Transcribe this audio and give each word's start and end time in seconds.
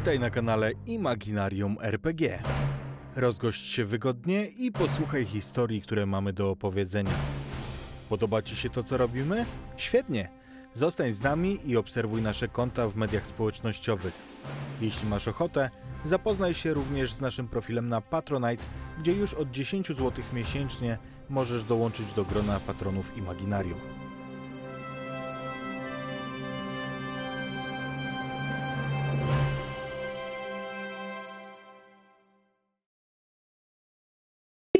Witaj 0.00 0.18
na 0.18 0.30
kanale 0.30 0.72
Imaginarium 0.86 1.76
RPG. 1.80 2.42
Rozgość 3.16 3.72
się 3.72 3.84
wygodnie 3.84 4.46
i 4.46 4.72
posłuchaj 4.72 5.24
historii, 5.24 5.82
które 5.82 6.06
mamy 6.06 6.32
do 6.32 6.50
opowiedzenia. 6.50 7.10
Podoba 8.08 8.42
Ci 8.42 8.56
się 8.56 8.70
to, 8.70 8.82
co 8.82 8.96
robimy? 8.96 9.44
Świetnie! 9.76 10.28
Zostań 10.74 11.12
z 11.12 11.20
nami 11.20 11.58
i 11.64 11.76
obserwuj 11.76 12.22
nasze 12.22 12.48
konta 12.48 12.88
w 12.88 12.96
mediach 12.96 13.26
społecznościowych. 13.26 14.14
Jeśli 14.80 15.08
masz 15.08 15.28
ochotę, 15.28 15.70
zapoznaj 16.04 16.54
się 16.54 16.74
również 16.74 17.12
z 17.12 17.20
naszym 17.20 17.48
profilem 17.48 17.88
na 17.88 18.00
Patronite, 18.00 18.64
gdzie 19.00 19.12
już 19.12 19.34
od 19.34 19.50
10 19.50 19.88
zł 19.88 20.12
miesięcznie 20.32 20.98
możesz 21.28 21.64
dołączyć 21.64 22.12
do 22.12 22.24
grona 22.24 22.60
patronów 22.60 23.16
Imaginarium. 23.16 24.09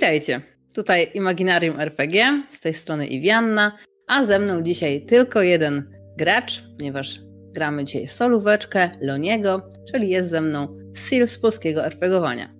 Witajcie. 0.00 0.40
Tutaj 0.74 1.10
Imaginarium 1.14 1.80
RPG, 1.80 2.42
z 2.48 2.60
tej 2.60 2.74
strony 2.74 3.06
Iwianna, 3.06 3.78
a 4.06 4.24
ze 4.24 4.38
mną 4.38 4.62
dzisiaj 4.62 5.06
tylko 5.06 5.42
jeden 5.42 5.90
gracz, 6.18 6.64
ponieważ 6.78 7.20
gramy 7.52 7.84
dzisiaj 7.84 8.08
solóweczkę 8.08 8.90
Loniego, 9.02 9.70
czyli 9.92 10.08
jest 10.08 10.30
ze 10.30 10.40
mną 10.40 10.78
Sil 11.04 11.22
z 11.28 11.38
polskiego 11.38 11.84
RPGowania. 11.84 12.54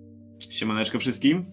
Siemaneczko 0.49 0.99
wszystkim. 0.99 1.45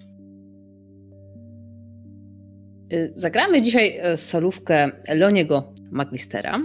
Y, 2.93 3.13
Zagramy 3.17 3.63
dzisiaj 3.63 4.01
y, 4.15 4.17
solówkę 4.17 4.91
Loniego 5.15 5.75
Maglistera 5.91 6.61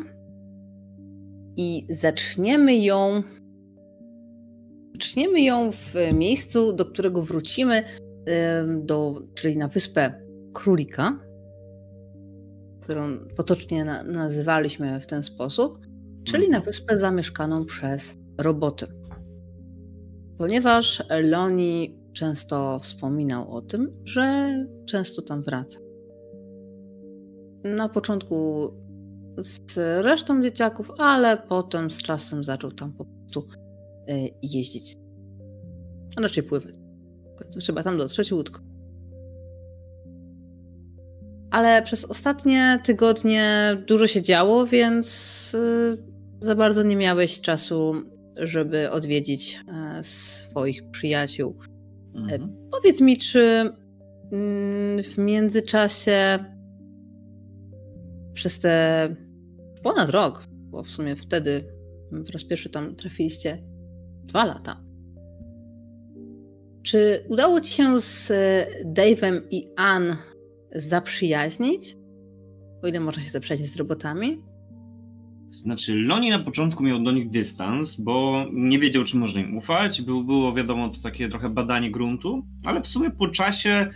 i 1.58 1.86
zaczniemy 1.90 2.76
ją 2.76 3.24
zaczniemy 4.94 5.42
ją 5.42 5.72
w 5.72 5.96
miejscu, 6.14 6.74
do 6.74 6.86
którego 6.86 7.22
wrócimy, 7.22 7.84
do, 8.78 9.22
czyli 9.34 9.58
na 9.58 9.68
wyspę 9.68 10.14
Królika, 10.54 11.20
którą 12.82 13.20
potocznie 13.36 13.86
na, 13.86 14.04
nazywaliśmy 14.04 15.00
w 15.00 15.08
ten 15.08 15.24
sposób, 15.24 15.80
czyli 16.24 16.50
na 16.50 16.60
wyspę 16.60 17.00
zamieszkaną 17.00 17.66
przez 17.66 18.16
roboty. 18.42 18.88
Ponieważ 20.38 21.04
Loni 21.24 22.00
często 22.14 22.80
wspominał 22.80 23.52
o 23.52 23.62
tym, 23.62 24.02
że 24.04 24.56
często 24.86 25.22
tam 25.22 25.44
wraca. 25.44 25.80
Na 27.64 27.90
początku 27.90 28.70
z 29.38 29.78
resztą 30.06 30.44
dzieciaków, 30.44 30.92
ale 30.98 31.38
potem 31.38 31.92
z 31.92 32.04
czasem 32.04 32.44
zaczął 32.44 32.72
tam 32.72 32.94
po 32.94 33.06
prostu 33.06 33.48
y, 34.10 34.30
jeździć. 34.42 34.96
A 36.16 36.22
raczej 36.22 36.44
pływać. 36.44 36.83
Trzeba 37.60 37.84
tam 37.84 37.98
dotrzeć 37.98 38.32
łódką. 38.32 38.60
Ale 41.52 41.82
przez 41.82 42.06
ostatnie 42.06 42.80
tygodnie 42.84 43.78
dużo 43.88 44.08
się 44.08 44.22
działo, 44.22 44.66
więc 44.66 45.52
y, 45.54 45.98
za 46.40 46.56
bardzo 46.56 46.84
nie 46.84 46.96
miałeś 46.96 47.42
czasu, 47.42 47.94
żeby 48.38 48.92
odwiedzić 48.92 49.60
e, 49.68 50.04
swoich 50.04 50.90
przyjaciół. 50.92 51.56
E, 51.60 51.74
Mhm. 52.16 52.70
Powiedz 52.72 53.02
mi, 53.02 53.18
czy 53.18 53.72
mm, 54.32 55.04
w 55.04 55.18
międzyczasie 55.18 56.46
przez 58.34 58.60
te 58.60 59.16
ponad 59.84 60.10
rok, 60.10 60.48
bo 60.50 60.84
w 60.84 60.88
sumie 60.88 61.16
wtedy 61.16 61.64
po 62.26 62.32
raz 62.32 62.44
pierwszy 62.44 62.70
tam 62.70 62.96
trafiliście 62.96 63.64
dwa 64.24 64.46
lata. 64.46 64.84
Czy 66.84 67.26
udało 67.30 67.62
ci 67.62 67.74
się 67.74 68.02
z 68.02 68.32
e, 68.32 68.66
Dave'em 68.86 69.42
i 69.52 69.68
Ann 69.76 70.16
zaprzyjaźnić? 70.76 71.96
O 72.84 72.88
ile 72.88 73.00
można 73.00 73.24
się 73.24 73.30
zaprzyjaźnić 73.30 73.72
z 73.72 73.78
robotami? 73.78 74.44
Znaczy, 75.52 75.96
Loni 75.96 76.30
na 76.30 76.40
początku 76.40 76.84
miał 76.84 77.04
do 77.04 77.12
nich 77.12 77.30
dystans, 77.30 77.96
bo 77.96 78.46
nie 78.54 78.80
wiedział, 78.80 79.04
czy 79.04 79.18
można 79.18 79.42
im 79.42 79.58
ufać. 79.58 80.02
Był, 80.02 80.24
było, 80.24 80.54
wiadomo, 80.54 80.90
to 80.90 81.02
takie 81.02 81.30
trochę 81.30 81.50
badanie 81.50 81.92
gruntu, 81.92 82.44
ale 82.66 82.82
w 82.82 82.88
sumie 82.88 83.12
po 83.12 83.28
czasie, 83.28 83.90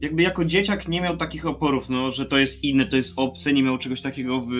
jakby 0.00 0.22
jako 0.22 0.44
dzieciak 0.44 0.88
nie 0.88 1.00
miał 1.00 1.16
takich 1.16 1.46
oporów, 1.46 1.88
no, 1.88 2.12
że 2.12 2.26
to 2.26 2.38
jest 2.38 2.64
inne, 2.64 2.86
to 2.86 2.96
jest 2.96 3.12
obce, 3.16 3.52
nie 3.52 3.62
miał 3.62 3.78
czegoś 3.78 4.00
takiego 4.00 4.40
w, 4.40 4.50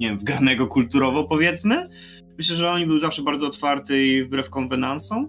nie 0.00 0.08
wiem, 0.08 0.18
wgranego 0.18 0.66
kulturowo, 0.66 1.24
powiedzmy. 1.24 1.88
Myślę, 2.38 2.56
że 2.56 2.64
Loni 2.64 2.86
był 2.86 2.98
zawsze 2.98 3.22
bardzo 3.22 3.46
otwarty 3.46 4.06
i 4.06 4.24
wbrew 4.24 4.50
konwenansom. 4.50 5.28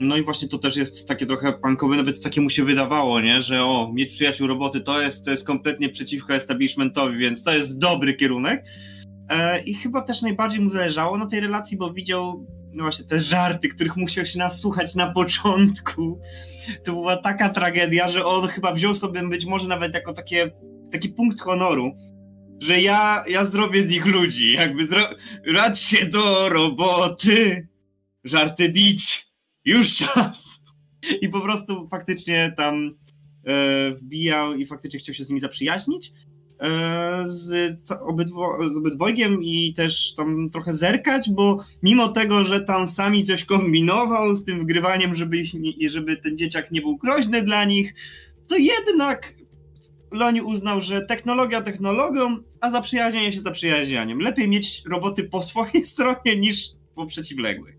No 0.00 0.16
i 0.16 0.22
właśnie 0.22 0.48
to 0.48 0.58
też 0.58 0.76
jest 0.76 1.08
takie 1.08 1.26
trochę 1.26 1.52
punkowe, 1.52 1.96
nawet 1.96 2.22
takie 2.22 2.40
mu 2.40 2.50
się 2.50 2.64
wydawało, 2.64 3.20
nie? 3.20 3.40
że 3.40 3.64
o, 3.64 3.92
mieć 3.92 4.10
przyjaciół 4.12 4.46
roboty 4.46 4.80
to 4.80 5.02
jest, 5.02 5.24
to 5.24 5.30
jest 5.30 5.46
kompletnie 5.46 5.88
przeciwko 5.88 6.34
establishmentowi, 6.34 7.18
więc 7.18 7.44
to 7.44 7.52
jest 7.52 7.78
dobry 7.78 8.14
kierunek. 8.14 8.64
E, 9.28 9.62
I 9.62 9.74
chyba 9.74 10.02
też 10.02 10.22
najbardziej 10.22 10.60
mu 10.60 10.70
zależało 10.70 11.18
na 11.18 11.26
tej 11.26 11.40
relacji, 11.40 11.76
bo 11.76 11.92
widział 11.92 12.46
no 12.72 12.84
właśnie 12.84 13.04
te 13.04 13.20
żarty, 13.20 13.68
których 13.68 13.96
musiał 13.96 14.26
się 14.26 14.38
nasłuchać 14.38 14.94
na 14.94 15.12
początku. 15.12 16.20
To 16.84 16.92
była 16.92 17.16
taka 17.16 17.48
tragedia, 17.48 18.08
że 18.08 18.24
on 18.24 18.48
chyba 18.48 18.74
wziął 18.74 18.94
sobie 18.94 19.28
być 19.28 19.46
może 19.46 19.68
nawet 19.68 19.94
jako 19.94 20.12
takie, 20.12 20.50
taki 20.92 21.08
punkt 21.08 21.40
honoru, 21.40 21.96
że 22.60 22.80
ja, 22.80 23.24
ja 23.28 23.44
zrobię 23.44 23.82
z 23.82 23.90
nich 23.90 24.06
ludzi, 24.06 24.52
jakby 24.52 24.86
zro... 24.86 25.00
radźcie 25.52 26.06
do 26.06 26.48
roboty, 26.48 27.68
żarty 28.26 28.68
bić, 28.68 29.26
już 29.64 29.94
czas. 29.94 30.64
I 31.20 31.28
po 31.28 31.40
prostu 31.40 31.88
faktycznie 31.88 32.52
tam 32.56 32.94
e, 33.44 33.90
wbijał 33.90 34.54
i 34.54 34.66
faktycznie 34.66 35.00
chciał 35.00 35.14
się 35.14 35.24
z 35.24 35.28
nimi 35.28 35.40
zaprzyjaźnić. 35.40 36.12
E, 36.60 37.24
z, 37.26 37.90
obydwo, 38.00 38.58
z 38.74 38.76
obydwojgiem 38.76 39.42
i 39.42 39.74
też 39.74 40.14
tam 40.14 40.50
trochę 40.50 40.74
zerkać, 40.74 41.30
bo 41.30 41.64
mimo 41.82 42.08
tego, 42.08 42.44
że 42.44 42.60
tam 42.60 42.88
sami 42.88 43.26
coś 43.26 43.44
kombinował 43.44 44.36
z 44.36 44.44
tym 44.44 44.60
wgrywaniem, 44.60 45.14
żeby, 45.14 45.36
ich 45.38 45.50
żeby 45.90 46.16
ten 46.16 46.38
dzieciak 46.38 46.70
nie 46.70 46.80
był 46.80 46.96
groźny 46.96 47.42
dla 47.42 47.64
nich, 47.64 47.94
to 48.48 48.56
jednak 48.56 49.34
Loni 50.10 50.42
uznał, 50.42 50.82
że 50.82 51.06
technologia 51.06 51.62
technologią, 51.62 52.36
a 52.60 52.70
zaprzyjaźnianie 52.70 53.32
się 53.32 53.40
zaprzyjaźnianiem. 53.40 54.18
Lepiej 54.18 54.48
mieć 54.48 54.82
roboty 54.90 55.24
po 55.24 55.42
swojej 55.42 55.86
stronie 55.92 56.36
niż 56.36 56.68
po 56.94 57.06
przeciwległej. 57.06 57.75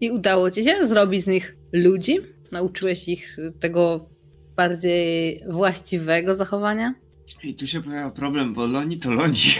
I 0.00 0.10
udało 0.10 0.50
ci 0.50 0.64
się 0.64 0.86
zrobić 0.86 1.24
z 1.24 1.26
nich 1.26 1.56
ludzi? 1.72 2.18
Nauczyłeś 2.52 3.08
ich 3.08 3.36
tego 3.60 4.08
bardziej 4.56 5.42
właściwego 5.50 6.34
zachowania? 6.34 6.94
I 7.42 7.54
tu 7.54 7.66
się 7.66 7.82
pojawia 7.82 8.10
problem, 8.10 8.54
bo 8.54 8.66
Loni 8.66 8.98
to 8.98 9.12
Loni. 9.12 9.34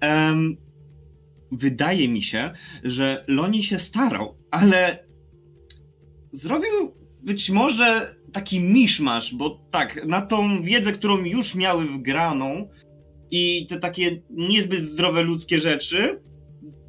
Em, 0.00 0.56
wydaje 1.52 2.08
mi 2.08 2.22
się, 2.22 2.50
że 2.84 3.24
Loni 3.28 3.62
się 3.62 3.78
starał, 3.78 4.36
ale 4.50 5.06
zrobił 6.32 6.94
być 7.22 7.50
może 7.50 8.14
taki 8.32 8.60
miszmasz, 8.60 9.34
bo 9.34 9.60
tak, 9.70 10.06
na 10.06 10.22
tą 10.22 10.62
wiedzę, 10.62 10.92
którą 10.92 11.24
już 11.24 11.54
miały 11.54 11.84
wgraną 11.84 12.68
i 13.30 13.66
te 13.66 13.78
takie 13.78 14.22
niezbyt 14.30 14.84
zdrowe 14.84 15.22
ludzkie 15.22 15.60
rzeczy, 15.60 16.20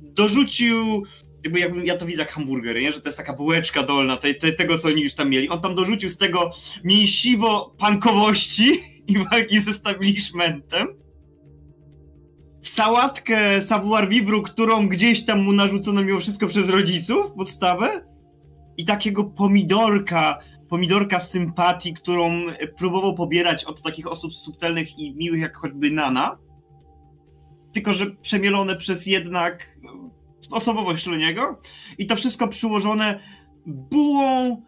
dorzucił, 0.02 1.04
jakby, 1.44 1.60
jakby 1.60 1.86
ja 1.86 1.98
to 1.98 2.06
widzę 2.06 2.22
jak 2.22 2.32
hamburger, 2.32 2.76
nie? 2.76 2.92
że 2.92 3.02
to 3.02 3.10
jest 3.10 3.18
taka 3.18 3.34
bułeczka 3.34 3.84
dolna 3.84 4.18
tej, 4.18 4.36
tej, 4.36 4.56
tego, 4.56 4.78
co 4.78 4.88
oni 4.88 5.02
już 5.02 5.14
tam 5.14 5.30
mieli. 5.30 5.50
On 5.50 5.62
tam 5.62 5.76
dorzucił 5.76 6.10
z 6.10 6.18
tego 6.18 6.52
mięsiwo-pankowości 6.86 8.68
i 9.08 9.18
walki 9.18 9.60
z 9.60 9.68
establishmentem. 9.68 10.88
Sałatkę 12.62 13.62
savoir 13.62 14.10
vivre, 14.10 14.42
którą 14.44 14.88
gdzieś 14.88 15.26
tam 15.26 15.44
mu 15.44 15.52
narzucono 15.52 16.04
mimo 16.04 16.20
wszystko 16.20 16.48
przez 16.48 16.70
rodziców, 16.70 17.32
podstawę. 17.38 18.06
I 18.78 18.86
takiego 18.86 19.24
pomidorka, 19.24 20.40
pomidorka 20.70 21.20
sympatii, 21.20 21.94
którą 21.94 22.32
próbował 22.78 23.16
pobierać 23.16 23.66
od 23.66 23.82
takich 23.82 24.08
osób 24.08 24.36
subtelnych 24.36 25.00
i 25.00 25.16
miłych 25.16 25.42
jak 25.42 25.58
choćby 25.58 25.92
Nana. 25.92 26.38
Tylko, 27.74 27.94
że 27.94 28.06
przemielone 28.06 28.76
przez 28.76 29.06
jednak 29.06 29.78
osobowość 30.52 31.06
Loniego. 31.06 31.62
I 31.98 32.08
to 32.08 32.16
wszystko 32.16 32.48
przyłożone 32.48 33.20
bułą 33.66 34.62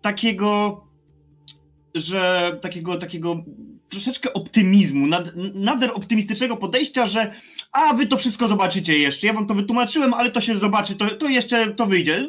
takiego, 0.00 0.84
że 1.94 2.52
takiego, 2.62 2.96
takiego 2.96 3.44
troszeczkę 3.88 4.32
optymizmu, 4.32 5.06
nad, 5.06 5.36
nader 5.54 5.90
optymistycznego 5.94 6.56
podejścia, 6.56 7.06
że 7.06 7.32
a 7.72 7.94
wy 7.94 8.06
to 8.06 8.16
wszystko 8.16 8.48
zobaczycie 8.48 8.98
jeszcze, 8.98 9.26
ja 9.26 9.32
wam 9.32 9.46
to 9.46 9.54
wytłumaczyłem, 9.54 10.14
ale 10.14 10.30
to 10.30 10.40
się 10.40 10.58
zobaczy, 10.58 10.96
to, 10.96 11.10
to 11.10 11.28
jeszcze 11.28 11.74
to 11.74 11.86
wyjdzie. 11.86 12.28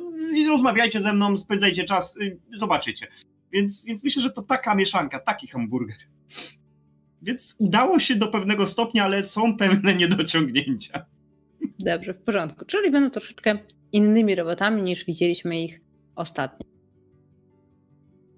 Rozmawiajcie 0.49 1.01
ze 1.01 1.13
mną, 1.13 1.37
spędzajcie 1.37 1.83
czas, 1.83 2.17
y, 2.17 2.39
zobaczycie. 2.59 3.07
Więc, 3.51 3.85
więc 3.85 4.03
myślę, 4.03 4.21
że 4.21 4.31
to 4.31 4.41
taka 4.41 4.75
mieszanka, 4.75 5.19
taki 5.19 5.47
hamburger. 5.47 5.97
Więc 7.21 7.55
udało 7.57 7.99
się 7.99 8.15
do 8.15 8.27
pewnego 8.27 8.67
stopnia, 8.67 9.03
ale 9.03 9.23
są 9.23 9.57
pewne 9.57 9.93
niedociągnięcia. 9.93 11.05
Dobrze, 11.83 12.13
w 12.13 12.21
porządku. 12.21 12.65
Czyli 12.65 12.91
będą 12.91 13.09
troszeczkę 13.09 13.57
innymi 13.91 14.35
robotami 14.35 14.81
niż 14.81 15.05
widzieliśmy 15.05 15.61
ich 15.61 15.81
ostatnio. 16.15 16.65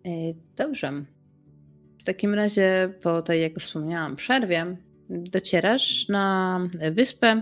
E, 0.06 0.10
dobrze. 0.56 1.06
W 2.00 2.04
takim 2.04 2.34
razie 2.34 2.94
po 3.02 3.22
tej, 3.22 3.42
jak 3.42 3.60
wspomniałam, 3.60 4.16
przerwie 4.16 4.78
docierasz 5.10 6.08
na 6.10 6.60
wyspę. 6.92 7.42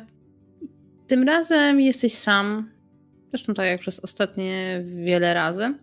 Tym 1.08 1.24
razem 1.24 1.82
jesteś 1.82 2.14
sam. 2.14 2.72
Zresztą 3.30 3.54
tak 3.54 3.66
jak 3.66 3.82
przez 3.82 4.00
ostatnie 4.00 4.84
wiele 4.86 5.34
razy. 5.34 5.74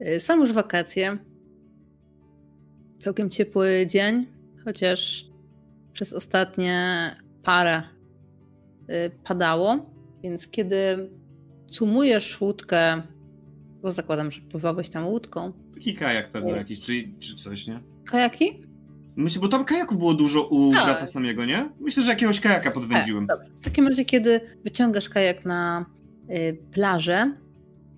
E, 0.00 0.20
sam 0.20 0.40
już 0.40 0.52
wakacje. 0.52 1.18
Całkiem 2.98 3.30
ciepły 3.30 3.86
dzień, 3.86 4.26
chociaż 4.64 5.24
przez 5.92 6.12
ostatnie 6.12 7.10
parę 7.42 7.97
padało, 9.24 9.90
więc 10.22 10.48
kiedy 10.48 11.10
cumujesz 11.70 12.40
łódkę, 12.40 13.02
bo 13.82 13.92
zakładam, 13.92 14.30
że 14.30 14.40
pływałeś 14.40 14.88
tam 14.88 15.06
łódką. 15.06 15.52
Taki 15.74 15.94
kajak 15.94 16.30
pewnie 16.30 16.52
jakiś, 16.52 16.80
czy, 16.80 17.08
czy 17.18 17.34
coś, 17.34 17.66
nie? 17.66 17.80
Kajaki? 18.04 18.62
Myślę, 19.16 19.42
bo 19.42 19.48
tam 19.48 19.64
kajaków 19.64 19.98
było 19.98 20.14
dużo 20.14 20.48
u 20.48 20.72
tak. 20.72 20.84
brata 20.84 21.06
samego, 21.06 21.44
nie? 21.44 21.70
Myślę, 21.80 22.02
że 22.02 22.10
jakiegoś 22.10 22.40
kajaka 22.40 22.70
podwędziłem. 22.70 23.26
Tak, 23.26 23.38
dobrze. 23.38 23.52
W 23.60 23.64
takim 23.64 23.88
razie, 23.88 24.04
kiedy 24.04 24.40
wyciągasz 24.64 25.08
kajak 25.08 25.44
na 25.44 25.86
y, 26.30 26.58
plażę 26.72 27.32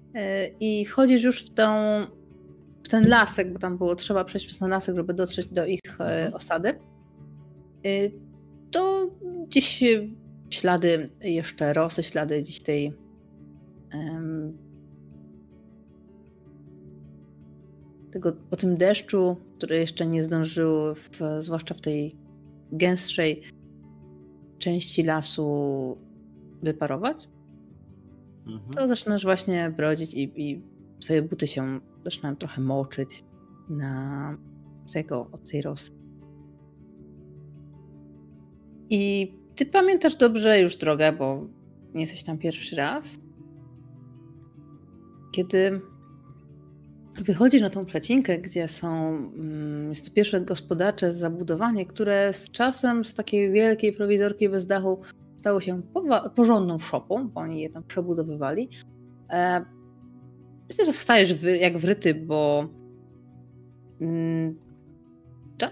y, 0.09 0.19
i 0.61 0.85
wchodzisz 0.85 1.23
już 1.23 1.45
w, 1.45 1.55
tą, 1.55 1.73
w 2.85 2.89
ten 2.89 3.09
lasek, 3.09 3.53
bo 3.53 3.59
tam 3.59 3.79
było 3.79 3.97
trzeba 3.97 4.25
przejść 4.25 4.47
przez 4.47 4.59
ten 4.59 4.71
lasek, 4.71 4.97
żeby 4.97 5.15
dotrzeć 5.15 5.47
do 5.47 5.67
ich 5.67 5.81
y, 6.29 6.35
osady, 6.35 6.75
Y, 7.87 8.13
to 8.71 9.11
gdzieś 9.47 9.85
ślady 10.51 11.11
jeszcze 11.23 11.73
rosy, 11.73 12.03
ślady 12.03 12.43
gdzieś 12.43 12.61
tej 12.61 12.93
um, 13.95 14.59
tego, 18.11 18.33
po 18.51 18.57
tym 18.57 18.77
deszczu, 18.77 19.37
który 19.57 19.79
jeszcze 19.79 20.07
nie 20.07 20.23
zdążył, 20.23 20.95
w, 20.95 21.21
zwłaszcza 21.41 21.75
w 21.75 21.81
tej 21.81 22.17
gęstszej 22.73 23.43
części 24.59 25.03
lasu 25.03 25.99
wyparować, 26.63 27.29
mhm. 28.47 28.73
to 28.73 28.89
zaczynasz 28.89 29.25
właśnie 29.25 29.75
brodzić 29.77 30.15
i, 30.15 30.33
i 30.37 30.63
twoje 31.01 31.23
buty 31.23 31.47
się 31.47 31.81
zaczynają 32.05 32.37
trochę 32.37 32.61
moczyć 32.61 33.25
na 33.69 34.37
tego, 34.93 35.31
od 35.33 35.51
tej 35.51 35.63
rosy. 35.63 35.91
I 38.91 39.35
ty 39.61 39.67
pamiętasz 39.67 40.17
dobrze 40.17 40.61
już 40.61 40.77
drogę, 40.77 41.13
bo 41.13 41.47
nie 41.95 42.01
jesteś 42.01 42.23
tam 42.23 42.39
pierwszy 42.39 42.77
raz. 42.77 43.19
Kiedy 45.33 45.81
wychodzisz 47.15 47.63
na 47.63 47.71
tą 47.71 47.87
przecinkę, 47.87 48.39
gdzie 48.39 48.69
są, 48.69 49.09
mm, 49.09 49.89
jest 49.89 50.05
to 50.05 50.13
pierwsze 50.13 50.41
gospodarcze 50.41 51.15
zabudowanie, 51.15 51.87
które 51.87 52.33
z 52.33 52.51
czasem 52.51 53.05
z 53.05 53.15
takiej 53.15 53.53
wielkiej 53.53 53.93
prowizorki 53.93 54.49
bez 54.49 54.67
dachu 54.67 55.01
stało 55.37 55.61
się 55.61 55.83
porządną 56.35 56.79
szopą, 56.79 57.29
bo 57.29 57.41
oni 57.41 57.61
je 57.61 57.71
tam 57.71 57.83
przebudowywali. 57.83 58.69
E, 59.31 59.65
myślę, 60.69 60.85
że 60.85 60.93
stajesz 60.93 61.43
jak 61.43 61.79
wryty, 61.79 62.15
bo 62.15 62.69
mm, 64.01 64.59
tam 65.59 65.71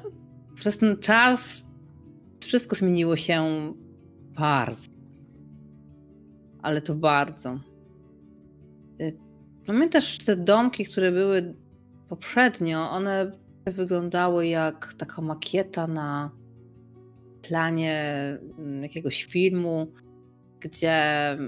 przez 0.55 0.79
ten 0.79 0.97
czas 0.97 1.68
wszystko 2.45 2.77
zmieniło 2.77 3.17
się 3.17 3.73
bardzo. 4.35 4.91
Ale 6.63 6.83
to 6.83 6.95
bardzo. 6.95 7.61
Y, 9.01 9.19
pamiętasz 9.67 10.19
te 10.19 10.37
domki, 10.37 10.85
które 10.85 11.13
były 11.13 11.55
poprzednio? 12.09 12.91
One 12.91 13.33
wyglądały 13.67 14.47
jak 14.47 14.95
taka 14.95 15.23
makieta 15.23 15.87
na 15.87 16.31
planie 17.43 18.03
mm, 18.59 18.83
jakiegoś 18.83 19.25
filmu, 19.25 19.93
gdzie 20.61 21.39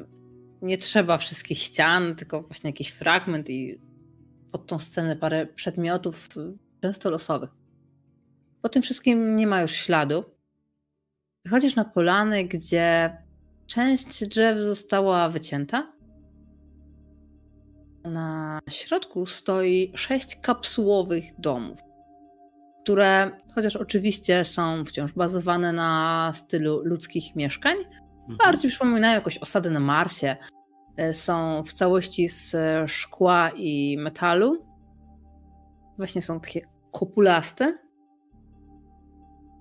nie 0.62 0.78
trzeba 0.78 1.18
wszystkich 1.18 1.58
ścian, 1.58 2.14
tylko 2.14 2.42
właśnie 2.42 2.70
jakiś 2.70 2.88
fragment 2.88 3.50
i 3.50 3.80
pod 4.52 4.66
tą 4.66 4.78
scenę 4.78 5.16
parę 5.16 5.46
przedmiotów, 5.46 6.28
często 6.82 7.10
losowych. 7.10 7.50
Po 8.62 8.68
tym 8.68 8.82
wszystkim 8.82 9.36
nie 9.36 9.46
ma 9.46 9.62
już 9.62 9.72
śladu. 9.72 10.24
Wychodzisz 11.44 11.76
na 11.76 11.84
polany, 11.84 12.44
gdzie 12.44 13.16
część 13.66 14.26
drzew 14.26 14.58
została 14.58 15.28
wycięta. 15.28 15.92
Na 18.04 18.58
środku 18.70 19.26
stoi 19.26 19.92
sześć 19.94 20.36
kapsułowych 20.40 21.24
domów, 21.38 21.78
które, 22.82 23.30
chociaż 23.54 23.76
oczywiście 23.76 24.44
są 24.44 24.84
wciąż 24.84 25.12
bazowane 25.12 25.72
na 25.72 26.32
stylu 26.34 26.80
ludzkich 26.84 27.36
mieszkań, 27.36 27.76
mhm. 27.78 28.38
bardziej 28.38 28.70
przypominają 28.70 29.14
jakoś 29.14 29.38
osady 29.38 29.70
na 29.70 29.80
Marsie. 29.80 30.36
E, 30.96 31.12
są 31.12 31.62
w 31.66 31.72
całości 31.72 32.28
z 32.28 32.56
szkła 32.90 33.50
i 33.56 33.96
metalu. 33.98 34.66
Właśnie 35.96 36.22
są 36.22 36.40
takie 36.40 36.60
kopulaste, 36.92 37.78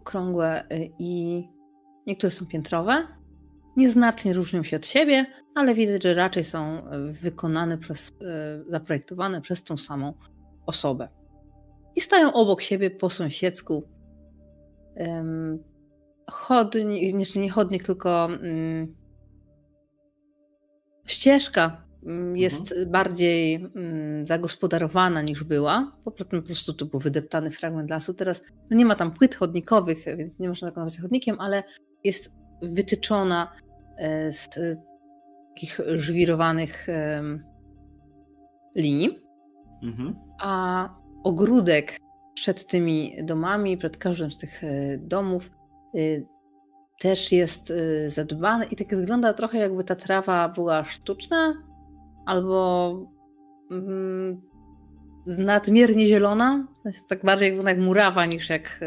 okrągłe 0.01 0.69
e, 0.69 0.85
i 0.99 1.43
Niektóre 2.07 2.31
są 2.31 2.46
piętrowe, 2.46 3.07
nieznacznie 3.78 4.34
różnią 4.34 4.63
się 4.63 4.78
od 4.78 4.88
siebie, 4.88 5.25
ale 5.56 5.75
widać, 5.75 6.04
że 6.04 6.13
raczej 6.13 6.44
są 6.44 6.60
e, 6.60 7.00
wykonane 7.00 7.78
przez, 7.78 8.12
e, 8.22 8.63
zaprojektowane 8.69 9.42
przez 9.42 9.63
tą 9.63 9.78
samą 9.78 10.13
osobę. 10.66 11.07
I 11.96 12.01
stają 12.01 12.34
obok 12.34 12.62
siebie 12.62 12.92
po 12.92 13.10
sąsiedzku. 13.10 13.84
chodnik, 16.31 17.13
nie, 17.13 17.42
nie 17.42 17.50
chodnik, 17.50 17.84
tylko 17.84 18.25
um, 18.25 18.96
ścieżka 21.06 21.84
mm, 22.04 22.38
jest 22.38 22.72
mhm. 22.72 22.92
bardziej 22.92 23.63
um, 23.63 24.28
zagospodarowana 24.28 25.22
niż 25.22 25.44
była. 25.44 25.98
Po 26.06 26.12
prostu, 26.12 26.42
po 26.42 26.46
prostu 26.46 26.74
to 26.74 26.86
był 26.86 27.00
wydeptany 27.00 27.51
fragment 27.51 27.90
lasu. 27.90 28.13
Teraz 28.13 28.44
no 28.69 28.78
nie 28.78 28.86
ma 28.86 28.96
tam 28.96 29.12
płyt 29.12 29.36
chodnikowych, 29.36 30.06
więc 30.18 30.40
nie 30.40 30.50
można 30.50 30.68
tak 30.68 30.78
nazwać 30.78 31.01
chodnikiem, 31.01 31.40
ale 31.40 31.63
jest 32.04 32.31
wytyczona 32.62 33.54
e, 33.98 34.31
z 34.31 34.50
takich 35.50 35.79
żwirowanych 35.96 36.88
linii, 38.75 39.20
mhm. 39.84 40.15
a 40.39 40.89
ogródek 41.24 41.98
przed 42.34 42.68
tymi 42.68 43.13
domami, 43.24 43.77
przed 43.77 43.98
każdym 43.98 44.32
z 44.32 44.38
tych 44.38 44.63
e, 44.63 44.98
domów 44.98 45.51
e, 45.96 46.00
też 47.00 47.32
jest 47.32 47.74
zadbany 48.08 48.65
i 48.65 48.75
tak 48.75 48.96
wygląda 48.96 49.34
trochę 49.34 49.58
jakby 49.58 49.84
ta 49.84 49.96
trawa 49.96 50.50
była 50.50 50.84
sztuczna 50.84 51.53
albo 52.25 52.94
mm, 53.72 54.41
nadmiernie 55.25 56.08
zielona, 56.08 56.68
tak 57.10 57.25
bardziej 57.25 57.58
jak, 57.58 57.65
jak 57.65 57.79
murawa 57.79 58.25
niż 58.25 58.50
jak, 58.50 58.79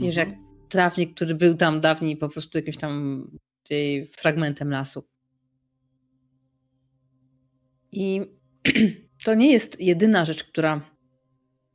niż 0.00 0.16
jak 0.16 0.28
mhm 0.28 0.43
trawnik, 0.74 1.14
który 1.14 1.34
był 1.34 1.56
tam 1.56 1.80
dawniej 1.80 2.16
po 2.16 2.28
prostu 2.28 2.58
jakimś 2.58 2.76
tam 2.76 3.26
fragmentem 4.16 4.70
lasu. 4.70 5.04
I 7.92 8.20
to 9.24 9.34
nie 9.34 9.52
jest 9.52 9.80
jedyna 9.80 10.24
rzecz, 10.24 10.44
która 10.44 10.80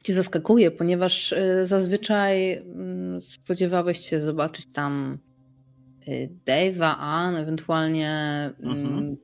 cię 0.03 0.13
zaskakuje, 0.13 0.72
ponieważ 0.72 1.32
y, 1.32 1.65
zazwyczaj 1.65 2.53
mm, 2.53 3.22
spodziewałeś 3.22 4.00
się 4.10 4.22
zobaczyć 4.22 4.65
tam 4.74 5.18
y, 6.08 6.29
Dave'a, 6.46 6.96
Ann, 6.98 7.36
ewentualnie 7.36 8.10
mm, 8.60 8.86
mhm. 8.86 9.18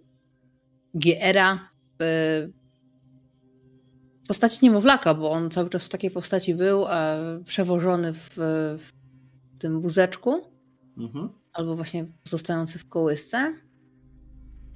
Giera 1.00 1.70
w 2.00 2.48
postaci 4.28 4.60
niemowlaka, 4.62 5.14
bo 5.14 5.32
on 5.32 5.52
cały 5.52 5.70
czas 5.70 5.86
w 5.86 5.90
takiej 5.90 6.12
postaci 6.12 6.56
był, 6.56 6.86
przewożony 7.46 8.14
w, 8.14 8.30
w 8.80 9.05
tym 9.60 9.82
wózeczku, 9.82 10.42
mhm. 10.98 11.30
albo 11.54 11.76
właśnie 11.76 12.06
zostający 12.24 12.80
w 12.80 12.90
kołysce. 12.90 13.56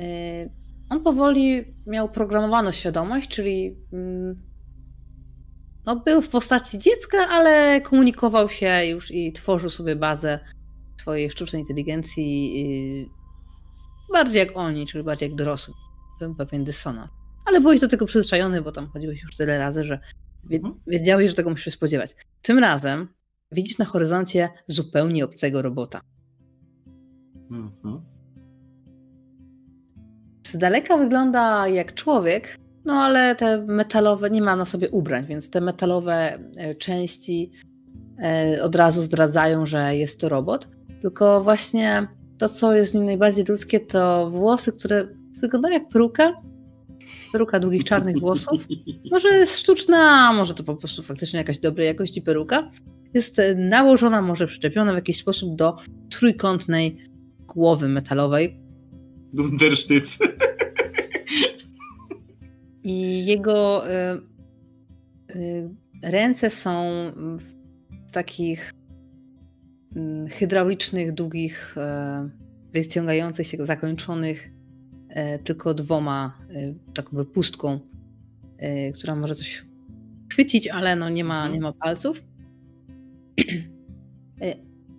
Y, 0.01 0.49
on 0.89 1.03
powoli 1.03 1.75
miał 1.87 2.09
programowaną 2.09 2.71
świadomość, 2.71 3.29
czyli 3.29 3.77
mm, 3.93 4.49
no, 5.85 5.95
był 5.95 6.21
w 6.21 6.29
postaci 6.29 6.77
dziecka, 6.77 7.27
ale 7.29 7.81
komunikował 7.81 8.49
się 8.49 8.85
już 8.85 9.11
i 9.11 9.33
tworzył 9.33 9.69
sobie 9.69 9.95
bazę 9.95 10.39
swojej 11.01 11.31
sztucznej 11.31 11.61
inteligencji 11.61 12.53
y, 14.09 14.13
bardziej 14.13 14.39
jak 14.39 14.57
oni, 14.57 14.87
czyli 14.87 15.03
bardziej 15.03 15.29
jak 15.29 15.37
dorosły. 15.37 15.73
Był 16.19 16.35
pewien 16.35 16.63
dysonans. 16.63 17.11
Ale 17.45 17.61
byłeś 17.61 17.79
do 17.79 17.87
tego 17.87 18.05
przyzwyczajony, 18.05 18.61
bo 18.61 18.71
tam 18.71 18.87
chodziłeś 18.87 19.23
już 19.23 19.35
tyle 19.35 19.57
razy, 19.57 19.85
że 19.85 19.99
mhm. 20.51 20.79
wiedziałeś, 20.87 21.29
że 21.29 21.35
tego 21.35 21.49
musisz 21.49 21.73
spodziewać. 21.73 22.15
Tym 22.41 22.59
razem 22.59 23.07
widzisz 23.51 23.77
na 23.77 23.85
horyzoncie 23.85 24.49
zupełnie 24.67 25.25
obcego 25.25 25.61
robota. 25.61 26.01
Mhm. 27.51 28.01
z 30.47 30.57
daleka 30.57 30.97
wygląda 30.97 31.67
jak 31.67 31.93
człowiek, 31.93 32.57
no 32.85 32.93
ale 32.93 33.35
te 33.35 33.65
metalowe, 33.65 34.29
nie 34.29 34.41
ma 34.41 34.55
na 34.55 34.65
sobie 34.65 34.89
ubrań, 34.89 35.25
więc 35.25 35.49
te 35.49 35.61
metalowe 35.61 36.39
e, 36.55 36.75
części 36.75 37.51
e, 38.23 38.63
od 38.63 38.75
razu 38.75 39.01
zdradzają, 39.01 39.65
że 39.65 39.95
jest 39.95 40.19
to 40.19 40.29
robot. 40.29 40.67
Tylko 41.01 41.43
właśnie 41.43 42.07
to, 42.37 42.49
co 42.49 42.73
jest 42.73 42.91
w 42.91 42.95
nim 42.95 43.05
najbardziej 43.05 43.45
ludzkie, 43.49 43.79
to 43.79 44.29
włosy, 44.29 44.71
które 44.71 45.07
wyglądają 45.41 45.73
jak 45.73 45.89
peruka. 45.89 46.33
Peruka 47.31 47.59
długich 47.59 47.83
czarnych 47.83 48.19
włosów. 48.19 48.67
Może 49.11 49.27
jest 49.27 49.57
sztuczna, 49.57 50.33
może 50.33 50.53
to 50.53 50.63
po 50.63 50.75
prostu 50.75 51.03
faktycznie 51.03 51.37
jakaś 51.37 51.59
dobrej 51.59 51.87
jakości 51.87 52.21
peruka. 52.21 52.71
Jest 53.13 53.41
nałożona, 53.55 54.21
może 54.21 54.47
przyczepiona 54.47 54.91
w 54.91 54.95
jakiś 54.95 55.17
sposób 55.17 55.55
do 55.55 55.77
trójkątnej 56.09 56.97
głowy 57.47 57.87
metalowej. 57.89 58.59
Dundersztyc. 59.33 60.19
I 62.83 63.25
jego 63.25 63.83
y, 63.89 63.91
y, 65.35 65.69
ręce 66.03 66.49
są 66.49 66.91
w 68.07 68.11
takich 68.11 68.73
y, 69.95 70.29
hydraulicznych, 70.29 71.13
długich, 71.13 71.75
wyciągających 72.73 73.47
się, 73.47 73.65
zakończonych 73.65 74.49
tylko 75.43 75.73
dwoma, 75.73 76.37
taką 76.93 77.17
wypustką, 77.17 77.79
która 78.93 79.15
może 79.15 79.35
coś 79.35 79.65
chwycić, 80.31 80.67
ale 80.67 80.95
no 80.95 81.09
nie, 81.09 81.23
ma, 81.23 81.35
Mhm. 81.37 81.53
nie 81.53 81.61
ma 81.61 81.73
palców. 81.73 82.23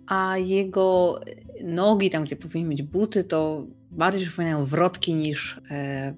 A 0.07 0.37
jego 0.37 1.19
nogi, 1.63 2.09
tam 2.09 2.23
gdzie 2.23 2.35
powinny 2.35 2.69
mieć 2.69 2.83
buty, 2.83 3.23
to 3.23 3.67
bardziej 3.91 4.23
przypominają 4.23 4.65
wrotki 4.65 5.15
niż 5.15 5.61
e, 5.71 6.15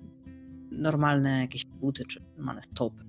normalne 0.72 1.42
jakieś 1.42 1.66
buty 1.66 2.04
czy 2.06 2.22
normalne 2.38 2.62
stopy. 2.62 3.04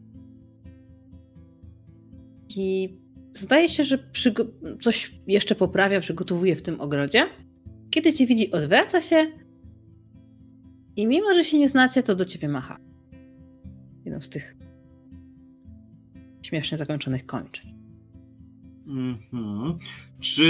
I 2.57 2.97
zdaje 3.35 3.69
się, 3.69 3.85
że 3.85 3.99
coś 4.81 5.13
jeszcze 5.27 5.55
poprawia, 5.55 6.01
przygotowuje 6.01 6.57
w 6.57 6.63
tym 6.63 6.81
ogrodzie. 6.81 7.27
Kiedy 7.91 8.13
cię 8.13 8.27
widzi, 8.27 8.53
odwraca 8.53 9.01
się 9.01 9.27
i 10.97 11.07
mimo, 11.07 11.35
że 11.35 11.45
się 11.45 11.59
nie 11.59 11.69
znacie, 11.69 12.03
to 12.03 12.15
do 12.15 12.25
ciebie 12.25 12.49
macha. 12.49 12.79
Jedną 14.05 14.21
z 14.21 14.29
tych 14.29 14.57
śmiesznie 16.43 16.79
zakończonych 16.79 17.27
kończyn. 17.27 17.84
Mhm. 18.87 19.79
Czy 20.21 20.45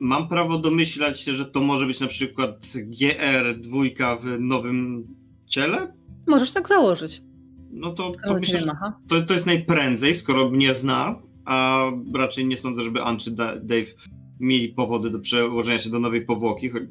mam 0.00 0.28
prawo 0.28 0.58
domyślać 0.58 1.20
się, 1.20 1.32
że 1.32 1.44
to 1.46 1.60
może 1.60 1.86
być 1.86 2.00
na 2.00 2.06
przykład 2.06 2.66
GR2 2.74 4.18
w 4.20 4.40
nowym 4.40 5.06
ciele? 5.46 5.92
Możesz 6.26 6.52
tak 6.52 6.68
założyć. 6.68 7.22
No 7.70 7.92
to, 7.92 8.12
to 8.26 8.34
myślę, 8.34 8.60
to, 9.08 9.22
to 9.22 9.32
jest 9.34 9.46
najprędzej, 9.46 10.14
skoro 10.14 10.50
mnie 10.50 10.74
zna, 10.74 11.18
a 11.44 11.84
raczej 12.14 12.46
nie 12.46 12.56
sądzę, 12.56 12.82
żeby 12.82 13.02
Ann 13.02 13.18
czy 13.18 13.30
Da- 13.30 13.56
Dave 13.56 13.86
mieli 14.40 14.68
powody 14.68 15.10
do 15.10 15.18
przełożenia 15.18 15.78
się 15.78 15.90
do 15.90 15.98
nowej 16.00 16.24
powłoki, 16.26 16.70
cho- 16.72 16.86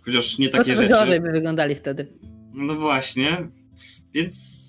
chociaż 0.00 0.38
nie 0.38 0.48
takie 0.48 0.64
Trochę 0.64 0.82
rzeczy. 0.88 0.92
gorzej 1.00 1.20
by 1.20 1.32
wyglądali 1.32 1.74
wtedy. 1.74 2.06
No 2.54 2.74
właśnie, 2.74 3.48
więc 4.14 4.62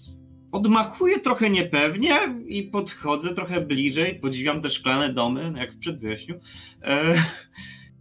odmachuję 0.53 1.19
trochę 1.19 1.50
niepewnie 1.50 2.19
i 2.48 2.63
podchodzę 2.63 3.33
trochę 3.33 3.62
bliżej, 3.62 4.19
podziwiam 4.19 4.62
te 4.62 4.69
szklane 4.69 5.13
domy, 5.13 5.53
jak 5.57 5.74
w 5.74 5.77
przedwiośniu. 5.77 6.36
E, 6.81 7.15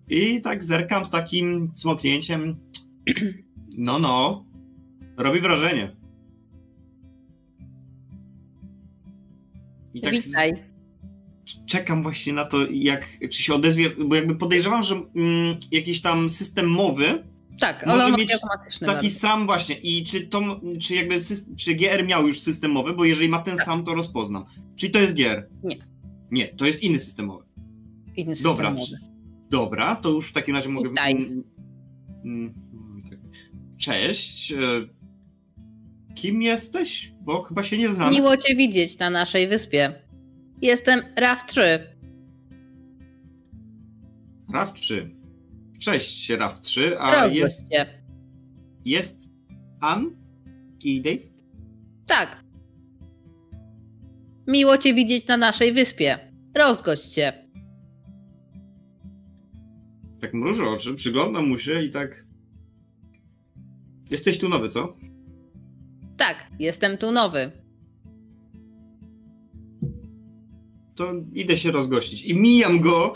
I 0.08 0.40
tak 0.40 0.64
zerkam 0.64 1.06
z 1.06 1.10
takim 1.10 1.72
cmoknięciem. 1.74 2.56
No, 3.78 3.98
no, 3.98 4.44
robi 5.16 5.40
wrażenie. 5.40 5.96
I 9.94 10.00
tak 10.00 10.12
Witaj. 10.12 10.52
czekam 11.66 12.02
właśnie 12.02 12.32
na 12.32 12.44
to, 12.44 12.58
jak, 12.70 13.06
czy 13.30 13.42
się 13.42 13.54
odezwie, 13.54 13.90
bo 13.90 14.14
jakby 14.14 14.36
podejrzewam, 14.36 14.82
że 14.82 14.94
mm, 14.94 15.56
jakiś 15.70 16.00
tam 16.00 16.30
system 16.30 16.70
mowy 16.70 17.24
Tak, 17.60 17.86
Może 17.86 17.92
ale 17.92 18.04
on 18.14 18.20
mieć 18.20 18.32
automatyczny 18.32 18.86
Taki 18.86 19.02
bardzo. 19.02 19.18
sam 19.18 19.46
właśnie. 19.46 19.74
I 19.74 20.04
czy 20.04 20.20
to, 20.26 20.60
czy 20.80 20.94
jakby, 20.94 21.18
czy 21.56 21.74
GR 21.74 22.06
miał 22.06 22.26
już 22.26 22.40
systemowy, 22.40 22.92
bo 22.92 23.04
jeżeli 23.04 23.28
ma 23.28 23.38
ten 23.42 23.56
sam, 23.58 23.84
to 23.84 23.94
rozpoznam. 23.94 24.44
Czyli 24.76 24.92
to 24.92 24.98
jest 24.98 25.14
GR? 25.16 25.48
Nie. 25.62 25.76
Nie, 26.30 26.48
to 26.48 26.66
jest 26.66 26.82
inny 26.82 27.00
systemowy. 27.00 27.44
inny 28.16 28.36
system 28.36 28.76
Dobra. 29.50 29.96
to 29.96 30.10
już 30.10 30.28
w 30.28 30.32
takim 30.32 30.54
razie 30.54 30.68
mogę... 30.68 30.88
Witaj. 30.88 31.12
Mm, 31.12 31.44
mm, 32.24 32.54
tak. 33.10 33.18
Cześć. 33.78 34.52
e, 34.52 34.56
Kim 36.14 36.42
jesteś? 36.42 37.12
Bo 37.20 37.42
chyba 37.42 37.62
się 37.62 37.78
nie 37.78 37.92
znamy. 37.92 38.14
Miło 38.14 38.36
cię 38.36 38.56
widzieć 38.56 38.98
na 38.98 39.10
naszej 39.10 39.48
wyspie. 39.48 39.94
Jestem 40.62 41.00
RAF-3. 41.16 41.60
RAF 44.52 44.72
3. 44.72 45.21
Cześć, 45.82 46.30
RAF 46.30 46.60
3. 46.60 46.98
A 46.98 47.26
jest, 47.26 47.62
jest 48.84 49.28
Ann 49.80 50.16
i 50.84 51.00
Dave? 51.00 51.22
Tak. 52.06 52.44
Miło 54.46 54.78
cię 54.78 54.94
widzieć 54.94 55.26
na 55.26 55.36
naszej 55.36 55.72
wyspie. 55.72 56.18
Rozgość 56.54 57.06
cię. 57.08 57.48
Tak 60.20 60.34
mrużę 60.34 60.68
oczy, 60.68 60.94
przyglądam 60.94 61.48
mu 61.48 61.58
się 61.58 61.82
i 61.82 61.90
tak... 61.90 62.26
Jesteś 64.10 64.38
tu 64.38 64.48
nowy, 64.48 64.68
co? 64.68 64.96
Tak, 66.16 66.50
jestem 66.58 66.98
tu 66.98 67.12
nowy. 67.12 67.62
to 70.94 71.12
idę 71.32 71.56
się 71.56 71.70
rozgościć. 71.70 72.24
I 72.24 72.34
mijam 72.34 72.80
go 72.80 73.14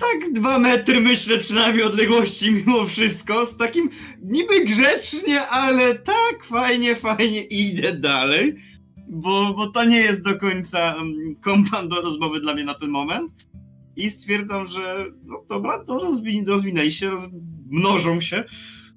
tak 0.00 0.32
dwa 0.32 0.58
metry, 0.58 1.00
myślę, 1.00 1.38
przynajmniej 1.38 1.84
odległości 1.84 2.50
mimo 2.52 2.86
wszystko, 2.86 3.46
z 3.46 3.56
takim 3.56 3.90
niby 4.22 4.64
grzecznie, 4.64 5.46
ale 5.48 5.94
tak 5.94 6.44
fajnie, 6.44 6.96
fajnie 6.96 7.42
idę 7.44 7.92
dalej, 7.92 8.56
bo, 9.08 9.54
bo 9.54 9.66
to 9.66 9.84
nie 9.84 9.98
jest 9.98 10.24
do 10.24 10.38
końca 10.38 10.94
mm, 10.94 11.36
kompan 11.40 11.88
do 11.88 12.00
rozmowy 12.00 12.40
dla 12.40 12.54
mnie 12.54 12.64
na 12.64 12.74
ten 12.74 12.90
moment. 12.90 13.32
I 13.96 14.10
stwierdzam, 14.10 14.66
że 14.66 15.06
no 15.24 15.44
dobra, 15.48 15.84
to 15.84 15.98
rozwin- 15.98 16.48
rozwinęli 16.48 16.90
się, 16.90 17.10
roz- 17.10 17.28
mnożą 17.70 18.20
się. 18.20 18.44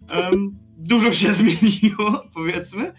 Em, 0.09 0.57
dużo 0.77 1.11
się 1.11 1.33
zmieniło, 1.43 2.23
powiedzmy. 2.33 2.93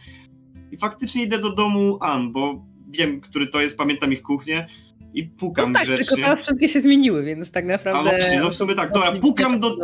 I 0.70 0.76
faktycznie 0.76 1.23
idę 1.23 1.38
do 1.38 1.54
domu 1.54 1.99
Ann, 2.00 2.32
bo 2.32 2.66
wiem, 2.90 3.20
który 3.20 3.46
to 3.46 3.61
jest, 3.61 3.76
pamiętam 3.76 4.12
ich 4.12 4.23
kuchnię 4.23 4.66
i 5.14 5.25
pukam 5.25 5.73
No 5.73 5.78
tak, 5.78 5.85
grzecznie. 5.87 6.04
tylko 6.06 6.23
teraz 6.23 6.42
wszystkie 6.42 6.68
się 6.68 6.80
zmieniły, 6.80 7.23
więc 7.25 7.50
tak 7.50 7.64
naprawdę... 7.66 8.00
A, 8.00 8.04
no 8.04 8.11
właśnie, 8.18 8.40
no 8.40 8.50
w 8.50 8.54
sumie 8.54 8.75
tak, 8.75 8.92
dobra, 8.92 9.12
pukam 9.12 9.61
do-. 9.61 9.76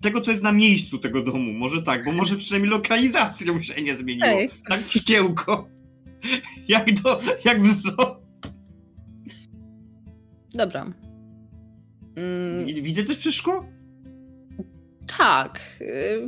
Tego, 0.00 0.20
co 0.20 0.30
jest 0.30 0.42
na 0.42 0.52
miejscu 0.52 0.98
tego 0.98 1.22
domu, 1.22 1.52
może 1.52 1.82
tak, 1.82 2.04
bo 2.04 2.12
może 2.12 2.36
przynajmniej 2.36 2.70
lokalizacja 2.72 3.52
mu 3.52 3.62
się 3.62 3.82
nie 3.82 3.96
zmieniła. 3.96 4.28
Ej. 4.28 4.50
Tak 4.68 4.80
w 4.80 4.92
szkiełko. 4.92 5.68
Jak 6.68 6.92
do, 7.02 7.20
jak 7.44 7.62
w 7.62 7.82
zoo. 7.82 8.22
Dobra. 10.54 10.92
Mm, 12.16 12.66
Wi- 12.66 12.82
Widzę 12.82 13.04
coś 13.04 13.16
przez 13.16 13.34
szkło? 13.34 13.66
tak. 15.18 15.60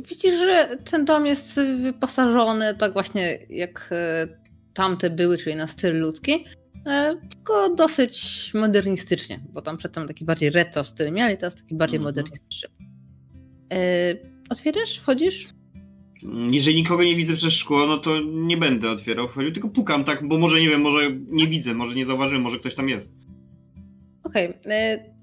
Widzisz, 0.09 0.39
że 0.39 0.77
ten 0.91 1.05
dom 1.05 1.25
jest 1.25 1.59
wyposażony 1.81 2.73
tak 2.73 2.93
właśnie 2.93 3.37
jak 3.49 3.89
y, 4.25 4.37
tamte 4.73 5.09
były, 5.09 5.37
czyli 5.37 5.55
na 5.55 5.67
styl 5.67 5.99
ludzki, 5.99 6.45
tylko 7.29 7.75
dosyć 7.75 8.51
modernistycznie, 8.53 9.39
bo 9.53 9.61
tam 9.61 9.77
przedtem 9.77 10.07
taki 10.07 10.25
bardziej 10.25 10.49
retro 10.49 10.83
styl 10.83 11.11
mieli, 11.11 11.37
teraz 11.37 11.55
taki 11.55 11.75
bardziej 11.75 11.97
Mhm. 11.97 12.15
modernistyczny. 12.15 12.69
Y, 13.73 14.35
Otwierasz, 14.49 14.97
wchodzisz? 14.97 15.47
Jeżeli 16.51 16.75
nikogo 16.75 17.03
nie 17.03 17.15
widzę 17.15 17.33
przez 17.33 17.53
szkło, 17.53 17.87
no 17.87 17.97
to 17.97 18.19
nie 18.21 18.57
będę 18.57 18.89
otwierał, 18.91 19.27
wchodził, 19.27 19.51
tylko 19.51 19.69
pukam 19.69 20.03
tak, 20.03 20.27
bo 20.27 20.37
może 20.37 20.59
nie 20.61 20.69
wiem, 20.69 20.81
może 20.81 20.99
nie 21.27 21.47
widzę, 21.47 21.73
może 21.73 21.95
nie 21.95 22.05
zauważyłem, 22.05 22.41
może 22.41 22.59
ktoś 22.59 22.75
tam 22.75 22.89
jest. 22.89 23.13
Okej. 24.23 24.49
y, 24.49 24.53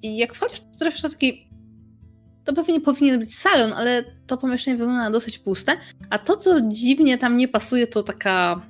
I 0.03 0.17
jak 0.17 0.35
wchodzisz, 0.35 0.61
to 0.61 0.79
trafisz 0.79 1.03
na 1.03 1.09
taki. 1.09 1.49
To 2.45 2.53
pewnie 2.53 2.81
powinien 2.81 3.21
być 3.21 3.35
salon, 3.35 3.73
ale 3.73 4.05
to 4.27 4.37
pomieszczenie 4.39 4.77
wygląda 4.77 5.11
dosyć 5.11 5.39
puste. 5.39 5.77
A 6.11 6.19
to, 6.19 6.37
co 6.37 6.61
dziwnie 6.61 7.19
tam 7.19 7.37
nie 7.37 7.49
pasuje, 7.49 7.87
to 7.87 8.03
taka 8.03 8.67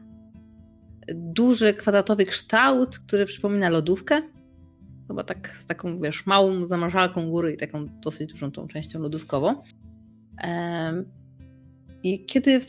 duży 1.08 1.74
kwadratowy 1.74 2.26
kształt, 2.26 2.98
który 2.98 3.26
przypomina 3.26 3.68
lodówkę. 3.68 4.22
Chyba 5.08 5.24
tak 5.24 5.58
z 5.62 5.66
taką, 5.66 6.00
wiesz, 6.00 6.26
małą 6.26 6.66
zamrażalką 6.66 7.30
góry 7.30 7.52
i 7.52 7.56
taką 7.56 7.86
dosyć 8.00 8.32
dużą 8.32 8.52
tą 8.52 8.68
częścią 8.68 9.00
lodówkową. 9.00 9.62
I 12.02 12.26
kiedy 12.26 12.60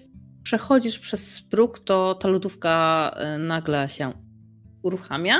przechodzisz 0.43 0.99
przez 0.99 1.41
próg, 1.41 1.79
to 1.79 2.15
ta 2.15 2.27
lodówka 2.27 3.11
e, 3.15 3.37
nagle 3.37 3.89
się 3.89 4.11
uruchamia. 4.81 5.35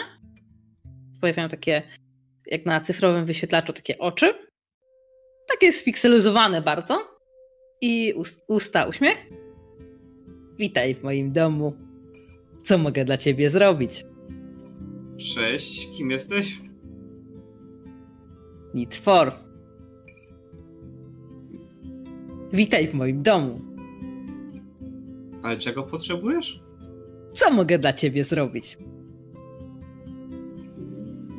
Pojawiają 1.22 1.50
takie 1.50 1.82
jak 2.46 2.66
na 2.66 2.82
cyfrowym 2.82 3.26
wyświetlaczu 3.26 3.74
takie 3.74 3.98
oczy. 3.98 4.34
Takie 5.48 5.74
spikseluzowane 5.74 6.62
bardzo. 6.62 7.08
I 7.82 8.14
usta 8.48 8.86
uśmiech. 8.86 9.26
Witaj 10.60 10.96
w 10.96 11.04
moim 11.04 11.32
domu. 11.32 11.83
Co 12.64 12.78
mogę 12.78 13.06
dla 13.06 13.18
ciebie 13.18 13.50
zrobić? 13.50 14.06
Cześć, 15.18 15.90
kim 15.98 16.12
jesteś? 16.12 16.62
Nitfor. 18.74 19.32
Witaj 22.54 22.88
w 22.88 22.94
moim 22.94 23.24
domu. 23.24 23.62
Ale 25.44 25.58
czego 25.58 25.84
potrzebujesz? 25.84 26.60
Co 27.34 27.52
mogę 27.52 27.80
dla 27.80 27.94
ciebie 27.94 28.24
zrobić? 28.24 28.78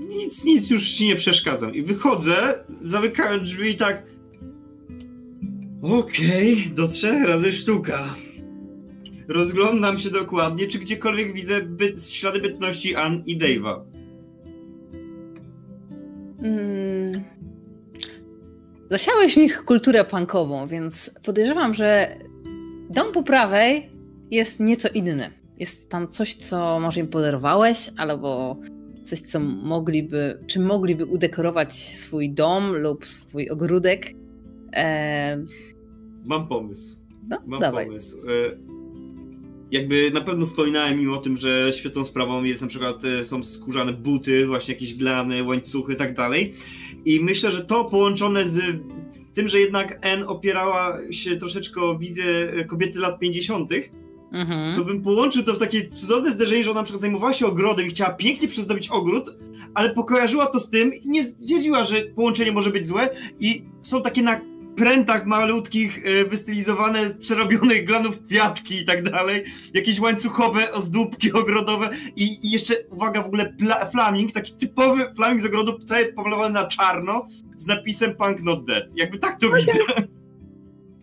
Nic, 0.08 0.44
nic 0.44 0.70
już 0.70 0.92
ci 0.92 1.06
nie 1.06 1.16
przeszkadzam. 1.16 1.74
I 1.74 1.82
wychodzę, 1.82 2.64
zamykając 2.80 3.48
drzwi 3.48 3.70
i 3.70 3.76
tak. 3.76 4.06
Okej, 5.82 6.52
okay, 6.52 6.74
do 6.74 6.88
trzech 6.88 7.24
razy 7.24 7.52
sztuka. 7.52 8.14
Rozglądam 9.28 9.98
się 9.98 10.10
dokładnie, 10.10 10.66
czy 10.66 10.78
gdziekolwiek 10.78 11.32
widzę 11.32 11.62
byt, 11.62 12.08
ślady 12.08 12.40
bytności 12.40 12.96
Ann 12.96 13.22
i 13.26 13.38
Dave'a. 13.38 13.80
Hmm. 16.40 17.22
Zasiałeś 18.90 19.34
w 19.34 19.36
nich 19.36 19.64
kulturę 19.64 20.04
punkową, 20.04 20.66
więc 20.66 21.10
podejrzewam, 21.24 21.74
że 21.74 22.16
dom 22.90 23.12
po 23.12 23.22
prawej 23.22 23.90
jest 24.30 24.60
nieco 24.60 24.88
inny. 24.94 25.30
Jest 25.58 25.88
tam 25.88 26.08
coś, 26.08 26.34
co 26.34 26.80
może 26.80 27.00
im 27.00 27.08
podarowałeś, 27.08 27.90
albo 27.96 28.56
coś, 29.04 29.20
co 29.20 29.40
mogliby, 29.40 30.38
czy 30.46 30.60
mogliby 30.60 31.06
udekorować 31.06 31.74
swój 31.74 32.30
dom 32.30 32.76
lub 32.76 33.06
swój 33.06 33.50
ogródek. 33.50 34.06
E... 34.76 35.44
Mam 36.26 36.48
pomysł. 36.48 36.96
No, 37.28 37.38
Mam 37.46 37.60
dawaj. 37.60 37.86
pomysł. 37.86 38.16
E, 39.72 39.76
jakby 39.76 40.10
na 40.10 40.20
pewno 40.20 40.46
wspominałem 40.46 41.00
im 41.00 41.12
o 41.12 41.18
tym, 41.18 41.36
że 41.36 41.72
świetną 41.72 42.04
sprawą 42.04 42.44
jest 42.44 42.62
na 42.62 42.68
przykład 42.68 43.04
e, 43.04 43.24
są 43.24 43.44
skórzane 43.44 43.92
buty, 43.92 44.46
właśnie 44.46 44.74
jakieś 44.74 44.94
glany, 44.94 45.44
łańcuchy 45.44 45.92
i 45.92 45.96
tak 45.96 46.14
dalej. 46.14 46.54
I 47.04 47.20
myślę, 47.20 47.50
że 47.50 47.64
to 47.64 47.84
połączone 47.84 48.48
z 48.48 48.60
tym, 49.34 49.48
że 49.48 49.60
jednak 49.60 49.98
N 50.02 50.22
opierała 50.22 50.98
się 51.10 51.36
troszeczkę 51.36 51.80
o 51.80 51.98
wizję 51.98 52.24
kobiety 52.68 52.98
lat 52.98 53.18
50., 53.18 53.70
mhm. 54.32 54.76
to 54.76 54.84
bym 54.84 55.02
połączył 55.02 55.42
to 55.42 55.54
w 55.54 55.58
takie 55.58 55.88
cudowne 55.88 56.30
zderzenie, 56.30 56.64
że 56.64 56.70
ona 56.70 56.80
na 56.80 56.84
przykład 56.84 57.00
zajmowała 57.00 57.32
się 57.32 57.46
ogrodem 57.46 57.86
i 57.86 57.90
chciała 57.90 58.10
pięknie 58.10 58.48
przyzdobić 58.48 58.88
ogród, 58.88 59.36
ale 59.74 59.90
pokojarzyła 59.90 60.46
to 60.46 60.60
z 60.60 60.70
tym 60.70 60.94
i 60.94 61.08
nie 61.08 61.24
stwierdziła, 61.24 61.84
że 61.84 62.00
połączenie 62.00 62.52
może 62.52 62.70
być 62.70 62.86
złe 62.86 63.10
i 63.40 63.64
są 63.80 64.02
takie 64.02 64.22
na 64.22 64.40
prętach 64.74 65.26
malutkich 65.26 66.00
e, 66.04 66.24
wystylizowane 66.24 67.10
z 67.10 67.16
przerobionych 67.18 67.84
glanów 67.84 68.22
kwiatki 68.22 68.74
i 68.74 68.84
tak 68.84 69.10
dalej, 69.10 69.44
jakieś 69.74 70.00
łańcuchowe 70.00 70.72
ozdóbki 70.72 71.32
ogrodowe 71.32 71.90
i, 72.16 72.46
i 72.46 72.50
jeszcze, 72.50 72.74
uwaga, 72.90 73.22
w 73.22 73.26
ogóle 73.26 73.52
pla, 73.52 73.86
flaming, 73.86 74.32
taki 74.32 74.52
typowy 74.52 75.04
flaming 75.16 75.42
z 75.42 75.44
ogrodu, 75.44 75.78
cały 75.84 76.04
pomalowany 76.04 76.54
na 76.54 76.66
czarno, 76.66 77.26
z 77.58 77.66
napisem 77.66 78.14
Punk 78.16 78.42
Not 78.42 78.64
Dead. 78.64 78.84
Jakby 78.96 79.18
tak 79.18 79.40
to 79.40 79.46
okay. 79.46 79.60
widzę. 79.60 79.78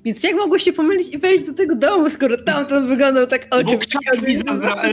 Więc 0.05 0.23
jak 0.23 0.35
mogło 0.35 0.59
się 0.59 0.73
pomylić 0.73 1.09
i 1.09 1.17
wejść 1.17 1.45
do 1.45 1.53
tego 1.53 1.75
domu, 1.75 2.09
skoro 2.09 2.37
tam 2.37 2.65
to 2.65 2.81
wyglądał 2.81 3.27
tak 3.27 3.47
oczywiście? 3.51 3.99
Bo 4.05 4.11
krzak 4.11 4.27
mi 4.27 4.35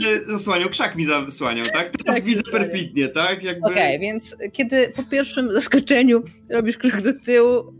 e, 0.07 0.19
zasłaniał, 0.25 0.69
krzak 0.69 0.95
mi 0.95 1.05
zasłaniał, 1.05 1.65
tak? 1.65 1.91
Teraz 1.91 2.15
tak, 2.15 2.23
widzę 2.23 2.41
perfidnie, 2.41 3.07
tak? 3.07 3.43
Jakby... 3.43 3.65
Okej, 3.65 3.95
okay, 3.95 3.99
więc 3.99 4.35
kiedy 4.53 4.93
po 4.95 5.03
pierwszym 5.03 5.53
zaskoczeniu 5.53 6.23
robisz 6.49 6.77
krok 6.77 7.01
do 7.01 7.13
tyłu, 7.13 7.78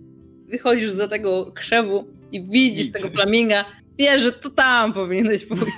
wychodzisz 0.50 0.92
za 0.92 1.08
tego 1.08 1.52
krzewu 1.52 2.08
i 2.32 2.44
widzisz 2.44 2.92
tego 2.92 3.10
flaminga, 3.10 3.66
wiesz, 3.98 4.22
że 4.22 4.32
to 4.32 4.50
tam 4.50 4.94
powinieneś 4.94 5.46
pójść. 5.46 5.66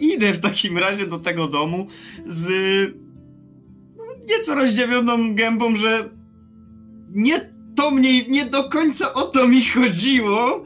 I 0.00 0.12
idę 0.12 0.32
w 0.32 0.40
takim 0.40 0.78
razie 0.78 1.06
do 1.06 1.18
tego 1.18 1.48
domu 1.48 1.86
z 2.26 2.48
no, 3.96 4.04
nieco 4.28 4.54
rozdziawioną 4.54 5.34
gębą, 5.34 5.76
że 5.76 6.10
nie 7.10 7.50
to 7.76 7.90
mnie, 7.90 8.24
nie 8.28 8.44
do 8.44 8.64
końca 8.64 9.14
o 9.14 9.22
to 9.22 9.48
mi 9.48 9.64
chodziło, 9.64 10.64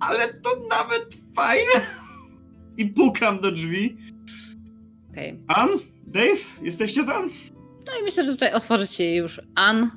ale 0.00 0.34
to 0.34 0.50
nawet 0.70 1.16
fajne. 1.34 1.72
I 2.76 2.86
pukam 2.86 3.40
do 3.40 3.52
drzwi. 3.52 3.96
Okej. 5.10 5.30
Okay. 5.30 5.56
Ann? 5.56 5.68
Dave? 6.06 6.40
Jesteście 6.62 7.04
tam? 7.04 7.30
No 7.86 8.00
i 8.00 8.04
myślę, 8.04 8.24
że 8.24 8.30
tutaj 8.30 8.52
otworzy 8.52 8.86
się 8.86 9.04
już 9.04 9.40
Ann. 9.54 9.90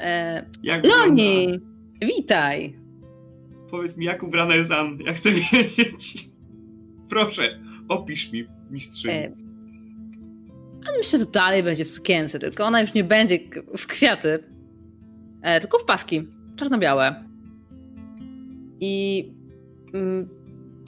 E, 0.00 0.44
jak 0.62 0.86
Loni! 0.86 1.46
Wygląda? 1.46 1.66
Witaj! 2.02 2.76
Powiedz 3.70 3.96
mi, 3.96 4.04
jak 4.06 4.22
ubrana 4.22 4.54
jest 4.54 4.70
Ann? 4.70 4.98
Ja 5.00 5.14
chcę 5.14 5.30
wiedzieć. 5.52 6.28
Proszę, 7.08 7.60
opisz 7.88 8.32
mi, 8.32 8.46
mistrzyni. 8.70 9.14
E, 9.14 9.32
ale 10.88 10.98
myślę, 10.98 11.18
że 11.18 11.26
dalej 11.26 11.62
będzie 11.62 11.84
w 11.84 11.90
sukience, 11.90 12.38
tylko 12.38 12.64
ona 12.64 12.80
już 12.80 12.94
nie 12.94 13.04
będzie 13.04 13.38
w 13.78 13.86
kwiaty, 13.86 14.44
e, 15.42 15.60
tylko 15.60 15.78
w 15.78 15.84
paski, 15.84 16.28
czarno-białe. 16.56 17.24
I 18.80 19.24
mm, 19.94 20.28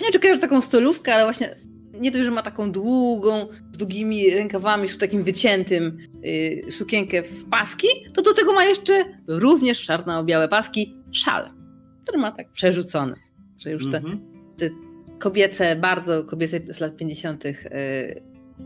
nie 0.02 0.10
czy 0.12 0.20
kojarzę 0.20 0.40
taką 0.40 0.60
stolówkę, 0.60 1.14
ale 1.14 1.24
właśnie 1.24 1.56
nie 2.02 2.10
dość, 2.10 2.24
że 2.24 2.30
ma 2.30 2.42
taką 2.42 2.72
długą, 2.72 3.48
z 3.72 3.76
długimi 3.76 4.30
rękawami, 4.30 4.88
z 4.88 4.98
takim 4.98 5.22
wyciętym 5.22 5.98
yy, 6.22 6.70
sukienkę 6.70 7.22
w 7.22 7.44
paski, 7.44 7.88
to 8.14 8.22
do 8.22 8.34
tego 8.34 8.52
ma 8.52 8.64
jeszcze 8.64 9.04
również 9.26 9.82
czarno-białe 9.82 10.48
paski 10.48 10.96
szal, 11.12 11.50
który 12.02 12.18
ma 12.18 12.32
tak 12.32 12.52
przerzucony. 12.52 13.14
Że 13.56 13.70
już 13.70 13.90
te, 13.90 13.98
mm 13.98 14.12
-hmm. 14.12 14.18
te 14.56 14.70
kobiece, 15.18 15.76
bardzo 15.76 16.24
kobiece 16.24 16.60
z 16.70 16.80
lat 16.80 16.96
50. 16.96 17.44
Yy, 17.44 17.52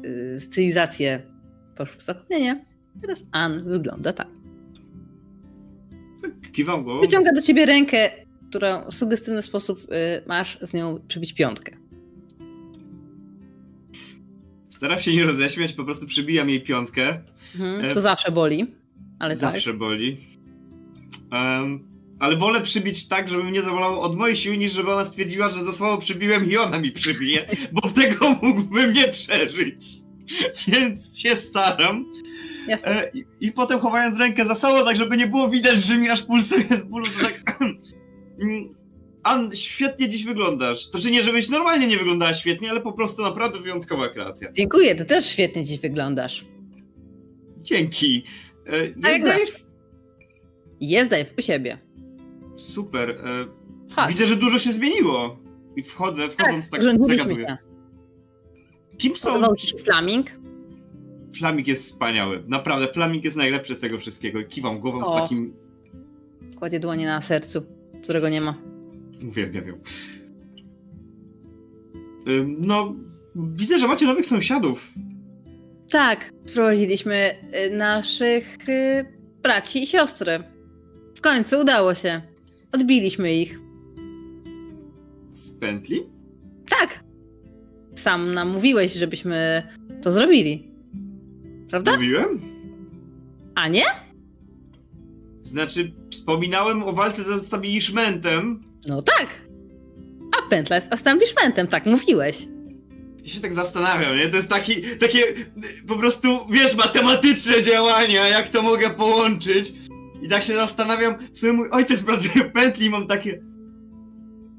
yy, 0.02 0.40
stylizacje 0.40 1.22
poszły 1.76 1.96
w 1.96 2.02
zapomnienie. 2.02 2.64
Teraz 3.00 3.22
Ann 3.32 3.64
wygląda 3.64 4.12
tak. 4.12 4.28
Kiwam 6.52 6.84
go. 6.84 7.00
Wyciąga 7.00 7.32
do 7.32 7.42
ciebie 7.42 7.66
rękę, 7.66 8.10
którą 8.48 8.90
w 8.90 8.94
sugestywny 8.94 9.42
sposób 9.42 9.80
y, 9.80 9.86
masz 10.26 10.58
z 10.60 10.74
nią 10.74 11.00
przybić 11.08 11.32
piątkę. 11.32 11.85
Staram 14.76 14.98
się 14.98 15.14
nie 15.14 15.24
roześmiać, 15.24 15.72
po 15.72 15.84
prostu 15.84 16.06
przybijam 16.06 16.50
jej 16.50 16.60
piątkę. 16.60 17.20
Mhm, 17.54 17.94
to 17.94 17.98
e... 17.98 18.02
zawsze 18.02 18.32
boli, 18.32 18.66
ale 19.18 19.36
Zawsze 19.36 19.70
tak. 19.70 19.78
boli. 19.78 20.16
Um, 21.32 21.88
ale 22.18 22.36
wolę 22.36 22.60
przybić 22.60 23.08
tak, 23.08 23.28
żeby 23.28 23.44
mnie 23.44 23.62
zawolało 23.62 24.02
od 24.02 24.16
mojej 24.16 24.36
siły, 24.36 24.56
niż 24.56 24.72
żeby 24.72 24.92
ona 24.92 25.06
stwierdziła, 25.06 25.48
że 25.48 25.64
za 25.64 25.72
słabo 25.72 25.98
przybiłem 25.98 26.50
i 26.50 26.56
ona 26.56 26.78
mi 26.78 26.92
przybije, 26.92 27.46
bo 27.72 27.80
tego 27.80 28.30
mógłbym 28.42 28.92
nie 28.92 29.08
przeżyć. 29.08 29.84
Więc 30.68 31.18
się 31.18 31.36
staram. 31.36 32.12
E, 32.68 33.10
i, 33.14 33.24
I, 33.40 33.52
potem 33.52 33.78
chowając 33.78 34.18
rękę 34.18 34.44
za 34.44 34.54
sobą, 34.54 34.84
tak 34.84 34.96
żeby 34.96 35.16
nie 35.16 35.26
było 35.26 35.48
widać, 35.48 35.82
że 35.82 35.96
mi 35.96 36.08
aż 36.08 36.22
pulsuje 36.22 36.78
z 36.78 36.82
bólu, 36.82 37.06
to 37.06 37.24
tak... 37.24 37.58
An, 39.26 39.50
świetnie 39.54 40.08
dziś 40.08 40.24
wyglądasz. 40.24 40.90
To 40.90 40.98
czy 40.98 41.10
nie, 41.10 41.22
żebyś 41.22 41.48
normalnie 41.48 41.86
nie 41.86 41.98
wyglądała 41.98 42.34
świetnie, 42.34 42.70
ale 42.70 42.80
po 42.80 42.92
prostu 42.92 43.22
naprawdę 43.22 43.60
wyjątkowa 43.60 44.08
kreacja. 44.08 44.52
Dziękuję, 44.52 44.94
ty 44.94 45.04
też 45.04 45.26
świetnie 45.26 45.64
dziś 45.64 45.78
wyglądasz. 45.78 46.46
Dzięki. 47.62 48.22
E, 48.66 49.10
jest 49.10 49.24
Dave? 49.24 49.64
Jest 50.80 51.10
Dave 51.10 51.26
u 51.38 51.42
siebie. 51.42 51.78
Super. 52.56 53.10
E, 53.98 54.08
widzę, 54.08 54.26
że 54.26 54.36
dużo 54.36 54.58
się 54.58 54.72
zmieniło. 54.72 55.38
I 55.76 55.82
wchodzę, 55.82 56.28
wchodząc 56.28 56.70
tak, 56.70 56.80
tak 56.80 56.96
zagaduję. 57.06 57.46
Się. 57.46 57.56
Kim 58.98 59.16
są... 59.16 59.54
ci 59.54 59.78
Flaming? 59.78 60.26
Flaming 61.38 61.68
jest 61.68 61.84
wspaniały. 61.84 62.44
Naprawdę, 62.48 62.92
Flaming 62.92 63.24
jest 63.24 63.36
najlepszy 63.36 63.74
z 63.74 63.80
tego 63.80 63.98
wszystkiego. 63.98 64.44
Kiwam 64.44 64.80
głową 64.80 65.04
o. 65.04 65.18
z 65.18 65.22
takim... 65.22 65.54
Kładzie 66.56 66.80
dłonie 66.80 67.06
na 67.06 67.22
sercu, 67.22 67.62
którego 68.02 68.28
nie 68.28 68.40
ma. 68.40 68.65
Uwielbiam 69.24 69.68
ją. 69.68 69.78
No, 72.58 72.94
widzę, 73.36 73.78
że 73.78 73.88
macie 73.88 74.06
nowych 74.06 74.26
sąsiadów. 74.26 74.94
Tak, 75.90 76.30
wprowadziliśmy 76.46 77.34
y, 77.66 77.76
naszych 77.76 78.68
y, 78.68 79.04
braci 79.42 79.82
i 79.82 79.86
siostry. 79.86 80.42
W 81.16 81.20
końcu 81.20 81.60
udało 81.60 81.94
się. 81.94 82.22
Odbiliśmy 82.72 83.34
ich. 83.34 83.60
Z 85.32 85.50
pętli? 85.50 86.02
Tak. 86.68 87.04
Sam 87.94 88.34
nam 88.34 88.48
mówiłeś, 88.48 88.92
żebyśmy 88.92 89.62
to 90.02 90.10
zrobili. 90.12 90.70
Prawda? 91.70 91.92
Mówiłem? 91.92 92.40
A 93.54 93.68
nie? 93.68 93.84
Znaczy, 95.42 95.92
wspominałem 96.10 96.82
o 96.82 96.92
walce 96.92 97.22
z 97.22 97.28
establishmentem, 97.28 98.64
no 98.86 99.02
tak. 99.02 99.26
A 100.38 100.50
pętla 100.50 100.76
jest 100.76 100.92
establishmentem, 100.92 101.66
tak 101.66 101.86
mówiłeś. 101.86 102.36
Ja 103.24 103.32
się 103.32 103.40
tak 103.40 103.54
zastanawiam, 103.54 104.16
nie? 104.16 104.28
To 104.28 104.36
jest 104.36 104.48
taki, 104.48 104.82
takie 104.82 105.22
po 105.86 105.96
prostu, 105.96 106.46
wiesz, 106.50 106.76
matematyczne 106.76 107.62
działania, 107.62 108.28
jak 108.28 108.50
to 108.50 108.62
mogę 108.62 108.90
połączyć. 108.90 109.72
I 110.22 110.28
tak 110.28 110.42
się 110.42 110.54
zastanawiam, 110.54 111.14
w 111.32 111.38
sumie 111.38 111.52
mój 111.52 111.68
ojciec 111.70 112.02
pracuje 112.02 112.44
w 112.44 112.52
pętli 112.52 112.86
i 112.86 112.90
mam 112.90 113.06
takie... 113.06 113.42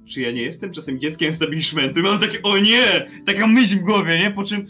czy 0.10 0.22
ja 0.22 0.32
nie 0.32 0.42
jestem 0.42 0.72
czasem 0.72 1.00
dzieckiem 1.00 1.30
establishmentu? 1.30 2.02
Mam 2.02 2.20
takie, 2.20 2.44
o 2.44 2.58
nie! 2.58 3.12
Taka 3.26 3.48
myśl 3.48 3.78
w 3.78 3.82
głowie, 3.82 4.20
nie? 4.20 4.32
Po 4.32 4.44
czym, 4.44 4.66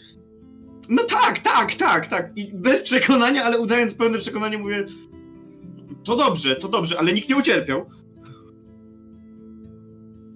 no 0.90 1.04
tak, 1.04 1.40
tak, 1.40 1.76
tak, 1.76 2.08
tak. 2.08 2.32
I 2.36 2.52
bez 2.54 2.82
przekonania, 2.82 3.44
ale 3.44 3.60
udając 3.60 3.94
pełne 3.94 4.20
przekonanie 4.20 4.58
mówię, 4.58 4.86
to 6.04 6.16
dobrze, 6.16 6.56
to 6.56 6.68
dobrze, 6.68 7.00
ale 7.00 7.14
nikt 7.14 7.30
nie 7.30 7.38
ucierpiał. 7.38 7.90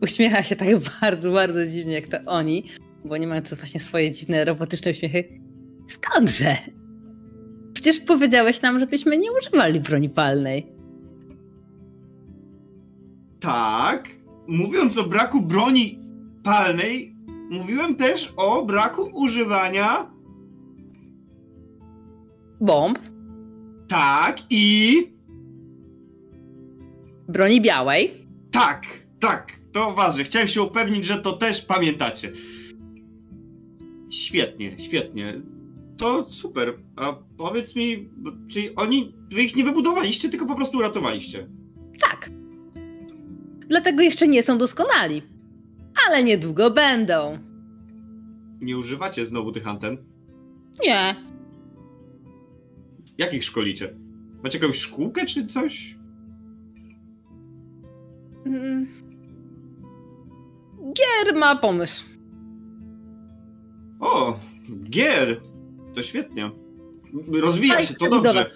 Uśmiecha 0.01 0.43
się 0.43 0.55
tak 0.55 0.67
bardzo, 1.01 1.31
bardzo 1.31 1.65
dziwnie 1.67 1.93
jak 1.93 2.07
to 2.07 2.17
oni, 2.25 2.63
bo 3.05 3.17
nie 3.17 3.27
mają 3.27 3.41
tu 3.41 3.55
właśnie 3.55 3.79
swoje 3.79 4.11
dziwne, 4.11 4.45
robotyczne 4.45 4.91
uśmiechy. 4.91 5.23
Skądże? 5.87 6.55
Przecież 7.73 7.99
powiedziałeś 7.99 8.61
nam, 8.61 8.79
żebyśmy 8.79 9.17
nie 9.17 9.29
używali 9.31 9.79
broni 9.79 10.09
palnej. 10.09 10.67
Tak. 13.39 14.09
Mówiąc 14.47 14.97
o 14.97 15.03
braku 15.03 15.41
broni 15.41 15.99
palnej, 16.43 17.15
mówiłem 17.49 17.95
też 17.95 18.33
o 18.37 18.65
braku 18.65 19.09
używania. 19.13 20.11
Bomb, 22.61 22.99
Tak 23.87 24.37
i. 24.49 24.93
broni 27.27 27.61
białej. 27.61 28.27
Tak, 28.51 28.85
tak. 29.19 29.60
To 29.71 29.93
ważne. 29.93 30.23
Chciałem 30.23 30.47
się 30.47 30.61
upewnić, 30.61 31.05
że 31.05 31.17
to 31.17 31.33
też 31.33 31.61
pamiętacie. 31.61 32.31
Świetnie, 34.09 34.79
świetnie. 34.79 35.41
To 35.97 36.25
super. 36.31 36.73
A 36.95 37.13
powiedz 37.37 37.75
mi, 37.75 38.09
czy 38.47 38.75
oni. 38.75 39.15
Wy 39.31 39.43
ich 39.43 39.55
nie 39.55 39.63
wybudowaliście, 39.63 40.29
tylko 40.29 40.45
po 40.45 40.55
prostu 40.55 40.77
uratowaliście? 40.77 41.47
Tak. 41.99 42.29
Dlatego 43.67 44.03
jeszcze 44.03 44.27
nie 44.27 44.43
są 44.43 44.57
doskonali. 44.57 45.21
Ale 46.07 46.23
niedługo 46.23 46.71
będą. 46.71 47.37
Nie 48.61 48.77
używacie 48.77 49.25
znowu 49.25 49.51
tych 49.51 49.67
anten? 49.67 49.97
Nie. 50.85 51.15
Jakich 53.17 53.43
szkolicie? 53.43 53.95
Macie 54.43 54.59
jakąś 54.59 54.77
szkółkę 54.77 55.25
czy 55.25 55.47
coś? 55.47 55.95
Mm. 58.45 59.00
Gier 60.93 61.35
ma 61.35 61.55
pomysł. 61.55 62.03
O, 63.99 64.39
gier! 64.89 65.41
To 65.95 66.03
świetnie. 66.03 66.51
Rozwija 67.33 67.85
się, 67.85 67.93
to 67.93 68.09
dobrze. 68.09 68.51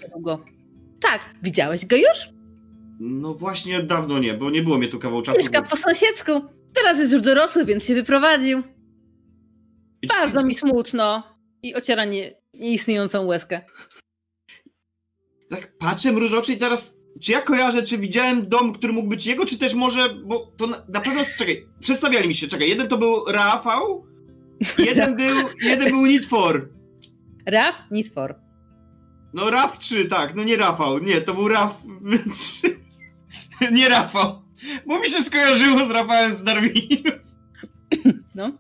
Tak, 1.02 1.20
widziałeś 1.44 1.86
go 1.86 1.96
już? 1.96 2.30
No 3.00 3.34
właśnie 3.34 3.84
dawno 3.84 4.20
nie, 4.20 4.34
bo 4.34 4.50
nie 4.50 4.62
było 4.64 4.78
mnie 4.78 4.88
tu 4.88 5.00
kawał 5.00 5.22
czasu. 5.22 5.38
Mieszka 5.38 5.62
bo- 5.62 5.68
po 5.70 5.76
sąsiedzku. 5.76 6.32
Teraz 6.74 7.00
jest 7.00 7.14
już 7.14 7.22
dorosły, 7.22 7.66
więc 7.66 7.86
się 7.86 7.96
wyprowadził. 7.96 8.60
I 10.02 10.08
czy- 10.08 10.16
Bardzo 10.16 10.48
mi 10.48 10.58
smutno. 10.58 11.24
I 11.64 11.76
ociera 11.76 12.06
nie, 12.06 12.34
nieistniejącą 12.54 13.26
łezkę. 13.26 13.62
Tak 15.50 15.78
patrzę 15.78 16.12
mrużoczy 16.12 16.54
i 16.54 16.58
teraz, 16.58 16.98
czy 17.22 17.32
ja 17.32 17.42
kojarzę, 17.42 17.84
czy 17.84 17.98
widziałem 17.98 18.48
dom, 18.50 18.74
który 18.74 18.94
mógł 18.94 19.10
być 19.10 19.26
jego, 19.26 19.46
czy 19.46 19.58
też 19.58 19.74
może, 19.74 20.10
bo 20.26 20.52
to 20.58 20.68
na, 20.68 20.78
na 20.90 21.00
pewno, 21.02 21.22
czekaj, 21.38 21.66
przedstawiali 21.80 22.28
mi 22.28 22.36
się, 22.36 22.48
czekaj, 22.48 22.70
jeden 22.70 22.88
to 22.88 22.98
był 22.98 23.26
Rafał, 23.26 24.06
jeden 24.78 25.16
był, 25.18 25.36
jeden 25.62 25.90
był 25.90 26.06
Nitfor. 26.06 26.70
Raf, 27.46 27.76
Need 27.92 28.08
for. 28.14 28.36
No 29.34 29.50
Raf 29.50 29.80
3, 29.80 30.06
tak, 30.06 30.36
no 30.36 30.44
nie 30.44 30.58
Rafał, 30.58 31.00
nie, 31.00 31.22
to 31.22 31.34
był 31.34 31.48
Raf 31.48 31.82
3. 32.34 32.80
Nie 33.72 33.90
Rafał, 33.90 34.42
bo 34.88 35.00
mi 35.00 35.10
się 35.10 35.24
skojarzyło 35.24 35.86
z 35.86 35.90
Rafałem 35.92 36.36
z 36.36 36.44
Darwinu. 36.44 37.12
No, 38.36 38.52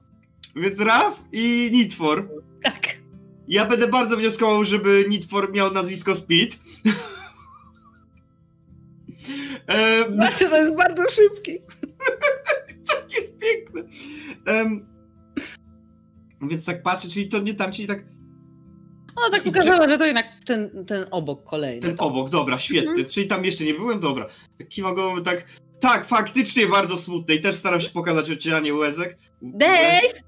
Więc 0.55 0.79
Raf 0.79 1.23
i 1.31 1.69
Nitfor. 1.73 2.29
tak. 2.63 2.87
Ja 3.47 3.65
będę 3.65 3.87
bardzo 3.87 4.17
wnioskował, 4.17 4.65
żeby 4.65 5.05
Nitfor 5.09 5.51
miał 5.53 5.71
nazwisko 5.73 6.15
Speed. 6.15 6.57
Znaczy, 10.15 10.49
to 10.49 10.57
jest 10.57 10.75
bardzo 10.75 11.03
szybki. 11.09 11.59
tak 12.87 13.05
jest 13.17 13.37
piękne. 13.37 13.81
Em, 14.45 14.87
więc 16.41 16.65
tak 16.65 16.83
patrzę, 16.83 17.09
czyli 17.09 17.27
to 17.27 17.39
nie 17.39 17.53
tam, 17.53 17.71
czyli 17.71 17.87
tak 17.87 18.03
Ona 19.15 19.29
tak 19.31 19.43
pokazała, 19.43 19.89
że 19.89 19.97
to 19.97 20.05
jednak 20.05 20.25
ten, 20.45 20.85
ten 20.85 21.05
obok 21.11 21.43
kolejny. 21.43 21.81
ten 21.81 21.95
obok, 21.99 22.29
dobra, 22.29 22.57
świetnie. 22.57 22.89
Mhm. 22.89 23.09
Czyli 23.09 23.27
tam 23.27 23.45
jeszcze 23.45 23.63
nie 23.63 23.73
byłem, 23.73 23.99
dobra. 23.99 24.27
Tak 24.57 24.67
Kiwam 24.67 24.95
głową, 24.95 25.23
tak, 25.23 25.45
tak, 25.79 26.05
faktycznie 26.05 26.67
bardzo 26.67 26.97
smutne 26.97 27.35
i 27.35 27.41
też 27.41 27.55
staram 27.55 27.81
się 27.81 27.89
pokazać 27.89 28.31
ocieranie 28.31 28.73
łezek. 28.73 29.17
Dave! 29.41 30.25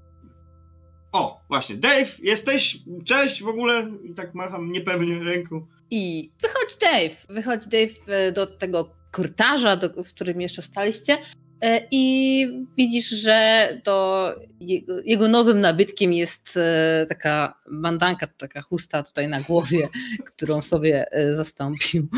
O, 1.12 1.40
właśnie, 1.48 1.76
Dave, 1.76 2.18
jesteś? 2.22 2.78
Cześć 3.04 3.42
w 3.42 3.48
ogóle. 3.48 3.90
I 4.04 4.14
tak 4.14 4.34
macham 4.34 4.72
niepewnie 4.72 5.24
ręką. 5.24 5.66
I 5.90 6.32
wychodź 6.42 6.76
Dave. 6.80 7.26
Wychodź 7.28 7.66
Dave 7.66 8.08
e, 8.08 8.32
do 8.32 8.46
tego 8.46 8.94
korytarza, 9.10 9.76
do, 9.76 10.04
w 10.04 10.08
którym 10.14 10.40
jeszcze 10.40 10.62
staliście. 10.62 11.18
e, 11.60 11.80
I 11.90 12.46
widzisz, 12.76 13.08
że 13.08 13.68
to 13.84 14.34
jego, 14.60 15.00
jego 15.04 15.28
nowym 15.28 15.60
nabytkiem 15.60 16.12
jest 16.12 16.56
e, 16.56 17.06
taka 17.08 17.58
bandanka, 17.70 18.26
taka 18.26 18.62
chusta 18.62 19.02
tutaj 19.02 19.28
na 19.28 19.40
głowie, 19.40 19.88
którą 20.34 20.62
sobie 20.62 21.06
zastąpił. 21.32 22.08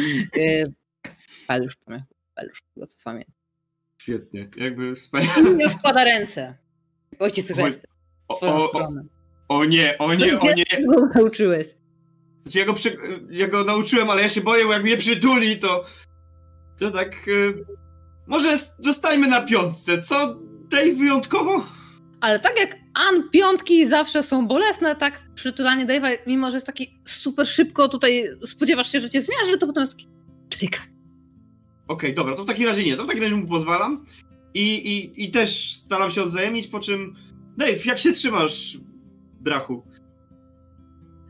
Pelusz, 1.46 1.76
pamiętam. 1.85 2.09
Pelusz, 2.35 2.62
tego 2.74 2.87
co 2.87 2.96
pamiętam. 3.04 3.35
Świetnie, 4.02 4.48
jakby 4.56 4.94
wspaniale. 4.96 5.50
I 5.59 5.62
już 5.62 5.72
składa 5.72 6.04
ręce. 6.04 6.56
Ojciec 7.18 7.50
Oj, 7.50 7.56
chrzest 7.56 7.80
w 7.80 7.85
O, 8.28 8.37
twoją 8.37 8.52
o, 8.52 8.64
o, 8.64 8.68
stronę. 8.68 9.04
o 9.48 9.64
nie, 9.64 9.98
o 9.98 10.14
nie, 10.14 10.40
o 10.40 10.52
nie. 10.52 10.64
Go 10.94 11.06
nauczyłeś? 11.14 11.66
Znaczy 12.42 12.59
ja 12.59 12.64
go, 12.64 12.74
przy, 12.74 12.96
ja 13.31 13.48
go 13.48 13.64
nauczyłem, 13.64 14.11
ale 14.11 14.22
ja 14.22 14.29
się 14.29 14.40
boję, 14.40 14.64
bo 14.64 14.72
jak 14.72 14.83
mnie 14.83 14.96
przytuli, 14.96 15.59
to... 15.59 15.85
To 16.79 16.90
tak... 16.90 17.29
y, 17.29 17.64
może 18.26 18.59
zostańmy 18.79 19.26
na 19.26 19.42
piątce, 19.42 20.03
co? 20.03 20.37
Dave 20.70 20.96
wyjątkowo? 20.96 21.66
Ale 22.20 22.40
tak 22.40 22.59
jak 22.61 22.76
An, 22.94 23.31
piątki 23.31 23.88
zawsze 23.88 24.22
są 24.22 24.46
bolesne, 24.46 24.96
tak 24.96 25.22
przytulanie 25.35 25.87
Dave'a, 25.87 26.16
mimo 26.26 26.50
że 26.50 26.57
jest 26.57 26.66
taki 26.66 27.00
super 27.05 27.46
szybko 27.46 27.88
tutaj 27.88 28.31
spodziewasz 28.44 28.92
się, 28.92 29.00
że 29.00 29.11
cię 29.11 29.22
zmiarzy, 29.22 29.59
to 29.59 29.66
potem 29.66 29.81
jest 29.81 29.92
taki 29.92 30.09
delikatny. 30.50 30.94
Okej, 31.88 32.14
dobra, 32.14 32.35
to 32.35 32.42
w 32.42 32.46
takim 32.46 32.66
razie 32.66 32.85
nie, 32.85 32.96
to 32.96 33.05
w 33.05 33.07
takim 33.07 33.22
razie 33.22 33.37
mu 33.37 33.46
pozwalam. 33.46 34.05
I, 34.55 34.74
i, 34.74 35.24
I 35.24 35.31
też 35.31 35.72
staram 35.72 36.11
się 36.11 36.22
odwzajemnić, 36.22 36.66
po 36.66 36.81
czym... 36.81 37.16
Dave, 37.57 37.87
jak 37.87 37.98
się 37.98 38.12
trzymasz, 38.12 38.79
brachu? 39.40 39.83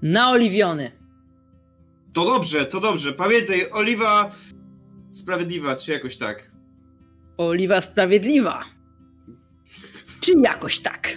Naoliwiony. 0.03 1.00
To 2.13 2.25
dobrze, 2.25 2.67
to 2.67 2.81
dobrze. 2.81 3.13
Pamiętaj, 3.13 3.71
oliwa 3.71 4.31
sprawiedliwa, 5.11 5.77
czy 5.77 5.93
jakoś 5.93 6.17
tak. 6.17 6.51
Oliwa 7.37 7.81
sprawiedliwa. 7.81 8.65
Czy 10.21 10.33
jakoś 10.45 10.81
tak? 10.81 11.17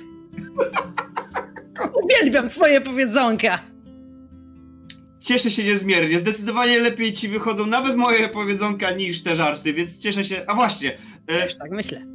Uwielbiam 2.03 2.49
twoje 2.49 2.81
powiedzonka. 2.81 3.59
Cieszę 5.19 5.51
się 5.51 5.63
niezmiernie. 5.63 6.19
Zdecydowanie 6.19 6.79
lepiej 6.79 7.13
ci 7.13 7.27
wychodzą 7.29 7.65
nawet 7.65 7.97
moje 7.97 8.29
powiedzonka 8.29 8.91
niż 8.91 9.23
te 9.23 9.35
żarty, 9.35 9.73
więc 9.73 9.97
cieszę 9.97 10.23
się. 10.25 10.43
A 10.47 10.53
właśnie, 10.55 10.97
e, 11.27 11.39
Też 11.39 11.57
tak 11.57 11.71
myślę. 11.71 12.05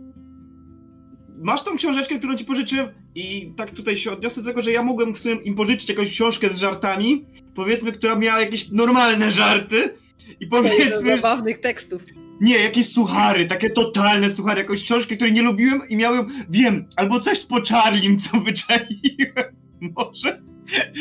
masz 1.38 1.62
tą 1.64 1.76
książeczkę, 1.76 2.18
którą 2.18 2.36
ci 2.36 2.44
pożyczyłem 2.44 2.88
i 3.18 3.52
tak 3.56 3.70
tutaj 3.70 3.96
się 3.96 4.12
odniosę 4.12 4.42
do 4.42 4.48
tego, 4.48 4.62
że 4.62 4.72
ja 4.72 4.82
mogłem 4.82 5.14
w 5.14 5.18
sumie 5.18 5.34
im 5.34 5.54
pożyczyć 5.54 5.88
jakąś 5.88 6.10
książkę 6.10 6.48
z 6.50 6.58
żartami, 6.58 7.24
powiedzmy, 7.54 7.92
która 7.92 8.16
miała 8.16 8.40
jakieś 8.40 8.70
normalne 8.70 9.30
żarty 9.30 9.94
i 10.40 10.46
powiedzmy, 10.46 11.16
zabawnych 11.16 11.60
tekstów. 11.60 12.02
nie, 12.40 12.58
jakieś 12.58 12.88
suchary, 12.88 13.46
takie 13.46 13.70
totalne 13.70 14.30
suchary, 14.30 14.60
jakąś 14.60 14.82
książkę, 14.82 15.16
której 15.16 15.32
nie 15.32 15.42
lubiłem 15.42 15.80
i 15.88 15.96
miałem, 15.96 16.26
wiem, 16.50 16.88
albo 16.96 17.20
coś 17.20 17.40
po 17.40 17.62
Charlim, 17.68 18.18
co 18.18 18.40
wyczaiłem, 18.40 19.56
może, 19.96 20.42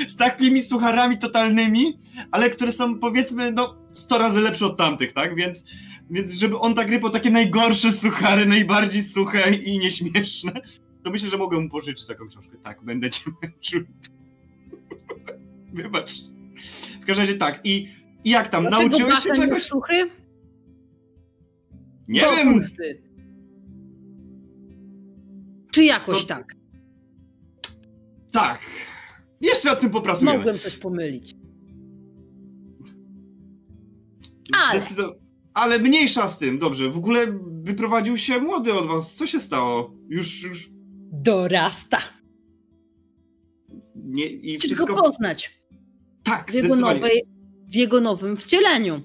z 0.07 0.15
takimi 0.15 0.63
sucharami 0.63 1.17
totalnymi, 1.17 1.99
ale 2.31 2.49
które 2.49 2.71
są, 2.71 2.99
powiedzmy, 2.99 3.51
no, 3.51 3.77
100 3.93 4.17
razy 4.17 4.41
lepsze 4.41 4.65
od 4.65 4.77
tamtych, 4.77 5.13
tak, 5.13 5.35
więc, 5.35 5.63
więc 6.09 6.33
żeby 6.33 6.57
on 6.57 6.73
tak 6.73 6.89
rypał 6.89 7.09
takie 7.09 7.29
najgorsze 7.29 7.93
suchary, 7.93 8.45
najbardziej 8.45 9.03
suche 9.03 9.53
i 9.53 9.79
nieśmieszne, 9.79 10.61
to 11.07 11.11
myślę, 11.11 11.29
że 11.29 11.37
mogę 11.37 11.59
mu 11.59 11.69
pożyczyć 11.69 12.05
taką 12.07 12.27
książkę. 12.27 12.57
Tak, 12.63 12.83
będę 12.83 13.09
cię 13.09 13.31
męczył. 13.41 13.81
Wybacz. 15.73 16.11
W 17.01 17.05
każdym 17.05 17.25
razie 17.25 17.35
tak, 17.37 17.61
i, 17.63 17.87
i 18.23 18.29
jak 18.29 18.49
tam, 18.49 18.63
Dlaczego 18.63 18.89
nauczyłeś 18.89 19.23
się 19.23 19.31
czegoś? 19.33 19.63
suchy? 19.63 19.93
Nie 22.07 22.21
Bo 22.21 22.35
wiem. 22.35 22.67
Czy 25.71 25.83
jakoś 25.83 26.21
To- 26.21 26.27
tak? 26.27 26.55
Tak. 28.31 28.59
Jeszcze 29.41 29.69
nad 29.69 29.81
tym 29.81 29.89
popracujemy. 29.89 30.37
Mogłem 30.37 30.59
coś 30.59 30.77
pomylić. 30.77 31.35
Ale- 34.69 34.81
ale 35.53 35.79
mniejsza 35.79 36.29
z 36.29 36.39
tym, 36.39 36.57
dobrze. 36.59 36.89
W 36.89 36.97
ogóle 36.97 37.39
wyprowadził 37.61 38.17
się 38.17 38.39
młody 38.39 38.73
od 38.73 38.87
was. 38.87 39.13
Co 39.13 39.27
się 39.27 39.39
stało? 39.39 39.93
Już, 40.07 40.43
już... 40.43 40.76
Dorasta. 41.11 41.97
Nie, 43.95 44.25
i 44.25 44.57
Czy 44.57 44.67
wszystko... 44.67 44.87
go 44.87 45.01
poznać 45.01 45.61
Tak, 46.23 46.51
w 46.51 46.53
jego, 46.53 46.75
nowej, 46.75 47.21
w 47.67 47.75
jego 47.75 48.01
nowym 48.01 48.37
wcieleniu. 48.37 49.01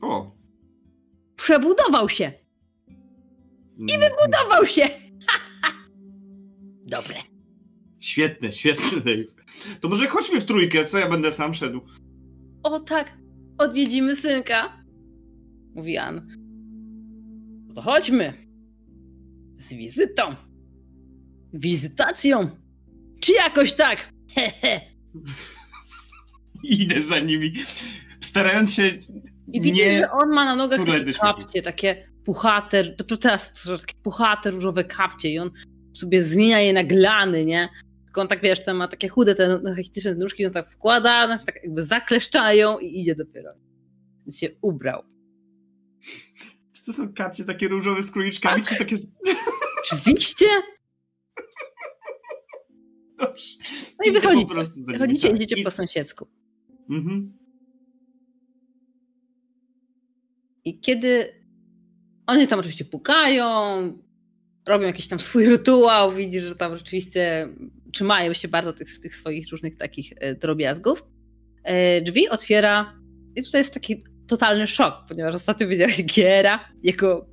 O. 0.00 0.36
Przebudował 1.36 2.08
się. 2.08 2.32
I 3.78 3.86
Budował 4.24 4.66
się. 4.66 4.88
Dobre. 6.86 7.16
Świetne, 8.00 8.52
świetne, 8.52 9.00
Dave. 9.00 9.34
To 9.80 9.88
może 9.88 10.08
chodźmy 10.08 10.40
w 10.40 10.44
trójkę, 10.44 10.84
co 10.86 10.98
ja 10.98 11.08
będę 11.08 11.32
sam 11.32 11.54
szedł. 11.54 11.80
O 12.62 12.80
tak, 12.80 13.18
odwiedzimy 13.58 14.16
synka. 14.16 14.84
Mówi 15.74 15.98
Ann. 15.98 16.28
To 17.74 17.82
chodźmy. 17.82 18.43
Z 19.58 19.68
wizytą. 19.68 20.22
Wizytacją. 21.52 22.50
Czy 23.20 23.32
jakoś 23.32 23.74
tak? 23.74 24.08
Hehe. 24.34 24.80
Idę 26.64 27.02
za 27.02 27.18
nimi, 27.18 27.52
starając 28.20 28.74
się 28.74 28.98
I 29.52 29.60
widzisz, 29.60 29.86
nie... 29.86 29.98
że 29.98 30.10
on 30.10 30.28
ma 30.28 30.44
na 30.44 30.56
nogach 30.56 30.80
takie 30.86 31.12
kapcie, 31.12 31.62
takie 31.62 32.08
puchate, 32.24 32.84
to 32.84 33.16
teraz 33.16 33.52
to 33.52 33.58
są 33.58 33.78
takie 33.78 33.94
puchate 34.02 34.50
różowe 34.50 34.84
kapcie 34.84 35.30
i 35.30 35.38
on 35.38 35.50
sobie 35.92 36.22
zmienia 36.22 36.60
je 36.60 36.72
na 36.72 36.84
glany, 36.84 37.44
nie? 37.44 37.68
Tylko 38.04 38.20
on 38.20 38.28
tak, 38.28 38.42
wiesz, 38.42 38.64
tam 38.64 38.76
ma 38.76 38.88
takie 38.88 39.08
chude 39.08 39.34
te 39.34 39.60
rachityczne 39.76 40.14
nóżki, 40.14 40.46
on 40.46 40.52
tak 40.52 40.70
wkłada, 40.70 41.38
tak 41.38 41.60
jakby 41.64 41.84
zakleszczają 41.84 42.78
i 42.78 43.00
idzie 43.00 43.14
dopiero. 43.14 43.50
Więc 44.26 44.38
się 44.38 44.48
ubrał. 44.62 45.02
Czy 46.84 46.92
to 46.92 46.96
są 46.96 47.14
kapcie 47.14 47.44
takie 47.44 47.68
różowe 47.68 48.02
z 48.02 48.10
króliczkami, 48.10 48.62
czy 48.62 48.78
takie... 48.78 48.96
Oczywiście! 49.92 50.46
Dobrze. 53.18 53.54
No 53.98 54.10
i 54.10 54.12
wychodzicie, 54.12 54.54
po 54.54 54.92
wychodzicie 54.92 55.28
tak. 55.28 55.36
idziecie 55.36 55.56
I- 55.60 55.64
po 55.64 55.70
sąsiedzku. 55.70 56.26
Mhm. 56.90 57.38
I 60.64 60.80
kiedy 60.80 61.44
oni 62.26 62.46
tam 62.46 62.58
oczywiście 62.58 62.84
pukają, 62.84 63.44
robią 64.66 64.86
jakiś 64.86 65.08
tam 65.08 65.20
swój 65.20 65.46
rytuał, 65.46 66.12
widzisz, 66.12 66.42
że 66.42 66.56
tam 66.56 66.76
rzeczywiście 66.76 67.48
trzymają 67.92 68.32
się 68.32 68.48
bardzo 68.48 68.72
tych, 68.72 69.00
tych 69.00 69.16
swoich 69.16 69.50
różnych 69.50 69.76
takich 69.76 70.12
e, 70.16 70.34
drobiazgów. 70.34 71.04
E, 71.62 72.00
Drzwi 72.00 72.28
otwiera 72.28 72.98
i 73.36 73.42
tutaj 73.42 73.60
jest 73.60 73.74
taki 73.74 74.04
totalny 74.26 74.66
szok, 74.66 74.94
ponieważ 75.08 75.34
ostatnio 75.34 75.68
widziałeś 75.68 76.04
Giera 76.04 76.68
jako 76.82 77.26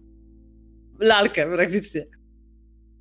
lalkę 1.00 1.56
praktycznie 1.56 2.06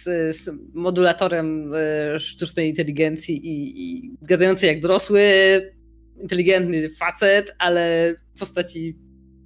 z, 0.02 0.36
z 0.36 0.50
modulatorem 0.74 1.72
e, 1.74 2.20
sztucznej 2.20 2.68
inteligencji 2.68 3.46
i, 3.46 3.84
i 3.84 4.16
gadający 4.22 4.66
jak 4.66 4.80
dorosły, 4.80 5.22
inteligentny 6.22 6.90
facet, 6.90 7.54
ale 7.58 8.14
w 8.36 8.38
postaci 8.38 8.98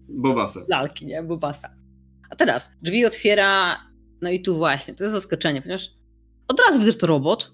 Bobasa. 0.08 0.60
lalki, 0.68 1.06
nie? 1.06 1.22
Bobasa. 1.22 1.74
A 2.30 2.36
teraz 2.36 2.70
drzwi 2.82 3.06
otwiera, 3.06 3.76
no 4.22 4.30
i 4.30 4.42
tu 4.42 4.56
właśnie, 4.56 4.94
to 4.94 5.04
jest 5.04 5.14
zaskoczenie, 5.14 5.62
ponieważ 5.62 5.90
od 6.48 6.60
razu 6.66 6.78
widzę, 6.78 6.92
że 6.92 6.98
to 6.98 7.06
robot, 7.06 7.52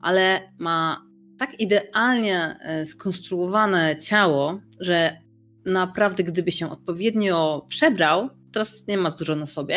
ale 0.00 0.52
ma 0.58 1.06
tak 1.38 1.60
idealnie 1.60 2.56
e, 2.62 2.86
skonstruowane 2.86 3.96
ciało, 3.96 4.60
że 4.80 5.16
naprawdę 5.66 6.24
gdyby 6.24 6.52
się 6.52 6.70
odpowiednio 6.70 7.66
przebrał, 7.68 8.28
teraz 8.52 8.86
nie 8.88 8.98
ma 8.98 9.10
dużo 9.10 9.36
na 9.36 9.46
sobie, 9.46 9.76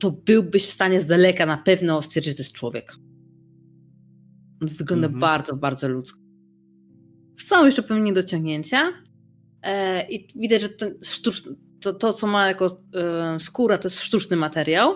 to 0.00 0.10
byłbyś 0.10 0.66
w 0.66 0.70
stanie 0.70 1.00
z 1.00 1.06
daleka 1.06 1.46
na 1.46 1.56
pewno 1.58 2.02
stwierdzić, 2.02 2.30
że 2.30 2.36
to 2.36 2.42
jest 2.42 2.52
człowiek. 2.52 2.96
On 4.62 4.68
wygląda 4.68 5.06
Mhm. 5.06 5.20
bardzo, 5.20 5.56
bardzo 5.56 5.88
ludzko. 5.88 6.20
Są 7.38 7.66
jeszcze 7.66 7.82
pewnie 7.82 8.02
niedociągnięcia, 8.04 8.92
E, 9.64 10.06
I 10.08 10.28
widać, 10.38 10.62
że 10.62 10.68
to, 10.68 10.86
sztuczny, 11.02 11.54
to, 11.80 11.92
to 11.94 12.12
co 12.12 12.26
ma 12.26 12.46
jako 12.48 12.76
e, 12.94 13.40
skóra, 13.40 13.78
to 13.78 13.86
jest 13.88 14.00
sztuczny 14.00 14.36
materiał, 14.36 14.94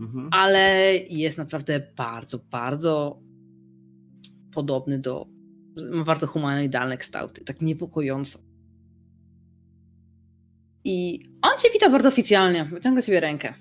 Mhm. 0.00 0.28
ale 0.32 0.94
jest 1.10 1.38
naprawdę 1.38 1.92
bardzo, 1.96 2.38
bardzo 2.38 3.20
podobny 4.52 4.98
do. 4.98 5.26
Ma 5.92 6.04
bardzo 6.04 6.26
humanoidalne 6.26 6.98
kształty, 6.98 7.44
tak 7.44 7.60
niepokojąco. 7.60 8.38
I 10.84 11.20
on 11.42 11.58
cię 11.62 11.68
wita 11.72 11.90
bardzo 11.90 12.08
oficjalnie. 12.08 12.64
Wyciąga 12.64 13.02
ciebie 13.02 13.20
rękę. 13.20 13.54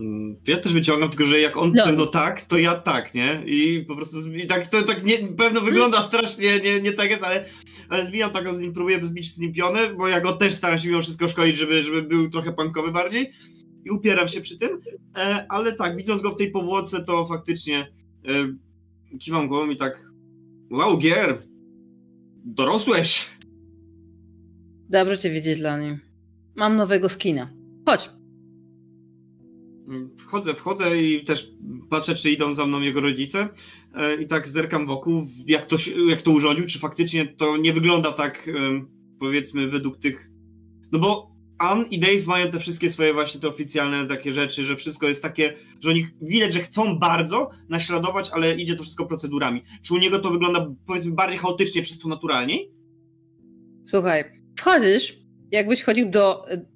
Mm, 0.00 0.36
Ja 0.46 0.56
też 0.56 0.72
wyciągam, 0.72 1.08
tylko 1.10 1.24
że 1.24 1.40
jak 1.40 1.56
on 1.56 1.72
No. 1.76 1.84
pewno 1.84 2.06
tak, 2.06 2.42
to 2.42 2.58
ja 2.58 2.74
tak, 2.74 3.14
nie? 3.14 3.42
I 3.46 3.84
po 3.88 3.96
prostu 3.96 4.20
zbi- 4.20 4.46
tak, 4.46 4.66
to 4.66 4.82
tak 4.82 5.04
nie, 5.04 5.18
pewno 5.18 5.60
wygląda 5.60 6.02
strasznie, 6.02 6.60
nie, 6.60 6.80
nie 6.80 6.92
tak 6.92 7.10
jest, 7.10 7.22
ale, 7.22 7.44
ale 7.88 8.06
zbijam 8.06 8.30
taką 8.30 8.54
z 8.54 8.60
nim, 8.60 8.72
próbuję 8.72 9.06
zbić 9.06 9.34
z 9.34 9.38
nim 9.38 9.52
pionę, 9.52 9.94
bo 9.94 10.08
ja 10.08 10.20
go 10.20 10.32
też 10.32 10.54
staram 10.54 10.78
się 10.78 10.88
mimo 10.88 11.02
wszystko 11.02 11.28
szkolić, 11.28 11.56
żeby, 11.56 11.82
żeby 11.82 12.02
był 12.02 12.30
trochę 12.30 12.52
punkowy 12.52 12.92
bardziej 12.92 13.32
i 13.84 13.90
upieram 13.90 14.28
się 14.28 14.40
przy 14.40 14.58
tym, 14.58 14.80
e, 15.16 15.46
ale 15.48 15.72
tak, 15.72 15.96
widząc 15.96 16.22
go 16.22 16.30
w 16.30 16.36
tej 16.36 16.50
powłoce, 16.50 17.04
to 17.04 17.26
faktycznie 17.26 17.78
e, 18.28 18.54
kiwam 19.18 19.48
głową 19.48 19.70
i 19.70 19.76
tak 19.76 20.12
wow, 20.70 20.98
gier, 20.98 21.42
dorosłeś. 22.44 23.28
Dobrze 24.88 25.18
cię 25.18 25.30
widzieć, 25.30 25.58
Loni. 25.58 25.98
Mam 26.54 26.76
nowego 26.76 27.08
skina. 27.08 27.50
Chodź. 27.86 28.10
Wchodzę, 30.18 30.54
wchodzę 30.54 31.02
i 31.02 31.24
też 31.24 31.50
patrzę, 31.90 32.14
czy 32.14 32.30
idą 32.30 32.54
za 32.54 32.66
mną 32.66 32.80
jego 32.80 33.00
rodzice 33.00 33.48
e, 33.94 34.22
i 34.22 34.26
tak 34.26 34.48
zerkam 34.48 34.86
wokół, 34.86 35.26
jak 35.46 35.66
to, 35.66 35.76
jak 36.08 36.22
to 36.22 36.30
urządził, 36.30 36.66
czy 36.66 36.78
faktycznie 36.78 37.26
to 37.26 37.56
nie 37.56 37.72
wygląda 37.72 38.12
tak, 38.12 38.50
powiedzmy, 39.20 39.68
według 39.68 39.98
tych... 39.98 40.30
No 40.92 40.98
bo 40.98 41.33
Ann 41.58 41.86
i 41.90 41.98
Dave 41.98 42.26
mają 42.26 42.50
te 42.50 42.58
wszystkie 42.58 42.90
swoje 42.90 43.12
właśnie 43.12 43.40
te 43.40 43.48
oficjalne 43.48 44.06
takie 44.06 44.32
rzeczy, 44.32 44.64
że 44.64 44.76
wszystko 44.76 45.08
jest 45.08 45.22
takie, 45.22 45.54
że 45.80 45.90
oni 45.90 46.06
widać, 46.22 46.54
że 46.54 46.60
chcą 46.60 46.98
bardzo 46.98 47.50
naśladować, 47.68 48.30
ale 48.30 48.54
idzie 48.54 48.76
to 48.76 48.82
wszystko 48.82 49.06
procedurami. 49.06 49.62
Czy 49.82 49.94
u 49.94 49.98
niego 49.98 50.18
to 50.18 50.30
wygląda, 50.30 50.66
powiedzmy, 50.86 51.12
bardziej 51.12 51.38
chaotycznie, 51.38 51.82
przez 51.82 51.98
to 51.98 52.08
naturalniej? 52.08 52.72
Słuchaj, 53.86 54.24
wchodzisz, 54.58 55.18
jakbyś 55.50 55.82
chodził 55.82 56.10
do 56.10 56.52
y, 56.52 56.66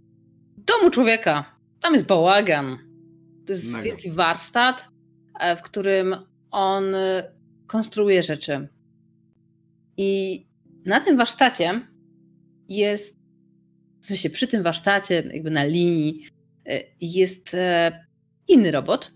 domu 0.57 0.91
człowieka. 0.91 1.59
Tam 1.81 1.95
jest 1.95 2.07
bałagan. 2.07 2.79
To 3.47 3.53
jest 3.53 3.71
Mega. 3.71 3.85
wielki 3.85 4.11
warsztat, 4.11 4.89
e, 5.41 5.57
w 5.57 5.63
którym 5.63 6.17
on 6.51 6.95
y, 6.95 7.23
konstruuje 7.67 8.23
rzeczy. 8.23 8.69
I 9.97 10.47
na 10.87 11.01
tym 11.01 11.17
warsztacie 11.17 11.81
jest, 12.69 13.18
sensie 14.09 14.31
przy 14.31 14.47
tym 14.47 14.63
warsztacie, 14.63 15.23
jakby 15.33 15.51
na 15.51 15.65
linii, 15.65 16.27
y, 16.71 16.85
jest 17.01 17.55
e, 17.55 18.05
inny 18.49 18.71
robot, 18.71 19.13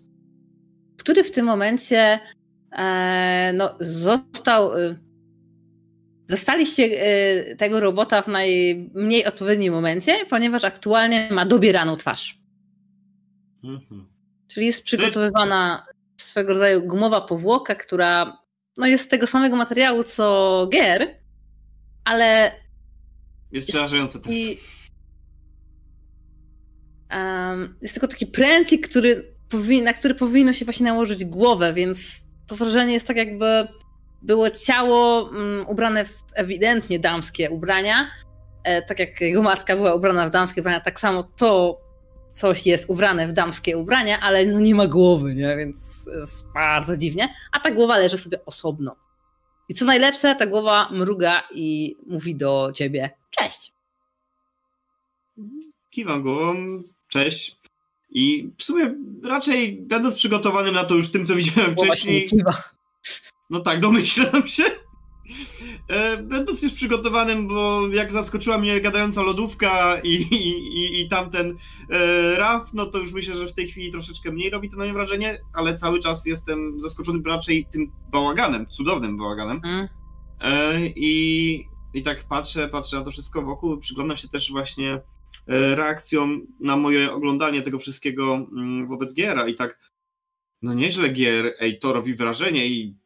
który 0.98 1.24
w 1.24 1.30
tym 1.30 1.46
momencie 1.46 2.18
e, 2.72 3.52
no, 3.56 3.76
został. 3.80 4.70
Zastaliście 6.28 6.88
tego 7.58 7.80
robota 7.80 8.22
w 8.22 8.28
najmniej 8.28 9.26
odpowiednim 9.26 9.72
momencie, 9.72 10.26
ponieważ 10.30 10.64
aktualnie 10.64 11.28
ma 11.30 11.46
dobieraną 11.46 11.96
twarz. 11.96 12.38
Czyli 14.48 14.66
jest 14.66 14.84
przygotowywana 14.84 15.86
swego 16.20 16.52
rodzaju 16.52 16.82
gumowa 16.82 17.20
powłoka, 17.20 17.74
która 17.74 18.38
no, 18.76 18.86
jest 18.86 19.04
z 19.04 19.08
tego 19.08 19.26
samego 19.26 19.56
materiału 19.56 20.04
co 20.04 20.68
gier, 20.72 21.16
ale 22.04 22.52
Jest 23.52 23.68
przerażające 23.68 24.20
też. 24.20 24.32
i 24.32 24.58
em, 27.12 27.74
jest 27.82 27.94
tylko 27.94 28.08
taki 28.08 28.26
pręcik, 28.26 28.88
który 28.88 29.34
powi- 29.50 29.82
na 29.82 29.92
który 29.92 30.14
powinno 30.14 30.52
się 30.52 30.64
właśnie 30.64 30.86
nałożyć 30.86 31.24
głowę, 31.24 31.72
więc 31.74 31.98
to 32.46 32.56
wrażenie 32.56 32.92
jest 32.92 33.06
tak 33.06 33.16
jakby 33.16 33.68
było 34.22 34.50
ciało 34.50 35.30
mm, 35.30 35.68
ubrane 35.68 36.04
w 36.04 36.12
ewidentnie 36.34 36.98
damskie 36.98 37.50
ubrania, 37.50 38.10
e, 38.64 38.82
tak 38.82 38.98
jak 38.98 39.20
jego 39.20 39.42
matka 39.42 39.76
była 39.76 39.94
ubrana 39.94 40.28
w 40.28 40.30
damskie 40.30 40.60
ubrania, 40.60 40.80
tak 40.80 41.00
samo 41.00 41.22
to 41.22 41.80
coś 42.34 42.66
jest 42.66 42.90
ubrane 42.90 43.28
w 43.28 43.32
damskie 43.32 43.78
ubrania, 43.78 44.20
ale 44.20 44.46
no 44.46 44.60
nie 44.60 44.74
ma 44.74 44.86
głowy, 44.86 45.34
nie? 45.34 45.56
więc 45.56 46.08
jest 46.20 46.46
bardzo 46.54 46.96
dziwnie, 46.96 47.28
a 47.52 47.60
ta 47.60 47.70
głowa 47.70 47.98
leży 47.98 48.18
sobie 48.18 48.44
osobno. 48.44 48.96
I 49.68 49.74
co 49.74 49.84
najlepsze, 49.84 50.34
ta 50.34 50.46
głowa 50.46 50.88
mruga 50.92 51.42
i 51.54 51.96
mówi 52.06 52.36
do 52.36 52.72
ciebie 52.74 53.10
cześć. 53.30 53.72
Kiwam 55.90 56.22
głową, 56.22 56.82
cześć. 57.12 57.56
I 58.10 58.50
w 58.58 58.62
sumie 58.62 58.94
raczej 59.24 59.82
będąc 59.82 60.14
przygotowanym 60.14 60.74
na 60.74 60.84
to 60.84 60.94
już 60.94 61.10
tym, 61.10 61.26
co 61.26 61.34
widziałem 61.34 61.74
nie 61.78 61.86
wcześniej, 61.86 62.28
no 63.50 63.60
tak, 63.60 63.80
domyślam 63.80 64.48
się. 64.48 64.64
E, 65.88 66.16
będąc 66.16 66.62
już 66.62 66.72
przygotowanym, 66.72 67.48
bo 67.48 67.88
jak 67.88 68.12
zaskoczyła 68.12 68.58
mnie 68.58 68.80
gadająca 68.80 69.22
lodówka 69.22 70.00
i, 70.00 70.12
i, 70.12 71.00
i 71.00 71.08
tamten 71.08 71.56
e, 71.90 72.36
raf, 72.36 72.70
no 72.74 72.86
to 72.86 72.98
już 72.98 73.12
myślę, 73.12 73.34
że 73.34 73.46
w 73.46 73.54
tej 73.54 73.68
chwili 73.68 73.92
troszeczkę 73.92 74.30
mniej 74.30 74.50
robi 74.50 74.70
to 74.70 74.76
na 74.76 74.84
mnie 74.84 74.92
wrażenie, 74.92 75.38
ale 75.52 75.74
cały 75.74 76.00
czas 76.00 76.26
jestem 76.26 76.80
zaskoczony 76.80 77.22
raczej 77.26 77.66
tym 77.72 77.92
bałaganem, 78.12 78.66
cudownym 78.66 79.16
bałaganem. 79.16 79.60
Mm. 79.64 79.88
I, 80.96 81.64
I 81.94 82.02
tak 82.02 82.24
patrzę, 82.24 82.68
patrzę 82.68 82.96
na 82.96 83.04
to 83.04 83.10
wszystko 83.10 83.42
wokół, 83.42 83.78
przyglądam 83.78 84.16
się 84.16 84.28
też 84.28 84.50
właśnie 84.52 85.02
reakcją 85.46 86.40
na 86.60 86.76
moje 86.76 87.12
oglądanie 87.12 87.62
tego 87.62 87.78
wszystkiego 87.78 88.46
mm, 88.56 88.88
wobec 88.88 89.14
Giera 89.14 89.48
i 89.48 89.54
tak, 89.54 89.78
no 90.62 90.74
nieźle 90.74 91.08
Gier, 91.08 91.54
ej, 91.60 91.78
to 91.78 91.92
robi 91.92 92.14
wrażenie 92.14 92.66
i 92.66 92.96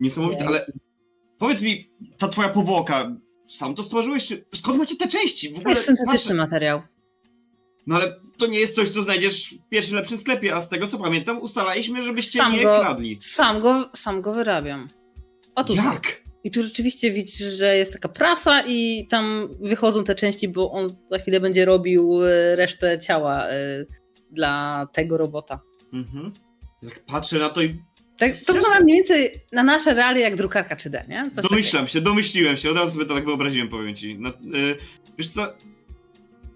niesamowite, 0.00 0.46
ale 0.46 0.66
Powiedz 1.40 1.62
mi, 1.62 1.90
ta 2.18 2.28
twoja 2.28 2.48
powłoka, 2.48 3.16
sam 3.48 3.74
to 3.74 3.82
stworzyłeś, 3.82 4.26
czy 4.26 4.44
skąd 4.54 4.78
macie 4.78 4.96
te 4.96 5.08
części? 5.08 5.48
W 5.48 5.58
ogóle, 5.58 5.64
to 5.64 5.70
jest 5.70 5.84
syntetyczny 5.84 6.34
materiał. 6.34 6.82
No 7.86 7.96
ale 7.96 8.20
to 8.36 8.46
nie 8.46 8.60
jest 8.60 8.74
coś, 8.74 8.88
co 8.88 9.02
znajdziesz 9.02 9.54
w 9.54 9.68
pierwszym 9.68 9.94
lepszym 9.96 10.18
sklepie, 10.18 10.56
a 10.56 10.60
z 10.60 10.68
tego 10.68 10.86
co 10.86 10.98
pamiętam, 10.98 11.42
ustalaliśmy, 11.42 12.02
żebyście 12.02 12.38
sam 12.38 12.52
nie 12.52 12.62
go, 12.62 12.80
kradli. 12.80 13.18
Sam 13.20 13.60
go, 13.60 13.90
sam 13.94 14.20
go 14.20 14.34
wyrabiam. 14.34 14.88
Jak? 15.68 16.22
I 16.44 16.50
tu 16.50 16.62
rzeczywiście 16.62 17.12
widzisz, 17.12 17.36
że 17.38 17.76
jest 17.76 17.92
taka 17.92 18.08
prasa 18.08 18.62
i 18.66 19.06
tam 19.10 19.48
wychodzą 19.60 20.04
te 20.04 20.14
części, 20.14 20.48
bo 20.48 20.72
on 20.72 20.96
za 21.10 21.18
chwilę 21.18 21.40
będzie 21.40 21.64
robił 21.64 22.24
e, 22.24 22.56
resztę 22.56 23.00
ciała 23.00 23.50
y, 23.50 23.86
dla 24.30 24.86
tego 24.92 25.18
robota. 25.18 25.60
Mhm. 25.92 26.32
Jak 26.82 27.04
patrzę 27.04 27.38
na 27.38 27.48
to 27.48 27.62
i 27.62 27.82
tak, 28.20 28.32
to 28.46 28.52
wygląda 28.52 28.80
mniej 28.80 28.96
więcej 28.96 29.30
na 29.52 29.62
nasze 29.62 29.94
realia 29.94 30.20
jak 30.20 30.36
drukarka 30.36 30.76
3D, 30.76 31.08
nie? 31.08 31.30
Coś 31.30 31.44
Domyślam 31.44 31.86
takiego. 31.86 31.98
się, 31.98 32.00
domyśliłem 32.00 32.56
się, 32.56 32.70
od 32.70 32.76
razu 32.76 32.92
sobie 32.92 33.06
to 33.06 33.14
tak 33.14 33.24
wyobraziłem, 33.24 33.68
powiem 33.68 33.96
ci. 33.96 34.16
No, 34.18 34.32
yy, 34.40 34.76
wiesz 35.18 35.28
co, 35.28 35.54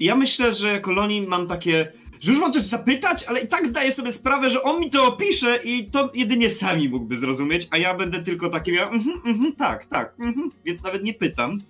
ja 0.00 0.16
myślę, 0.16 0.52
że 0.52 0.68
jako 0.68 0.92
Loni 0.92 1.22
mam 1.22 1.48
takie, 1.48 1.92
że 2.24 2.32
już 2.32 2.40
mam 2.40 2.52
coś 2.52 2.62
zapytać, 2.62 3.24
ale 3.24 3.40
i 3.40 3.48
tak 3.48 3.66
zdaję 3.66 3.92
sobie 3.92 4.12
sprawę, 4.12 4.50
że 4.50 4.62
on 4.62 4.80
mi 4.80 4.90
to 4.90 5.06
opisze 5.06 5.60
i 5.64 5.90
to 5.90 6.10
jedynie 6.14 6.50
sami 6.50 6.88
mógłby 6.88 7.16
zrozumieć, 7.16 7.68
a 7.70 7.78
ja 7.78 7.94
będę 7.94 8.22
tylko 8.22 8.48
taki 8.48 8.72
miał, 8.72 8.90
mm 8.92 9.02
-hmm, 9.02 9.56
tak, 9.56 9.86
tak, 9.86 10.14
mm 10.18 10.34
-hmm, 10.34 10.50
więc 10.64 10.82
nawet 10.82 11.02
nie 11.02 11.14
pytam. 11.14 11.60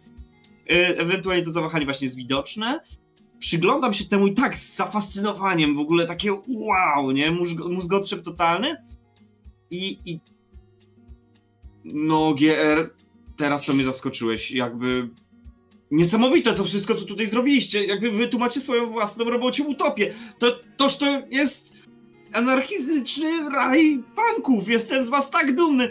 Yy, 0.69 0.77
ewentualnie 0.77 1.45
to 1.45 1.53
zawahanie 1.53 1.85
właśnie 1.85 2.05
jest 2.05 2.17
widoczne. 2.17 2.81
Przyglądam 3.39 3.93
się 3.93 4.05
temu 4.05 4.27
i 4.27 4.35
tak 4.35 4.59
z 4.59 4.77
zafascynowaniem, 4.77 5.77
w 5.77 5.79
ogóle 5.79 6.07
takie 6.07 6.33
wow, 6.49 7.11
nie? 7.11 7.31
Mózg, 7.31 7.57
mózgotrzep 7.71 8.23
totalny. 8.23 8.77
I, 9.71 9.99
i 10.05 10.21
no 11.85 12.35
GR, 12.35 12.91
teraz 13.37 13.65
to 13.65 13.75
mnie 13.75 13.85
zaskoczyłeś, 13.85 14.51
jakby 14.51 15.09
niesamowite 15.95 16.53
to 16.53 16.65
wszystko, 16.65 16.95
co 16.95 17.05
tutaj 17.05 17.27
zrobiliście, 17.27 17.85
jakby 17.85 18.11
wy 18.11 18.29
tu 18.29 18.39
macie 18.39 18.61
swoją 18.61 18.91
własną 18.91 19.25
robocie 19.25 19.63
utopię, 19.63 20.13
to, 20.39 20.59
toż 20.77 20.97
to 20.97 21.23
jest 21.31 21.75
anarchistyczny 22.33 23.51
raj 23.51 24.03
punków, 24.17 24.69
jestem 24.69 25.05
z 25.05 25.09
was 25.09 25.31
tak 25.31 25.55
dumny. 25.55 25.89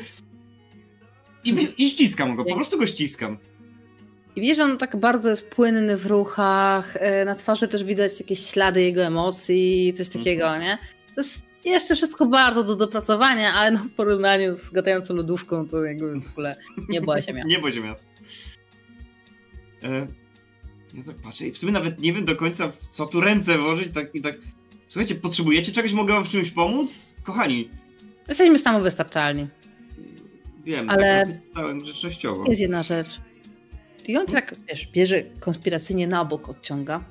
I, 1.43 1.67
i 1.77 1.89
ściskam 1.89 2.35
go, 2.35 2.45
po 2.45 2.55
prostu 2.55 2.77
go 2.77 2.87
ściskam. 2.87 3.37
I 4.35 4.41
widzisz, 4.41 4.57
że 4.57 4.63
on 4.63 4.77
tak 4.77 4.97
bardzo 4.97 5.29
jest 5.29 5.49
płynny 5.49 5.97
w 5.97 6.05
ruchach, 6.05 6.97
e, 6.99 7.25
na 7.25 7.35
twarzy 7.35 7.67
też 7.67 7.83
widać 7.83 8.19
jakieś 8.19 8.49
ślady 8.49 8.81
jego 8.81 9.01
emocji, 9.01 9.93
coś 9.97 10.09
takiego, 10.09 10.47
mm 10.47 10.59
-hmm. 10.59 10.63
nie? 10.63 10.77
To 11.15 11.21
jest 11.21 11.43
jeszcze 11.65 11.95
wszystko 11.95 12.25
bardzo 12.25 12.63
do 12.63 12.75
dopracowania, 12.75 13.53
ale 13.53 13.71
no 13.71 13.79
w 13.79 13.89
porównaniu 13.89 14.57
z 14.57 14.69
gatającą 14.69 15.13
lodówką 15.13 15.67
to 15.67 15.83
jakby 15.83 16.19
w 16.19 16.31
ogóle 16.31 16.55
nie 16.89 17.01
była 17.01 17.21
ziemia. 17.21 17.43
nie 17.53 17.59
była 17.59 17.71
ziemia. 17.71 17.95
E, 19.83 20.07
ja 20.93 21.03
tak 21.03 21.15
patrzę 21.15 21.47
i 21.47 21.51
w 21.51 21.57
sumie 21.57 21.71
nawet 21.71 21.99
nie 21.99 22.13
wiem 22.13 22.25
do 22.25 22.35
końca 22.35 22.71
w 22.71 22.87
co 22.87 23.05
tu 23.05 23.21
ręce 23.21 23.57
włożyć 23.57 23.93
tak 23.93 24.15
i 24.15 24.21
tak 24.21 24.35
słuchajcie, 24.87 25.15
potrzebujecie 25.15 25.71
czegoś? 25.71 25.93
Mogę 25.93 26.13
wam 26.13 26.25
w 26.25 26.29
czymś 26.29 26.51
pomóc? 26.51 27.15
Kochani. 27.23 27.69
Jesteśmy 28.27 28.59
samowystarczalni. 28.59 29.47
Wiem, 30.63 30.89
ale 30.89 31.25
tak 31.25 31.27
zapytałem. 31.27 31.81
Jest 32.47 32.61
jedna 32.61 32.83
rzecz. 32.83 33.21
I 34.05 34.17
on 34.17 34.25
tak, 34.25 34.55
wiesz, 34.69 34.87
bierze 34.91 35.23
konspiracyjnie 35.23 36.07
na 36.07 36.25
bok, 36.25 36.49
odciąga. 36.49 37.03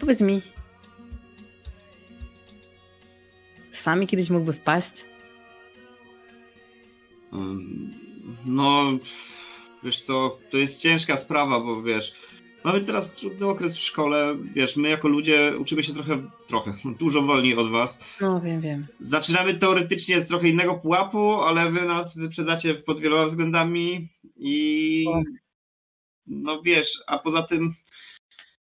Powiedz 0.00 0.20
mi, 0.20 0.42
sami 3.72 4.06
kiedyś 4.06 4.30
mógłby 4.30 4.52
wpaść? 4.52 5.04
No, 8.46 8.98
wiesz 9.82 10.02
co, 10.02 10.38
to 10.50 10.58
jest 10.58 10.80
ciężka 10.80 11.16
sprawa, 11.16 11.60
bo 11.60 11.82
wiesz, 11.82 12.12
mamy 12.64 12.80
teraz 12.80 13.12
trudny 13.12 13.46
okres 13.46 13.76
w 13.76 13.80
szkole, 13.80 14.36
wiesz, 14.54 14.76
my 14.76 14.88
jako 14.88 15.08
ludzie 15.08 15.52
uczymy 15.58 15.82
się 15.82 15.94
trochę, 15.94 16.30
trochę, 16.46 16.74
dużo 17.00 17.22
wolniej 17.22 17.56
od 17.56 17.70
was. 17.70 18.04
No, 18.20 18.40
wiem, 18.40 18.60
wiem. 18.60 18.86
Zaczynamy 19.00 19.54
teoretycznie 19.54 20.20
z 20.20 20.26
trochę 20.26 20.48
innego 20.48 20.74
pułapu, 20.74 21.34
ale 21.34 21.70
wy 21.70 21.84
nas 21.84 22.16
wyprzedzacie 22.16 22.74
pod 22.74 23.00
wieloma 23.00 23.26
względami 23.26 24.08
i 24.36 25.04
o. 25.08 25.22
no 26.26 26.62
wiesz, 26.62 26.92
a 27.06 27.18
poza 27.18 27.42
tym 27.42 27.74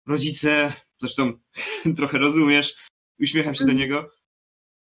rodzice, 0.06 0.72
zresztą 1.00 1.32
trochę 1.96 2.18
rozumiesz, 2.18 2.74
uśmiecham 3.20 3.54
się 3.54 3.64
do 3.64 3.70
mm. 3.70 3.76
niego, 3.76 4.10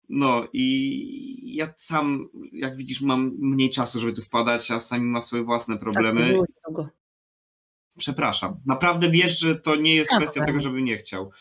no 0.10 0.48
i 0.54 1.56
ja 1.56 1.74
sam, 1.78 2.30
jak 2.52 2.76
widzisz, 2.76 3.02
mam 3.02 3.36
mniej 3.40 3.70
czasu, 3.70 4.00
żeby 4.00 4.14
tu 4.14 4.22
wpadać, 4.22 4.72
a 4.72 4.80
sami 4.80 5.06
ma 5.06 5.22
swoje 5.22 5.44
własne 5.44 5.78
problemy. 5.78 6.38
Tak, 6.66 6.86
Przepraszam. 7.98 8.60
Naprawdę 8.66 9.10
wiesz, 9.10 9.40
że 9.40 9.56
to 9.56 9.76
nie 9.76 9.96
jest 9.96 10.10
tak, 10.10 10.20
kwestia 10.20 10.40
tak. 10.40 10.48
tego, 10.48 10.60
żeby 10.60 10.82
nie 10.82 10.98
chciał. 10.98 11.32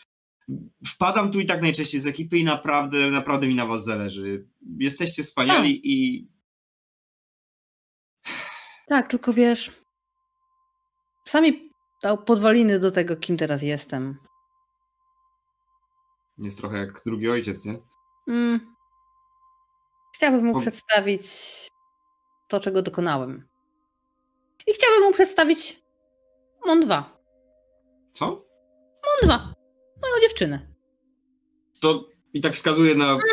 Wpadam 0.87 1.33
tu 1.33 1.41
i 1.41 1.47
tak 1.47 1.63
najczęściej 1.63 2.01
z 2.01 2.07
ekipy 2.07 2.39
i 2.39 2.45
naprawdę, 2.45 3.11
naprawdę 3.11 3.47
mi 3.47 3.55
na 3.55 3.67
was 3.67 3.85
zależy. 3.85 4.47
Jesteście 4.79 5.23
wspaniali 5.23 5.75
tak. 5.77 5.85
i. 5.85 6.29
Tak, 8.89 9.09
tylko 9.09 9.33
wiesz. 9.33 9.83
Sami 11.25 11.71
dał 12.03 12.25
podwaliny 12.25 12.79
do 12.79 12.91
tego, 12.91 13.17
kim 13.17 13.37
teraz 13.37 13.63
jestem. 13.63 14.17
Jest 16.39 16.59
trochę 16.59 16.79
jak 16.79 17.03
drugi 17.07 17.29
ojciec, 17.29 17.65
nie? 17.65 17.79
Mm. 18.29 18.75
Chciałabym 20.15 20.45
mu 20.45 20.61
przedstawić 20.61 21.23
to, 22.49 22.61
czego 22.61 22.83
dokonałem. 22.83 23.49
I 24.67 24.73
chciałabym 24.73 25.05
mu 25.05 25.13
przedstawić 25.13 25.83
Mon 26.67 26.81
2. 26.81 27.19
Co? 28.13 28.27
Mon 28.27 29.17
2. 29.23 29.55
Moją 30.03 30.21
dziewczynę. 30.23 30.69
To 31.81 32.09
i 32.35 32.41
tak 32.41 32.55
wskazuje 32.55 32.95
na. 32.95 33.13
Mhm. 33.13 33.27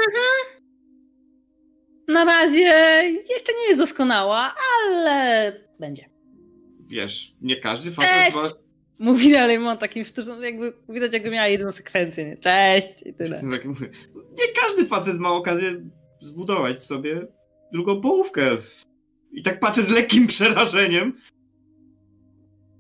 Na 2.08 2.26
razie 2.26 2.60
jeszcze 3.30 3.54
nie 3.54 3.64
jest 3.68 3.78
doskonała, 3.80 4.54
ale 4.84 5.54
będzie. 5.80 6.10
Wiesz, 6.88 7.36
nie 7.42 7.56
każdy 7.56 7.92
facet 7.92 8.36
ma 8.36 8.50
Mówi 9.00 9.32
dalej, 9.32 9.60
ma 9.60 9.78
takim 9.78 10.06
sztucznym, 10.06 10.44
jakby 10.44 10.74
widać 10.90 11.14
jakby 11.14 11.30
miała 11.30 11.48
jedną 11.48 11.72
sekwencję, 11.72 12.26
nie? 12.26 12.38
Cześć 12.38 13.04
i 13.06 13.14
tyle. 13.14 13.42
Tak 13.52 13.66
nie 14.16 14.54
każdy 14.62 14.86
facet 14.86 15.20
ma 15.20 15.32
okazję 15.32 15.90
zbudować 16.20 16.84
sobie 16.84 17.28
drugą 17.74 18.02
połówkę. 18.02 18.58
I 19.32 19.44
tak 19.44 19.60
patrzę 19.60 19.84
z 19.84 19.90
lekkim 19.90 20.28
przerażeniem. 20.28 21.14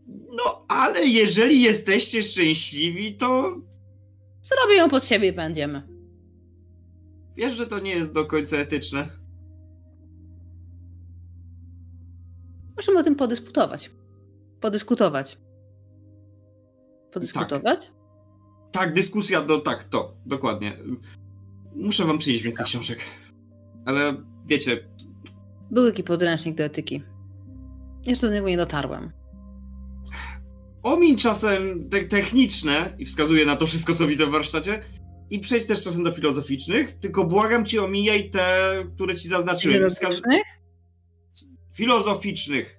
No, 0.07 0.65
ale 0.67 1.05
jeżeli 1.05 1.61
jesteście 1.61 2.23
szczęśliwi, 2.23 3.17
to... 3.17 3.57
Zrobię 4.41 4.75
ją 4.75 4.89
pod 4.89 5.05
siebie 5.05 5.27
i 5.27 5.33
będziemy. 5.33 5.83
Wiesz, 7.35 7.53
że 7.53 7.67
to 7.67 7.79
nie 7.79 7.91
jest 7.91 8.13
do 8.13 8.25
końca 8.25 8.57
etyczne. 8.57 9.09
Możemy 12.75 12.99
o 12.99 13.03
tym 13.03 13.15
podyskutować. 13.15 13.91
Podyskutować. 14.61 15.37
Podyskutować? 17.11 17.85
Tak. 17.85 17.93
tak, 18.71 18.93
dyskusja, 18.93 19.41
do, 19.41 19.57
tak, 19.57 19.83
to, 19.83 20.13
dokładnie. 20.25 20.77
Muszę 21.75 22.05
wam 22.05 22.17
przynieść 22.17 22.43
więcej 22.43 22.65
książek. 22.65 22.99
Ale 23.85 24.15
wiecie... 24.45 24.89
Był 25.71 25.87
taki 25.87 26.03
podręcznik 26.03 26.55
do 26.55 26.63
etyki. 26.63 27.03
Jeszcze 28.05 28.27
do 28.27 28.33
niego 28.33 28.47
nie 28.47 28.57
dotarłem. 28.57 29.11
Omiń 30.83 31.17
czasem 31.17 31.89
te 31.89 32.03
techniczne 32.03 32.95
i 32.97 33.05
wskazuję 33.05 33.45
na 33.45 33.55
to 33.55 33.67
wszystko, 33.67 33.95
co 33.95 34.07
widzę 34.07 34.25
w 34.25 34.29
warsztacie 34.29 34.81
i 35.29 35.39
przejdź 35.39 35.65
też 35.65 35.83
czasem 35.83 36.03
do 36.03 36.11
filozoficznych, 36.11 36.99
tylko 36.99 37.25
błagam 37.25 37.65
cię 37.65 37.83
omijaj 37.83 38.29
te, 38.29 38.73
które 38.95 39.15
ci 39.15 39.27
zaznaczyłem. 39.27 39.77
Filozoficznych? 39.77 40.43
Filozoficznych. 41.73 42.77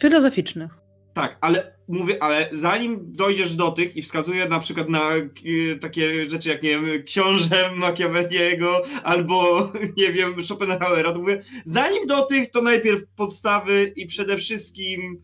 Filozoficznych. 0.00 0.85
Tak, 1.16 1.38
ale 1.40 1.76
mówię, 1.88 2.22
ale 2.22 2.48
zanim 2.52 3.12
dojdziesz 3.12 3.54
do 3.54 3.70
tych 3.70 3.96
i 3.96 4.02
wskazuję 4.02 4.48
na 4.48 4.60
przykład 4.60 4.88
na 4.88 5.16
y, 5.16 5.78
takie 5.80 6.30
rzeczy 6.30 6.48
jak, 6.48 6.62
nie 6.62 6.70
wiem, 6.70 7.02
książę 7.02 7.70
Machiavelliego 7.76 8.82
albo, 9.04 9.72
nie 9.98 10.12
wiem, 10.12 10.44
Schopenhauera, 10.44 11.12
to 11.12 11.18
mówię, 11.18 11.42
zanim 11.64 12.06
do 12.06 12.22
tych, 12.22 12.50
to 12.50 12.62
najpierw 12.62 13.02
podstawy 13.16 13.92
i 13.96 14.06
przede 14.06 14.36
wszystkim, 14.36 15.22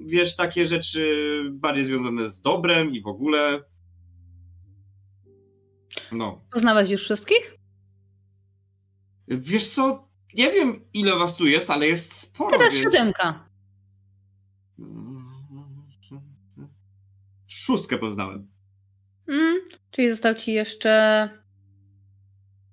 wiesz, 0.00 0.36
takie 0.36 0.66
rzeczy 0.66 1.42
bardziej 1.50 1.84
związane 1.84 2.28
z 2.28 2.40
dobrem 2.40 2.90
i 2.90 3.02
w 3.02 3.06
ogóle. 3.06 3.62
No. 6.12 6.44
Poznałeś 6.52 6.90
już 6.90 7.02
wszystkich? 7.04 7.58
Wiesz 9.28 9.68
co, 9.68 10.08
nie 10.34 10.50
wiem 10.50 10.80
ile 10.92 11.18
was 11.18 11.36
tu 11.36 11.46
jest, 11.46 11.70
ale 11.70 11.86
jest 11.86 12.12
sporo, 12.12 12.58
Teraz 12.58 12.74
więc... 12.74 12.84
siódemka. 12.84 13.47
Szóstkę 17.68 17.98
poznałem. 17.98 18.48
Mm, 19.28 19.60
czyli 19.90 20.10
został 20.10 20.34
ci 20.34 20.52
jeszcze... 20.52 21.28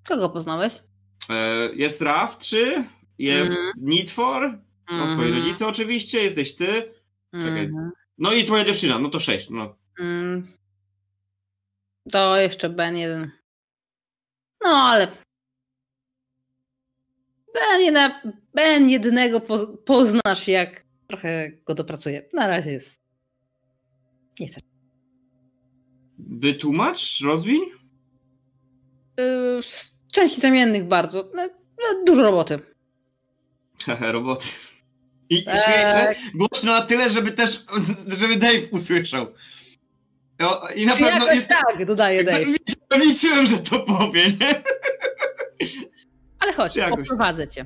Kogo 0.08 0.30
poznałeś? 0.30 0.84
E, 1.30 1.70
jest 1.74 2.02
RAF 2.02 2.38
3, 2.38 2.86
jest 3.18 3.52
Mhm. 3.52 3.72
Need 3.82 4.12
for, 4.12 4.60
są 4.90 4.96
twoi 5.14 5.28
Mhm. 5.28 5.34
rodzice 5.34 5.68
oczywiście, 5.68 6.24
jesteś 6.24 6.56
ty, 6.56 6.94
Czekaj. 7.34 7.66
Mhm. 7.66 7.92
no 8.18 8.34
i 8.34 8.46
twoja 8.46 8.64
dziewczyna, 8.66 9.00
no 9.00 9.10
to 9.10 9.20
sześć. 9.20 9.50
No. 9.50 9.76
Mm. 10.00 10.48
To 12.12 12.38
jeszcze 12.38 12.70
Ben 12.70 12.98
jeden. 12.98 13.32
No 14.64 14.70
ale. 14.70 15.08
Ben, 17.54 17.82
jedna, 17.82 18.22
ben 18.54 18.90
jednego 18.90 19.42
po, 19.42 19.68
poznasz, 19.68 20.48
jak 20.48 20.86
trochę 21.08 21.52
go 21.52 21.76
dopracuje. 21.76 22.30
Na 22.34 22.48
razie 22.48 22.72
jest. 22.72 22.96
Nie 24.40 24.48
chcę. 24.48 24.65
Wytłumacz, 26.30 27.22
rozwiń. 27.22 27.62
Yy, 29.18 29.64
z 29.64 29.96
części 30.14 30.42
zamiennych 30.42 30.88
bardzo. 30.88 31.32
No, 31.36 31.48
no, 31.78 32.04
dużo 32.06 32.22
roboty. 32.22 32.60
Roboty. 34.02 34.46
I, 35.30 35.44
Tak. 35.44 35.64
śmiejesz 35.66 35.94
się 35.94 36.22
głośno 36.36 36.72
na 36.72 36.82
tyle, 36.82 37.10
żeby 37.10 37.32
też, 37.32 37.66
żeby 38.18 38.36
Dave 38.36 38.68
usłyszał. 38.72 39.28
O, 40.40 40.68
I 40.76 40.86
na 40.86 40.94
Czy 40.96 41.04
pewno... 41.04 41.20
jakoś 41.20 41.36
jest- 41.36 41.48
tak, 41.48 41.86
dodaje 41.86 42.24
Dave. 42.24 42.46
Liczyłem, 42.96 43.46
że 43.46 43.60
to 43.60 43.80
powie, 43.80 44.32
nie? 44.32 44.64
Ale 46.40 46.54
chodź, 46.54 46.78
poprowadzę 46.90 47.48
cię. 47.48 47.66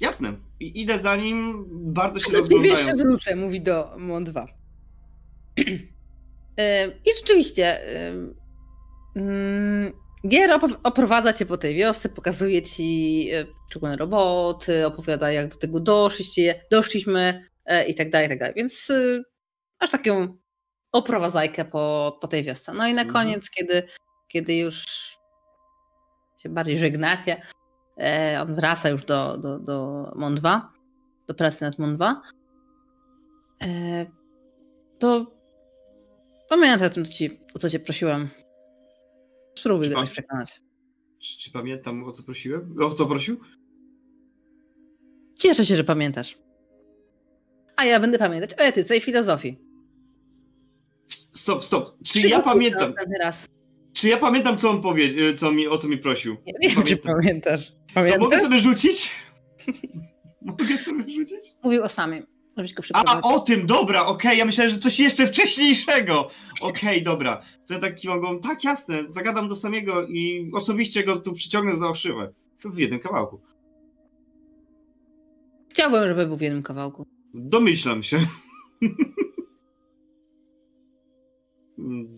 Jasne. 0.00 0.32
I 0.60 0.80
idę 0.80 0.98
za 0.98 1.16
nim, 1.16 1.64
bardzo 1.92 2.20
się 2.20 2.32
ciebie 2.48 2.68
jeszcze 2.68 2.94
wrócę, 2.94 3.36
mówi 3.36 3.60
do 3.60 3.94
Mon 3.98 4.24
2. 4.24 4.46
I 7.04 7.10
rzeczywiście, 7.20 7.80
ym, 9.16 9.92
Gier 10.28 10.60
oprowadza 10.82 11.32
cię 11.32 11.46
po 11.46 11.56
tej 11.56 11.74
wiosce, 11.74 12.08
pokazuje 12.08 12.62
ci 12.62 13.28
e, 13.32 13.44
poszczególne 13.64 13.96
roboty, 13.96 14.86
opowiada 14.86 15.32
jak 15.32 15.48
do 15.48 15.56
tego 15.56 15.80
doszliście, 15.80 16.64
doszliśmy 16.70 17.48
e, 17.64 17.86
i 17.86 17.94
tak 17.94 18.10
dalej, 18.10 18.26
i 18.26 18.30
tak 18.30 18.38
dalej. 18.38 18.54
Więc 18.56 18.90
y, 18.90 19.24
masz 19.80 19.90
taką 19.90 20.36
oprowadzajkę 20.92 21.64
po, 21.64 22.18
po 22.20 22.28
tej 22.28 22.42
wiosce. 22.42 22.72
No 22.72 22.86
i 22.86 22.94
na 22.94 23.02
Mhm. 23.02 23.12
koniec, 23.12 23.50
kiedy, 23.50 23.82
kiedy 24.28 24.54
już 24.56 24.84
się 26.38 26.48
bardziej 26.48 26.78
żegnacie, 26.78 27.42
e, 28.00 28.38
on 28.42 28.54
wraca 28.54 28.88
już 28.88 29.04
do, 29.04 29.38
do, 29.38 29.58
do 29.58 30.12
Mon 30.16 30.34
2, 30.34 30.72
do 31.26 31.34
pracy 31.34 31.64
nad 31.64 31.78
Mon 31.78 31.96
2, 31.96 32.22
e, 33.62 34.06
to 34.98 35.26
pamiętaj 36.60 36.86
o 36.86 36.90
tym, 36.90 37.04
co 37.04 37.12
ci, 37.12 37.40
o 37.54 37.58
co 37.58 37.70
cię 37.70 37.80
prosiłem. 37.80 38.28
Spróbuj 39.58 39.88
Czy 39.88 39.94
go 39.94 40.04
przekonać. 40.06 40.60
Czy, 41.18 41.38
czy 41.38 41.50
pamiętam, 41.50 42.04
o 42.04 42.12
co 42.12 42.22
prosiłem? 42.22 42.76
O 42.82 42.90
co 42.90 43.06
prosił? 43.06 43.40
Cieszę 45.38 45.66
się, 45.66 45.76
że 45.76 45.84
pamiętasz. 45.84 46.38
A 47.76 47.84
ja 47.84 48.00
będę 48.00 48.18
pamiętać 48.18 48.54
o 48.54 48.58
etyce 48.58 48.96
i 48.96 49.00
filozofii. 49.00 49.58
Stop, 51.32 51.64
stop. 51.64 51.96
Czy 51.98 52.02
Przygotuj 52.04 52.30
ja 52.30 52.40
pamiętam, 52.40 52.94
raz. 53.20 53.46
czy 53.92 54.08
ja 54.08 54.16
pamiętam, 54.16 54.58
co 54.58 54.70
on 54.70 54.82
powie, 54.82 55.34
co 55.34 55.52
mi, 55.52 55.68
o 55.68 55.78
co 55.78 55.88
mi 55.88 55.98
prosił? 55.98 56.36
Nie 56.46 56.70
wiem, 56.70 56.82
czy 56.82 56.96
Pamiętam. 56.96 57.14
pamiętasz. 57.16 57.70
To 57.70 57.76
Pamiętasz? 57.94 58.20
mogę 58.22 58.40
sobie 58.40 58.58
rzucić? 58.58 59.10
mogę 60.42 60.78
sobie 60.78 61.10
rzucić? 61.14 61.40
Mówił 61.62 61.82
o 61.82 61.88
samym. 61.88 62.31
Żebyś 62.56 62.74
go 62.74 62.82
A, 62.94 63.20
o 63.20 63.40
tym, 63.40 63.66
dobra, 63.66 64.06
okej, 64.06 64.38
ja 64.38 64.44
myślałem, 64.44 64.70
że 64.70 64.78
coś 64.78 65.00
jeszcze 65.00 65.26
wcześniejszego. 65.26 66.28
Okej, 66.60 67.02
dobra. 67.02 67.42
To 67.66 67.74
ja 67.74 67.80
tak 67.80 67.96
kiwam 67.96 68.20
głową, 68.20 68.40
tak 68.40 68.64
jasne, 68.64 69.12
zagadam 69.12 69.48
do 69.48 69.56
samego 69.56 70.06
i 70.06 70.50
osobiście 70.54 71.04
go 71.04 71.16
tu 71.16 71.32
przyciągnę 71.32 71.76
za 71.76 71.88
oszywę. 71.88 72.32
W 72.64 72.78
jednym 72.78 73.00
kawałku. 73.00 73.40
Chciałbym, 75.70 76.08
żeby 76.08 76.26
był 76.26 76.36
w 76.36 76.40
jednym 76.40 76.62
kawałku. 76.62 77.06
Domyślam 77.34 78.02
się. 78.02 78.26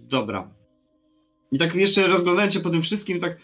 Dobra. 0.09 0.51
I 1.53 1.59
tak 1.59 1.75
jeszcze 1.75 2.07
rozglądając 2.07 2.55
się 2.55 2.61
po 2.61 2.71
tym 2.71 2.83
wszystkim, 2.83 3.21
tak. 3.21 3.41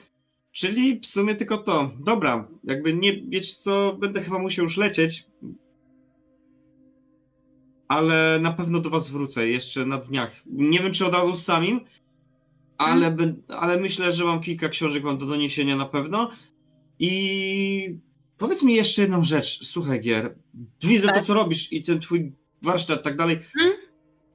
Czyli 0.52 1.00
w 1.00 1.06
sumie 1.06 1.34
tylko 1.34 1.58
to. 1.58 1.90
Dobra, 2.00 2.48
jakby 2.64 2.94
nie 2.94 3.22
wiecie 3.22 3.54
co, 3.54 3.96
będę 4.00 4.20
chyba 4.20 4.38
musiał 4.38 4.62
już 4.62 4.76
lecieć. 4.76 5.26
Ale 7.90 8.38
na 8.42 8.52
pewno 8.52 8.80
do 8.80 8.90
was 8.90 9.08
wrócę 9.08 9.48
jeszcze 9.48 9.86
na 9.86 9.98
dniach. 9.98 10.42
Nie 10.46 10.78
wiem, 10.80 10.92
czy 10.92 11.06
od 11.06 11.14
razu 11.14 11.36
z 11.36 11.44
samim, 11.44 11.80
ale, 12.78 13.10
bę- 13.12 13.34
ale 13.48 13.76
myślę, 13.80 14.12
że 14.12 14.24
mam 14.24 14.40
kilka 14.40 14.68
książek 14.68 15.02
wam 15.02 15.18
do 15.18 15.26
doniesienia 15.26 15.76
na 15.76 15.84
pewno. 15.86 16.30
I 16.98 17.98
powiedz 18.38 18.62
mi 18.62 18.74
jeszcze 18.74 19.02
jedną 19.02 19.24
rzecz. 19.24 19.64
Słuchaj, 19.66 20.00
Gier. 20.00 20.34
Widzę 20.82 21.08
to, 21.08 21.14
Tak. 21.14 21.24
co 21.24 21.34
robisz 21.34 21.72
i 21.72 21.82
ten 21.82 22.00
twój 22.00 22.32
warsztat, 22.62 23.02
tak 23.02 23.16
dalej. 23.16 23.38
Hmm? 23.54 23.76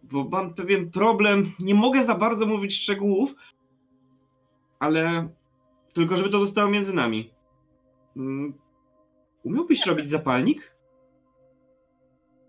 Bo 0.03 0.23
mam 0.23 0.53
pewien 0.53 0.91
problem. 0.91 1.51
Nie 1.59 1.75
mogę 1.75 2.05
za 2.05 2.15
bardzo 2.15 2.45
mówić 2.45 2.75
szczegółów, 2.81 3.35
ale 4.79 5.29
tylko, 5.93 6.17
żeby 6.17 6.29
to 6.29 6.39
zostało 6.39 6.69
między 6.71 6.93
nami. 6.93 7.29
Mm, 8.17 8.53
Umiałbyś 9.43 9.85
robić 9.85 10.09
zapalnik? 10.09 10.75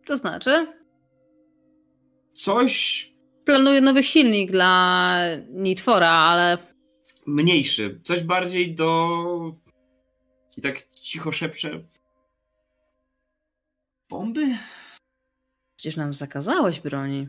To 0.07 0.17
znaczy, 0.17 0.76
Coś 2.37 3.07
planuję 3.45 3.81
nowy 3.81 4.05
silnik 4.05 4.51
dla 4.51 5.21
Nitfora, 5.51 6.11
ale 6.11 6.59
mniejszy, 7.27 8.01
coś 8.05 8.23
bardziej 8.23 8.75
do. 8.75 9.55
I 10.57 10.63
tak 10.63 10.91
cicho 10.91 11.33
szepczę. 11.33 11.85
Bomby? 14.11 14.59
przecież 15.77 15.97
nam 15.97 16.15
zakazałeś 16.15 16.81
broni. 16.81 17.29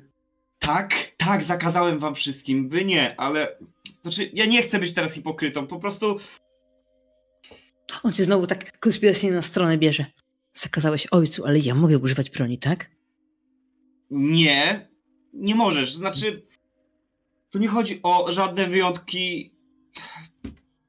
Tak, 0.60 0.94
tak, 1.18 1.44
zakazałem 1.44 2.00
wam 2.00 2.16
wszystkim. 2.16 2.70
Wy 2.70 2.86
nie, 2.86 3.20
ale. 3.20 3.58
Znaczy, 4.02 4.30
ja 4.34 4.46
nie 4.46 4.64
chcę 4.64 4.80
być 4.80 4.94
teraz 4.94 5.14
hipokrytą. 5.14 5.68
Po 5.68 5.80
prostu 5.80 6.20
On 8.04 8.14
cię 8.14 8.24
znowu 8.24 8.48
tak 8.48 8.80
konspiracyjnie 8.80 9.36
na 9.36 9.42
stronę 9.42 9.78
bierze. 9.78 10.06
Zakazałeś 10.54 11.08
ojcu, 11.08 11.46
ale 11.46 11.60
ja 11.60 11.76
mogę 11.76 11.98
używać 11.98 12.30
broni, 12.30 12.58
tak? 12.58 12.98
nie. 14.12 14.90
Nie 15.38 15.56
możesz. 15.56 15.94
Znaczy. 15.94 16.44
Tu 17.50 17.60
nie 17.60 17.68
chodzi 17.68 18.00
o 18.04 18.32
żadne 18.32 18.68
wyjątki. 18.68 19.54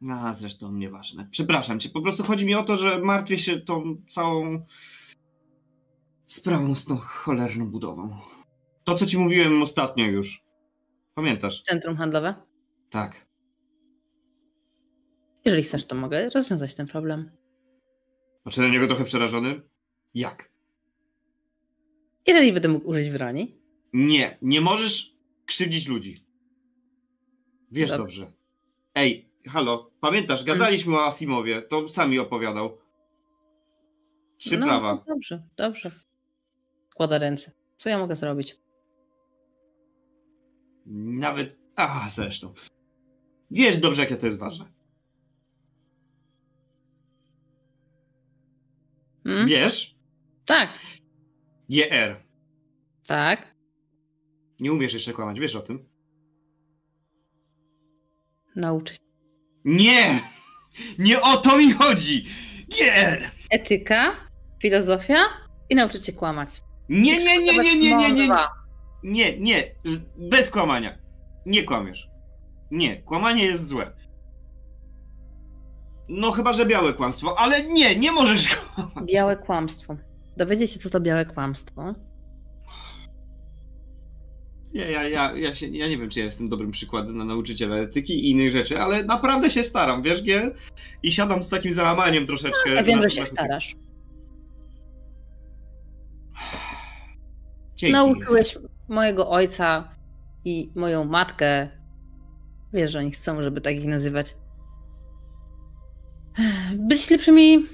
No, 0.01 0.35
zresztą 0.35 0.73
nieważne. 0.73 1.29
Przepraszam 1.31 1.81
cię. 1.81 1.89
Po 1.89 2.03
prostu 2.03 2.23
chodzi 2.25 2.47
mi 2.47 2.55
o 2.55 2.63
to, 2.63 2.77
że 2.77 2.99
martwię 2.99 3.39
się 3.39 3.61
tą 3.61 3.97
całą 4.11 4.67
sprawą 6.27 6.75
z 6.75 6.85
tą 6.87 6.97
cholerną 6.97 7.71
budową. 7.71 8.17
To, 8.85 8.95
co 8.95 9.07
ci 9.07 9.19
mówiłem 9.19 9.63
ostatnio 9.63 10.07
już. 10.07 10.45
Pamiętasz? 11.15 11.63
Centrum 11.63 11.97
handlowe. 11.97 12.35
Tak. 12.91 13.27
Jeżeli 15.45 15.63
chcesz, 15.63 15.85
to 15.87 15.95
mogę 15.95 16.31
rozwiązać 16.31 16.75
ten 16.75 16.87
problem. 16.87 17.31
Znaczy 18.43 18.61
na 18.61 18.69
niego 18.69 18.87
trochę 18.87 19.05
przerażony? 19.05 19.63
Jak? 20.15 20.51
Jeżeli 22.27 22.53
będę 22.53 22.69
mógł 22.69 22.91
użyć 22.91 23.11
broni, 23.11 23.58
Nie, 23.93 24.39
nie 24.43 24.61
możesz 24.61 25.17
krzywdzić 25.47 25.89
ludzi. 25.89 26.17
Wiesz 27.71 27.91
dobrze. 27.91 28.33
Ej, 28.95 29.31
halo, 29.47 29.91
pamiętasz, 30.01 30.45
gadaliśmy 30.45 30.97
o 30.97 31.07
Asimowie, 31.07 31.63
to 31.63 31.89
sami 31.89 32.19
opowiadał. 32.19 32.79
Trzy 34.39 34.59
no, 34.59 34.67
prawa. 34.67 35.05
Dobrze, 35.09 35.43
dobrze. 35.57 35.91
Składa 36.91 37.19
ręce. 37.19 37.53
Co 37.77 37.89
ja 37.89 37.99
mogę 37.99 38.17
zrobić? 38.17 38.57
Nawet. 40.87 41.59
A, 41.77 42.09
zresztą. 42.11 42.55
Wiesz 43.51 43.79
dobrze, 43.79 44.03
jakie 44.03 44.17
to 44.17 44.27
jest 44.27 44.39
ważne. 44.39 44.65
Hmm? 49.25 49.47
Wiesz? 49.47 49.97
Tak. 50.45 50.79
GR. 51.71 52.23
Tak. 53.07 53.58
Nie 54.61 54.73
umiesz 54.73 54.95
jeszcze 54.95 55.13
kłamać, 55.13 55.41
wiesz 55.41 55.57
o 55.57 55.61
tym? 55.61 55.89
Nauczę 58.57 58.95
się. 58.95 59.01
Nie! 59.65 60.21
Nie 60.99 61.23
o 61.23 61.37
to 61.37 61.59
mi 61.59 61.73
chodzi! 61.73 62.25
GR! 62.69 63.31
Etyka, 63.51 64.17
filozofia 64.63 65.19
i 65.71 65.75
nauczyć 65.75 66.07
się 66.07 66.13
kłamać. 66.13 66.63
Nie, 66.89 67.19
nie, 67.25 67.39
nie, 67.39 67.59
nie, 67.59 67.77
nie, 67.79 67.97
nie, 67.97 68.13
nie, 68.13 68.39
nie, 69.03 69.39
nie, 69.39 69.75
bez 70.17 70.51
kłamania. 70.51 70.99
Nie 71.47 71.63
kłamiesz. 71.63 72.09
Nie, 72.71 73.03
kłamanie 73.03 73.45
jest 73.45 73.67
złe. 73.67 73.93
No 76.09 76.31
chyba, 76.31 76.53
że 76.53 76.67
białe 76.67 76.95
kłamstwo, 76.95 77.39
ale 77.39 77.65
nie, 77.65 77.97
nie 77.97 78.13
możesz 78.13 78.49
kłamać. 78.57 79.13
Białe 79.13 79.37
kłamstwo. 79.37 79.97
Dowiedzieć 80.37 80.73
się, 80.73 80.79
co 80.79 80.91
to 80.91 81.01
białe 81.01 81.27
kłamstwo. 81.27 81.95
Nie, 84.75 84.91
ja, 84.91 85.09
ja, 85.09 85.37
ja, 85.37 85.55
się, 85.55 85.67
ja 85.67 85.89
nie 85.89 85.99
wiem, 85.99 86.11
czy 86.11 86.19
ja 86.19 86.25
jestem 86.25 86.49
dobrym 86.49 86.71
przykładem 86.71 87.17
na 87.17 87.25
nauczyciela 87.25 87.77
etyki 87.77 88.13
i 88.15 88.31
innych 88.31 88.53
rzeczy, 88.53 88.81
ale 88.81 89.05
naprawdę 89.05 89.51
się 89.51 89.63
staram, 89.63 90.03
wiesz, 90.03 90.23
Gier? 90.25 90.55
I 91.03 91.13
siadam 91.13 91.45
z 91.45 91.49
takim 91.49 91.73
załamaniem 91.73 92.27
troszeczkę. 92.27 92.71
Ja 92.75 92.83
wiem, 92.83 92.97
na- 92.97 93.03
że 93.03 93.11
się 93.11 93.21
na- 93.21 93.27
starasz. 93.27 93.77
Dzięki. 97.77 97.93
Nauczyłeś 97.93 98.59
mojego 98.89 99.31
ojca 99.31 99.89
i 100.45 100.71
moją 100.75 101.05
matkę. 101.05 101.69
Wiesz, 102.73 102.93
że 102.93 102.99
oni 102.99 103.11
chcą, 103.11 103.43
żeby 103.43 103.61
tak 103.61 103.75
ich 103.77 103.87
nazywać. 103.87 104.37
Być 106.77 107.11
lepszymi 107.11 107.67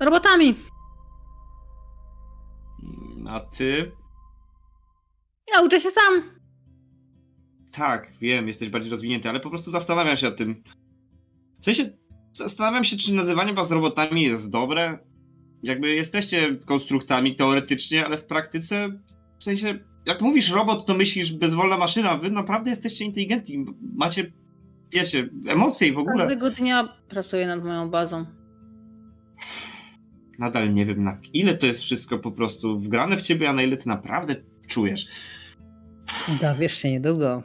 robotami. 0.00 0.54
A 3.28 3.40
ty? 3.40 3.92
Ja 5.54 5.62
uczę 5.62 5.80
się 5.80 5.90
sam. 5.90 6.22
Tak, 7.72 8.12
wiem, 8.20 8.48
jesteś 8.48 8.68
bardziej 8.68 8.90
rozwinięty, 8.90 9.28
ale 9.28 9.40
po 9.40 9.50
prostu 9.50 9.70
zastanawiam 9.70 10.16
się 10.16 10.26
nad 10.26 10.36
tym. 10.36 10.62
W 11.60 11.64
sensie, 11.64 11.90
zastanawiam 12.32 12.84
się, 12.84 12.96
czy 12.96 13.14
nazywanie 13.14 13.52
was 13.52 13.70
robotami 13.70 14.22
jest 14.22 14.50
dobre. 14.50 14.98
Jakby 15.62 15.94
jesteście 15.94 16.56
konstruktami 16.56 17.36
teoretycznie, 17.36 18.06
ale 18.06 18.18
w 18.18 18.24
praktyce, 18.24 19.00
w 19.38 19.44
sensie, 19.44 19.78
jak 20.06 20.20
mówisz 20.20 20.50
robot, 20.50 20.86
to 20.86 20.94
myślisz 20.94 21.32
bezwolna 21.32 21.76
maszyna. 21.76 22.16
Wy 22.16 22.30
naprawdę 22.30 22.70
jesteście 22.70 23.04
inteligentni. 23.04 23.64
Macie, 23.96 24.32
wiecie, 24.92 25.28
emocje 25.46 25.88
i 25.88 25.92
w 25.92 25.98
ogóle. 25.98 26.26
Każdego 26.26 26.50
dnia 26.50 26.88
pracuję 27.08 27.46
nad 27.46 27.64
moją 27.64 27.90
bazą. 27.90 28.26
Nadal 30.38 30.74
nie 30.74 30.86
wiem, 30.86 31.04
na 31.04 31.18
ile 31.32 31.54
to 31.54 31.66
jest 31.66 31.80
wszystko 31.80 32.18
po 32.18 32.32
prostu 32.32 32.78
wgrane 32.78 33.16
w 33.16 33.22
ciebie, 33.22 33.48
a 33.48 33.52
na 33.52 33.62
ile 33.62 33.76
ty 33.76 33.88
naprawdę 33.88 34.36
czujesz. 34.66 35.06
Dowiesz 36.40 36.74
się 36.78 36.90
niedługo. 36.90 37.42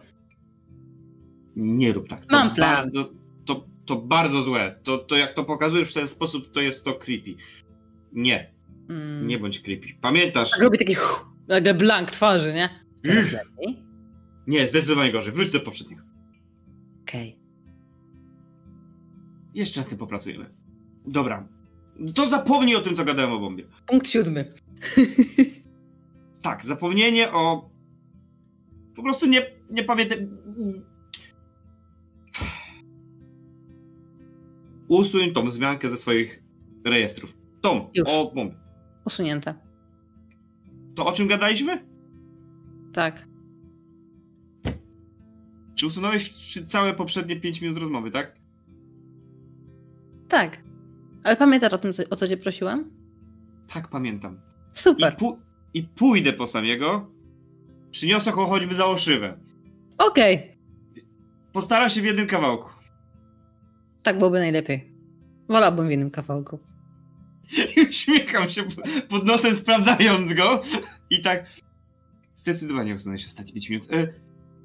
Nie 1.56 1.94
rób 1.94 2.08
tak. 2.08 2.20
To 2.26 2.28
Mam 2.32 2.56
plan. 2.56 2.76
Bardzo, 2.76 3.10
to, 3.46 3.66
to 3.86 3.96
bardzo 3.96 4.42
złe. 4.42 4.80
To, 4.84 4.98
to 4.98 5.16
jak 5.18 5.34
to 5.34 5.44
pokazujesz 5.44 5.92
w 5.92 5.94
ten 5.94 6.08
sposób, 6.08 6.52
to 6.52 6.62
jest 6.62 6.84
to 6.86 6.94
creepy. 6.94 7.36
Nie, 8.14 8.58
Mm. 8.90 9.28
nie 9.28 9.40
bądź 9.40 9.60
creepy. 9.60 9.88
Pamiętasz? 10.02 10.52
Tak 10.52 10.60
robi 10.62 10.78
taki 10.78 10.96
nagle 11.48 11.74
blank 11.74 12.12
twarzy, 12.12 12.54
nie? 12.54 12.70
Nie, 14.48 14.68
zdecydowanie 14.68 15.12
gorzej. 15.12 15.34
Wróć 15.34 15.52
do 15.52 15.60
poprzedniego. 15.60 16.04
Okej. 17.02 17.40
Jeszcze 19.54 19.80
nad 19.80 19.90
tym 19.90 19.98
popracujemy. 19.98 20.46
Dobra. 21.06 21.48
To 22.16 22.26
zapomnij 22.26 22.76
o 22.76 22.82
tym, 22.82 22.96
co 22.96 23.04
gadałem 23.06 23.32
o 23.32 23.40
bombie. 23.40 23.64
Punkt 23.88 24.10
siódmy. 24.10 24.54
Tak, 26.42 26.66
zapomnienie 26.66 27.32
o... 27.32 27.70
Po 28.98 29.04
prostu 29.04 29.26
nie, 29.26 29.42
nie 29.70 29.84
pamiętam... 29.84 30.18
Usuń 34.88 35.34
tą 35.34 35.46
wzmiankę 35.46 35.90
ze 35.90 35.98
swoich 35.98 36.44
rejestrów. 36.86 37.34
Tom, 37.62 37.90
Już. 37.96 38.10
o 38.10 38.32
bombie. 38.36 38.56
Usunięte. 39.06 39.54
To 40.96 41.06
o 41.06 41.12
czym 41.12 41.28
gadaliśmy? 41.28 41.86
Tak. 42.94 43.28
Czy 45.76 45.86
usunąłeś 45.88 46.32
czy 46.32 46.66
całe 46.68 46.94
poprzednie 46.94 47.40
5 47.40 47.62
minut 47.62 47.78
rozmowy, 47.78 48.12
tak? 48.12 48.36
Tak. 50.28 50.64
Ale 51.24 51.36
pamiętasz 51.36 51.74
o 51.74 51.78
tym, 51.78 51.92
o 52.10 52.16
co 52.16 52.28
cię 52.28 52.38
prosiłam? 52.38 52.92
Tak, 53.74 53.88
pamiętam. 53.90 54.36
I, 54.36 54.80
Super. 54.80 55.16
pu- 55.16 55.38
I 55.74 55.84
pójdę 55.84 56.34
po 56.34 56.48
samiego. 56.48 57.12
Przyniosę 57.92 58.32
go 58.32 58.46
choćby 58.46 58.76
za 58.76 58.86
oszywę. 58.86 59.38
Okej. 59.98 60.58
Postaram 61.54 61.90
się 61.90 62.02
w 62.02 62.06
jednym 62.06 62.28
kawałku. 62.28 62.70
Tak 64.04 64.18
byłoby 64.18 64.40
najlepiej. 64.40 64.92
Wolałbym 65.50 65.88
w 65.88 65.92
jednym 65.92 66.12
kawałku. 66.12 66.60
I 67.78 67.82
uśmiecham 67.90 68.50
się 68.50 68.64
pod 69.10 69.26
nosem, 69.26 69.56
sprawdzając 69.56 70.34
go. 70.34 70.62
I 71.10 71.22
tak. 71.22 71.46
Zdecydowanie 72.36 72.96
usunąłeś 72.96 73.26
ostatnie 73.28 73.54
5 73.54 73.70
minut. 73.70 73.92
E, 73.92 74.08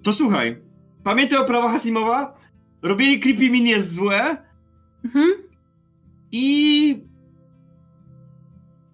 to 0.02 0.12
słuchaj. 0.12 0.62
Pamiętaj 1.04 1.38
o 1.38 1.44
prawach 1.44 1.74
Asimowa? 1.74 2.34
Robienie 2.82 3.18
creepy 3.18 3.50
min 3.50 3.66
jest 3.66 3.92
złe 3.94 4.36
Mhm. 5.04 5.28
i. 6.32 7.04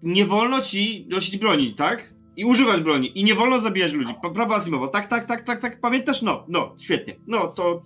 Nie 0.03 0.27
wolno 0.27 0.61
ci 0.61 1.07
nosić 1.11 1.37
broni, 1.39 1.75
tak? 1.75 2.15
I 2.39 2.45
używać 2.45 2.81
broni. 2.81 3.19
I 3.19 3.25
nie 3.25 3.35
wolno 3.35 3.61
zabijać 3.61 3.93
ludzi. 3.93 4.15
Prawo 4.35 4.57
Asimowa. 4.57 4.89
Tak, 4.89 5.07
tak, 5.07 5.27
tak, 5.27 5.43
tak, 5.43 5.61
tak. 5.61 5.81
Pamiętasz? 5.81 6.23
No, 6.23 6.45
no, 6.49 6.77
świetnie. 6.79 7.17
No, 7.27 7.49
to. 7.49 7.85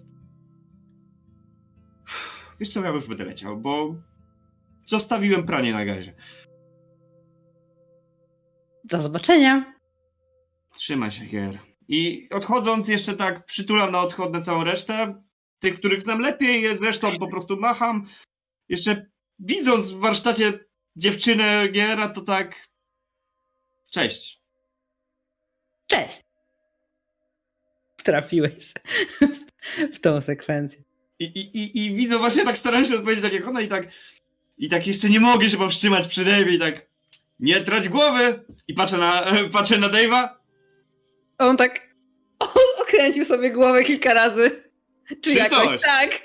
Wiesz 2.61 2.69
co, 2.69 2.83
ja 2.83 2.91
już 2.91 3.07
będę 3.07 3.25
leciał, 3.25 3.57
bo. 3.57 3.95
Zostawiłem 4.87 5.47
pranie 5.47 5.73
na 5.73 5.85
gazie. 5.85 6.15
Do 8.85 9.03
zobaczenia. 9.03 9.75
Trzymaj 10.77 11.11
się, 11.11 11.25
Gier. 11.25 11.59
I 11.89 12.29
odchodząc 12.33 12.89
jeszcze 12.89 13.17
tak 13.17 13.45
przytulam 13.45 13.93
na 13.93 14.01
odchodne 14.01 14.43
całą 14.43 14.65
resztę. 14.65 15.23
Tych, 15.59 15.79
których 15.79 16.01
znam 16.03 16.21
lepiej, 16.21 16.77
zresztą 16.77 17.19
po 17.19 17.29
prostu 17.29 17.57
macham. 17.57 18.07
Jeszcze 18.69 19.07
widząc 19.39 19.91
w 19.91 19.99
warsztacie 19.99 20.65
dziewczynę 20.97 21.69
Giera, 21.69 22.09
to 22.09 22.21
tak... 22.21 22.69
Cześć. 23.93 24.42
Cześć. 25.93 26.21
Trafiłeś 28.03 28.73
w 29.95 29.99
tą 30.01 30.21
sekwencję. 30.21 30.83
I, 31.19 31.25
i, 31.25 31.59
i, 31.59 31.87
I 31.87 31.95
widzę 31.95 32.19
właśnie 32.19 32.45
tak 32.45 32.59
staram 32.59 32.87
się 32.87 32.95
odpowiedzieć 32.95 33.25
tak 33.25 33.33
jak 33.33 33.49
ona 33.49 33.61
i 33.61 33.69
tak... 33.69 33.87
I 34.59 34.69
tak 34.69 34.87
jeszcze 34.87 35.11
nie 35.11 35.21
mogę 35.21 35.51
się 35.51 35.57
powstrzymać 35.57 36.07
przy 36.09 36.25
Dave'ie 36.25 36.51
i 36.51 36.59
tak... 36.59 36.87
Nie 37.41 37.61
trać 37.61 37.89
głowy! 37.89 38.45
I 38.69 38.75
patrzę 38.75 38.99
na, 38.99 39.25
patrzę 39.53 39.79
na 39.79 39.89
Dave'a. 39.89 40.29
On 41.39 41.57
tak 41.57 41.93
on 42.39 42.83
okręcił 42.83 43.25
sobie 43.25 43.51
głowę 43.51 43.85
kilka 43.85 44.15
razy. 44.15 44.63
Czy, 45.09 45.17
Czy 45.17 45.33
jakoś 45.33 45.59
coś? 45.59 45.83
tak. 45.83 46.21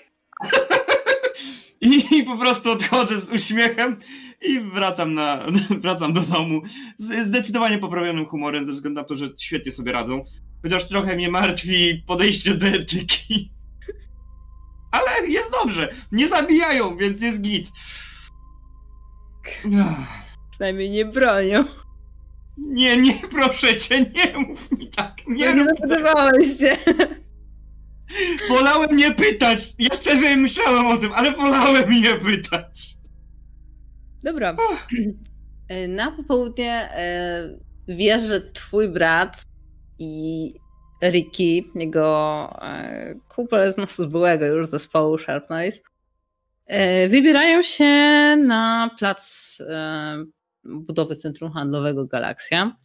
I 1.81 2.23
po 2.23 2.37
prostu 2.37 2.71
odchodzę 2.71 3.19
z 3.19 3.29
uśmiechem 3.29 3.99
i 4.41 4.59
wracam, 4.59 5.13
na, 5.13 5.45
wracam 5.83 6.13
do 6.13 6.21
domu 6.21 6.61
z 6.97 7.27
zdecydowanie 7.27 7.77
poprawionym 7.77 8.25
humorem, 8.25 8.65
ze 8.65 8.73
względu 8.73 9.01
na 9.01 9.07
to, 9.07 9.15
że 9.15 9.29
świetnie 9.39 9.71
sobie 9.71 9.91
radzą. 9.91 10.25
Chociaż 10.63 10.87
trochę 10.87 11.15
mnie 11.15 11.29
martwi 11.29 12.03
podejście 12.07 12.53
do 12.53 12.67
etyki. 12.67 13.51
Ale 14.91 15.27
jest 15.27 15.51
dobrze. 15.51 15.93
Nie 16.11 16.27
zabijają, 16.27 16.97
więc 16.97 17.21
jest 17.21 17.41
git. 17.41 17.67
Przynajmniej 20.51 20.89
nie 20.89 21.05
bronią. 21.05 21.63
Nie, 22.57 22.97
nie, 22.97 23.21
proszę 23.31 23.75
cię, 23.75 24.01
nie 24.01 24.37
mów 24.37 24.71
mi 24.71 24.91
tak. 24.91 25.13
Nie, 25.27 25.65
zapytywałeś 25.65 26.57
się. 26.59 26.77
Wolałem 28.49 28.97
nie 28.97 29.11
pytać. 29.11 29.59
Ja 29.79 29.95
szczerze 29.95 30.35
myślałem 30.35 30.85
o 30.85 30.97
tym, 30.97 31.13
ale 31.13 31.31
wolałem 31.31 31.91
nie 31.91 32.15
pytać. 32.15 32.96
Dobra. 34.27 34.55
E, 35.69 35.87
Na 35.97 36.11
popołudnie 36.11 36.71
e, 36.71 37.57
wiesz, 37.87 38.23
że 38.23 38.41
twój 38.41 38.89
brat 38.89 39.41
i 39.99 40.53
Ricky, 41.03 41.63
jego 41.75 42.49
e, 42.61 43.13
kumpel 43.29 43.73
z 43.73 43.77
nosu 43.77 44.03
z 44.03 44.05
byłego 44.05 44.45
już 44.45 44.67
zespołu 44.67 45.17
Sharp 45.17 45.49
Noise, 45.49 45.81
wybierają 47.09 47.63
się 47.63 47.85
na 48.45 48.91
plac 48.99 49.57
budowy 50.63 51.15
centrum 51.15 51.51
handlowego 51.51 52.07
Galaxia. 52.07 52.77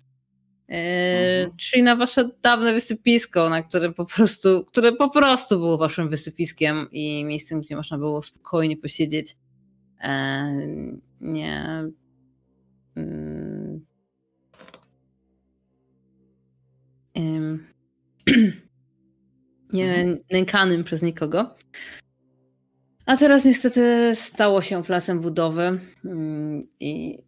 E, 0.68 1.42
Mhm. 1.42 1.56
Czyli 1.56 1.82
na 1.82 1.96
wasze 1.96 2.28
dawne 2.42 2.72
wysypisko, 2.72 3.48
na 3.48 3.62
które 3.62 3.92
po 3.92 4.04
prostu, 4.04 4.64
które 4.64 4.92
po 4.92 5.10
prostu 5.10 5.58
było 5.58 5.78
waszym 5.78 6.08
wysypiskiem 6.08 6.88
i 6.92 7.24
miejscem, 7.24 7.60
gdzie 7.60 7.76
można 7.76 7.98
było 7.98 8.22
spokojnie 8.22 8.76
posiedzieć 8.76 9.36
nie. 11.22 11.84
Mm. 12.96 13.62
nie 19.72 19.94
mhm. 19.94 20.18
nękanym 20.30 20.84
przez 20.84 21.02
nikogo. 21.02 21.54
A 23.06 23.16
teraz 23.16 23.44
niestety 23.44 24.12
stało 24.14 24.62
się 24.62 24.82
placem 24.82 25.20
budowy 25.20 25.80
mm, 26.04 26.68
i 26.80 27.18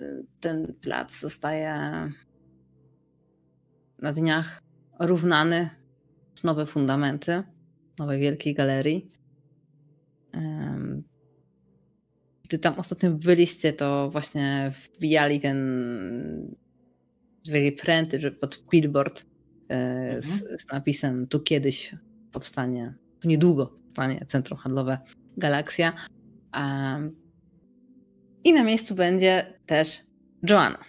y, 0.00 0.26
ten 0.40 0.74
plac 0.80 1.20
zostaje 1.20 1.74
na 3.98 4.12
dniach 4.12 4.62
równany 5.00 5.70
z 6.34 6.44
nowe 6.44 6.66
fundamenty 6.66 7.42
nowej 7.98 8.20
wielkiej 8.20 8.54
galerii. 8.54 9.10
E, 10.34 10.71
gdy 12.52 12.58
tam 12.58 12.74
ostatnio 12.78 13.10
byliście, 13.10 13.72
to 13.72 14.10
właśnie 14.10 14.70
wbijali 14.84 15.40
ten 15.40 16.56
dwie 17.44 17.72
pręty, 17.72 18.20
że 18.20 18.32
pod 18.32 18.64
billboard 18.70 19.26
e, 19.68 20.22
z, 20.22 20.42
mhm. 20.42 20.58
z 20.58 20.72
napisem 20.72 21.26
tu 21.26 21.40
kiedyś 21.40 21.94
powstanie, 22.32 22.94
tu 23.20 23.28
niedługo 23.28 23.66
powstanie 23.66 24.26
centrum 24.28 24.58
handlowe 24.58 24.98
Galaksja. 25.36 25.92
I 28.44 28.52
na 28.52 28.62
miejscu 28.62 28.94
będzie 28.94 29.58
też 29.66 30.00
Joanna, 30.50 30.84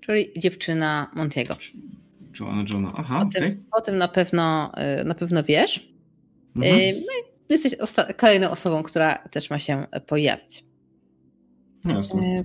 czyli 0.00 0.32
dziewczyna 0.36 1.10
Montiego. 1.14 1.56
Joanna, 2.40 2.64
Joanna, 2.70 2.92
aha, 2.96 3.20
o, 3.20 3.26
tym, 3.26 3.44
okay. 3.44 3.62
o 3.72 3.80
tym 3.80 3.98
na 3.98 4.08
pewno, 4.08 4.72
e, 4.74 5.04
na 5.04 5.14
pewno 5.14 5.42
wiesz. 5.42 5.92
Mhm. 6.56 6.74
E, 6.74 6.92
no 6.92 7.12
jesteś 7.48 7.74
osta- 7.74 8.14
kolejną 8.14 8.50
osobą, 8.50 8.82
która 8.82 9.14
też 9.14 9.50
ma 9.50 9.58
się 9.58 9.86
pojawić. 10.06 10.71
Jasne. 11.84 12.44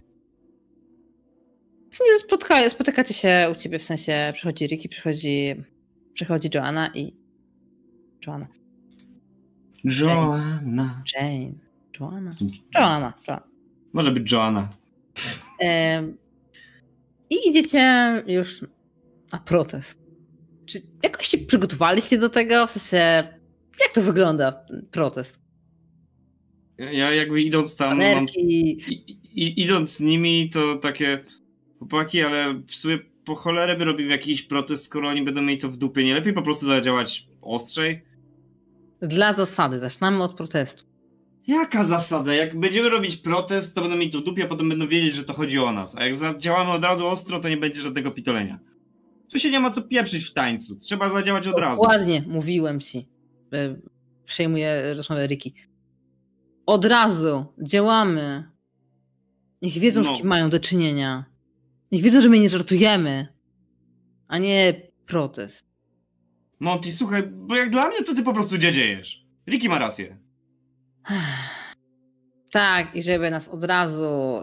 Spotka, 2.25 2.69
spotykacie 2.69 3.13
się 3.13 3.49
u 3.51 3.55
ciebie, 3.55 3.79
w 3.79 3.83
sensie 3.83 4.31
przychodzi 4.33 4.67
Ricky, 4.67 4.89
przychodzi, 4.89 5.55
przychodzi 6.13 6.49
Joanna 6.55 6.91
i 6.93 7.13
Joanna. 8.27 8.47
Joanna. 9.83 11.03
Jane. 11.15 11.51
Joanna. 11.99 12.35
Joanna. 12.75 13.13
Joanna. 13.27 13.47
Może 13.93 14.11
być 14.11 14.31
Joanna. 14.31 14.69
I 17.29 17.49
idziecie 17.49 18.13
już 18.27 18.65
na 19.31 19.39
protest. 19.39 19.99
Czy 20.65 20.81
jakoś 21.03 21.27
się 21.27 21.37
przygotowaliście 21.37 22.17
do 22.17 22.29
tego? 22.29 22.67
W 22.67 22.71
sensie, 22.71 23.27
jak 23.81 23.91
to 23.93 24.01
wygląda, 24.01 24.65
protest? 24.91 25.39
Ja 26.77 27.13
jakby 27.13 27.41
idąc 27.41 27.75
tam. 27.75 27.97
Mam, 27.97 28.25
i, 29.37 29.61
idąc 29.61 29.95
z 29.95 29.99
nimi, 29.99 30.49
to 30.49 30.75
takie 30.75 31.23
chłopaki, 31.79 32.21
ale 32.21 32.53
w 32.53 32.75
sumie 32.75 32.99
po 33.25 33.35
cholerę 33.35 33.75
by 33.77 33.85
robili 33.85 34.09
jakiś 34.09 34.41
protest, 34.41 34.85
skoro 34.85 35.09
oni 35.09 35.23
będą 35.23 35.41
mieli 35.41 35.61
to 35.61 35.69
w 35.69 35.77
dupie. 35.77 36.03
Nie 36.03 36.15
lepiej 36.15 36.33
po 36.33 36.41
prostu 36.41 36.65
zadziałać 36.65 37.27
ostrzej? 37.41 38.01
Dla 39.01 39.33
zasady, 39.33 39.79
zaczynamy 39.79 40.23
od 40.23 40.33
protestu. 40.33 40.83
Jaka 41.47 41.85
zasada? 41.85 42.33
Jak 42.33 42.59
będziemy 42.59 42.89
robić 42.89 43.17
protest, 43.17 43.75
to 43.75 43.81
będą 43.81 43.97
mieć 43.97 44.13
to 44.13 44.19
w 44.19 44.23
dupie, 44.23 44.43
a 44.43 44.47
potem 44.47 44.69
będą 44.69 44.87
wiedzieć, 44.87 45.15
że 45.15 45.23
to 45.23 45.33
chodzi 45.33 45.59
o 45.59 45.71
nas. 45.71 45.97
A 45.97 46.03
jak 46.03 46.15
zadziałamy 46.15 46.71
od 46.71 46.83
razu 46.83 47.07
ostro, 47.07 47.39
to 47.39 47.49
nie 47.49 47.57
będzie 47.57 47.81
żadnego 47.81 48.11
pitolenia. 48.11 48.59
Tu 49.31 49.39
się 49.39 49.51
nie 49.51 49.59
ma 49.59 49.69
co 49.69 49.81
pieprzyć 49.81 50.25
w 50.25 50.33
tańcu. 50.33 50.75
Trzeba 50.75 51.13
zadziałać 51.13 51.47
od 51.47 51.59
razu. 51.59 51.81
Ładnie, 51.81 52.23
mówiłem 52.27 52.79
ci. 52.79 53.07
Przejmuję 54.25 54.93
rozmowę 54.93 55.27
Riki. 55.27 55.53
Od 56.65 56.85
razu 56.85 57.45
działamy. 57.61 58.56
Niech 59.61 59.73
wiedzą, 59.73 60.01
no. 60.01 60.15
z 60.15 60.17
kim 60.17 60.27
mają 60.27 60.49
do 60.49 60.59
czynienia. 60.59 61.25
Niech 61.91 62.01
wiedzą, 62.01 62.21
że 62.21 62.29
my 62.29 62.39
nie 62.39 62.49
żartujemy, 62.49 63.27
a 64.27 64.37
nie 64.37 64.73
protest. 65.05 65.63
Monty, 66.59 66.91
słuchaj, 66.91 67.23
bo 67.23 67.55
jak 67.55 67.69
dla 67.69 67.89
mnie 67.89 68.03
to 68.03 68.15
ty 68.15 68.23
po 68.23 68.33
prostu 68.33 68.57
dziedzejesz. 68.57 69.25
Ricky 69.47 69.69
ma 69.69 69.79
rację. 69.79 70.17
Tak, 72.51 72.95
i 72.95 73.01
żeby 73.01 73.31
nas 73.31 73.47
od 73.47 73.63
razu 73.63 74.41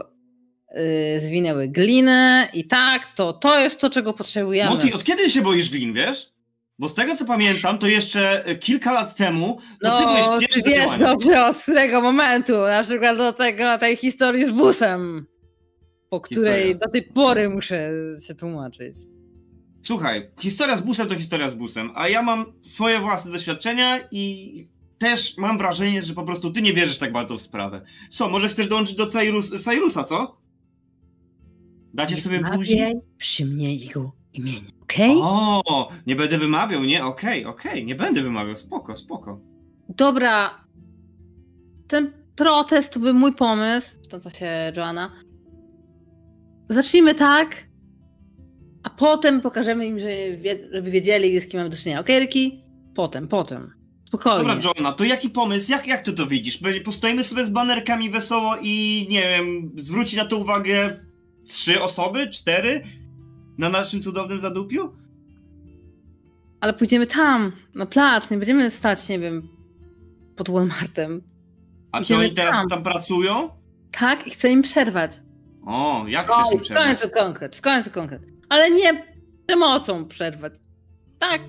yy, 0.75 1.21
zwinęły 1.21 1.69
gliny 1.69 2.49
i 2.53 2.67
tak, 2.67 3.15
to 3.15 3.33
to 3.33 3.61
jest 3.61 3.81
to, 3.81 3.91
czego 3.91 4.12
potrzebujemy. 4.12 4.71
Monty, 4.71 4.95
od 4.95 5.05
kiedy 5.05 5.31
się 5.31 5.43
boisz 5.43 5.71
glin, 5.71 5.93
wiesz? 5.93 6.34
Bo 6.79 6.89
z 6.89 6.95
tego 6.95 7.16
co 7.16 7.25
pamiętam, 7.25 7.79
to 7.79 7.87
jeszcze 7.87 8.51
y, 8.51 8.57
kilka 8.59 8.93
lat 8.93 9.16
temu 9.16 9.59
to 9.83 9.89
no, 9.89 9.99
ty 9.99 10.05
byłeś 10.05 10.41
pierwszy 10.41 10.62
ty 10.62 10.70
wiesz 10.70 10.99
dobrze 10.99 11.47
od 11.47 11.64
tego 11.64 12.01
momentu, 12.01 12.53
na 12.53 12.83
przykład 12.83 13.16
do 13.18 13.33
tego, 13.33 13.79
tej 13.79 13.97
historii 13.97 14.45
z 14.45 14.51
busem, 14.51 15.27
po 16.11 16.20
której 16.20 16.62
Historia. 16.62 16.87
do 16.87 16.93
tej 16.93 17.03
pory 17.03 17.49
muszę 17.49 17.91
się 18.27 18.35
tłumaczyć. 18.35 18.97
Słuchaj, 19.83 20.31
historia 20.41 20.77
z 20.77 20.81
busem 20.81 21.09
to 21.09 21.16
historia 21.16 21.51
z 21.51 21.55
busem, 21.55 21.91
a 21.95 22.09
ja 22.09 22.22
mam 22.22 22.53
swoje 22.62 23.01
własne 23.01 23.33
doświadczenia 23.33 24.01
i 24.11 24.68
też 24.99 25.37
mam 25.39 25.59
wrażenie, 25.59 26.03
że 26.03 26.14
po 26.14 26.22
prostu 26.25 26.51
ty 26.51 26.62
nie 26.62 26.72
wierzysz 26.72 26.99
tak 26.99 27.12
bardzo 27.12 27.39
w 27.39 27.41
sprawę. 27.41 27.85
Co, 28.11 28.29
może 28.29 28.49
chcesz 28.49 28.68
dołączyć 28.68 28.97
do 28.97 29.07
Cyrus, 29.07 29.64
Cyrusa, 29.64 30.05
co? 30.05 30.41
Dacie 31.95 32.14
nie 32.14 32.20
sobie 32.20 32.41
buzi? 32.41 32.79
przy 33.16 33.45
mnie 33.47 33.75
jego 33.75 34.12
imienia, 34.33 34.70
okej? 34.85 35.11
Okay? 35.11 35.22
O, 35.22 35.89
nie 36.07 36.16
będę 36.16 36.39
wymawiał, 36.39 36.85
nie? 36.85 37.05
Okej, 37.05 37.45
okay, 37.45 37.55
okej, 37.55 37.72
okay. 37.72 37.85
nie 37.85 37.95
będę 37.95 38.22
wymawiał, 38.22 38.57
spoko, 38.57 38.97
spoko. 38.97 39.41
Dobra, 39.89 40.64
ten 41.89 42.12
protest 42.37 42.93
to 42.93 43.01
był 43.01 43.14
mój 43.14 43.32
pomysł, 43.32 43.97
to 44.09 44.20
co 44.20 44.30
się 44.30 44.72
Joanna. 44.76 45.11
Zacznijmy 46.68 47.14
tak, 47.14 47.66
a 48.82 48.91
potem 48.91 49.41
pokażemy 49.41 49.87
im, 49.87 49.99
żeby 49.99 50.91
wiedzieli, 50.91 51.41
z 51.41 51.47
kim 51.47 51.61
mamy 51.61 51.70
do 51.70 51.76
czynienia. 51.76 52.01
Okej, 52.01 52.16
okay, 52.16 52.26
Ryki? 52.26 52.64
Potem, 52.95 53.28
potem. 53.28 53.70
Spokojnie. 54.05 54.39
Dobra, 54.39 54.59
Johna, 54.64 54.93
to 54.93 55.05
jaki 55.05 55.30
pomysł? 55.30 55.70
Jak, 55.70 55.87
jak 55.87 56.03
ty 56.03 56.12
to 56.12 56.26
widzisz? 56.26 56.59
Postoimy 56.85 57.24
sobie 57.24 57.45
z 57.45 57.51
banerkami 57.51 58.11
wesoło 58.11 58.57
i 58.62 59.07
nie 59.11 59.22
wiem, 59.22 59.72
zwróci 59.76 60.16
na 60.16 60.24
to 60.24 60.39
uwagę 60.39 61.01
trzy 61.49 61.82
osoby, 61.82 62.30
cztery 62.30 62.85
na 63.59 63.69
naszym 63.69 64.03
cudownym 64.03 64.41
zadupiu? 64.41 64.93
Ale 66.61 66.73
pójdziemy 66.75 67.07
tam, 67.07 67.53
na 67.75 67.87
plac, 67.87 68.31
nie 68.31 68.37
będziemy 68.37 68.71
stać, 68.71 69.09
nie 69.09 69.19
wiem, 69.19 69.49
pod 70.37 70.51
Walmartem. 70.51 71.23
A 71.93 72.03
czy 72.03 72.17
oni 72.17 72.35
teraz 72.35 72.57
tam. 72.57 72.69
tam 72.69 72.83
pracują? 72.83 73.51
Tak, 73.91 74.27
i 74.27 74.31
chcę 74.31 74.51
im 74.51 74.63
przerwać. 74.63 75.11
O, 75.67 76.05
jak 76.09 76.27
chcesz 76.33 76.53
im 76.53 76.61
przerwać? 76.61 76.87
W 76.87 77.01
końcu 77.01 77.15
konkret, 77.15 77.57
w 77.57 77.61
końcu 77.61 77.91
konkret. 77.91 78.23
Ale 78.49 78.71
nie 78.71 79.05
przemocą 79.47 80.05
przerwać. 80.07 80.53
Tak. 81.19 81.41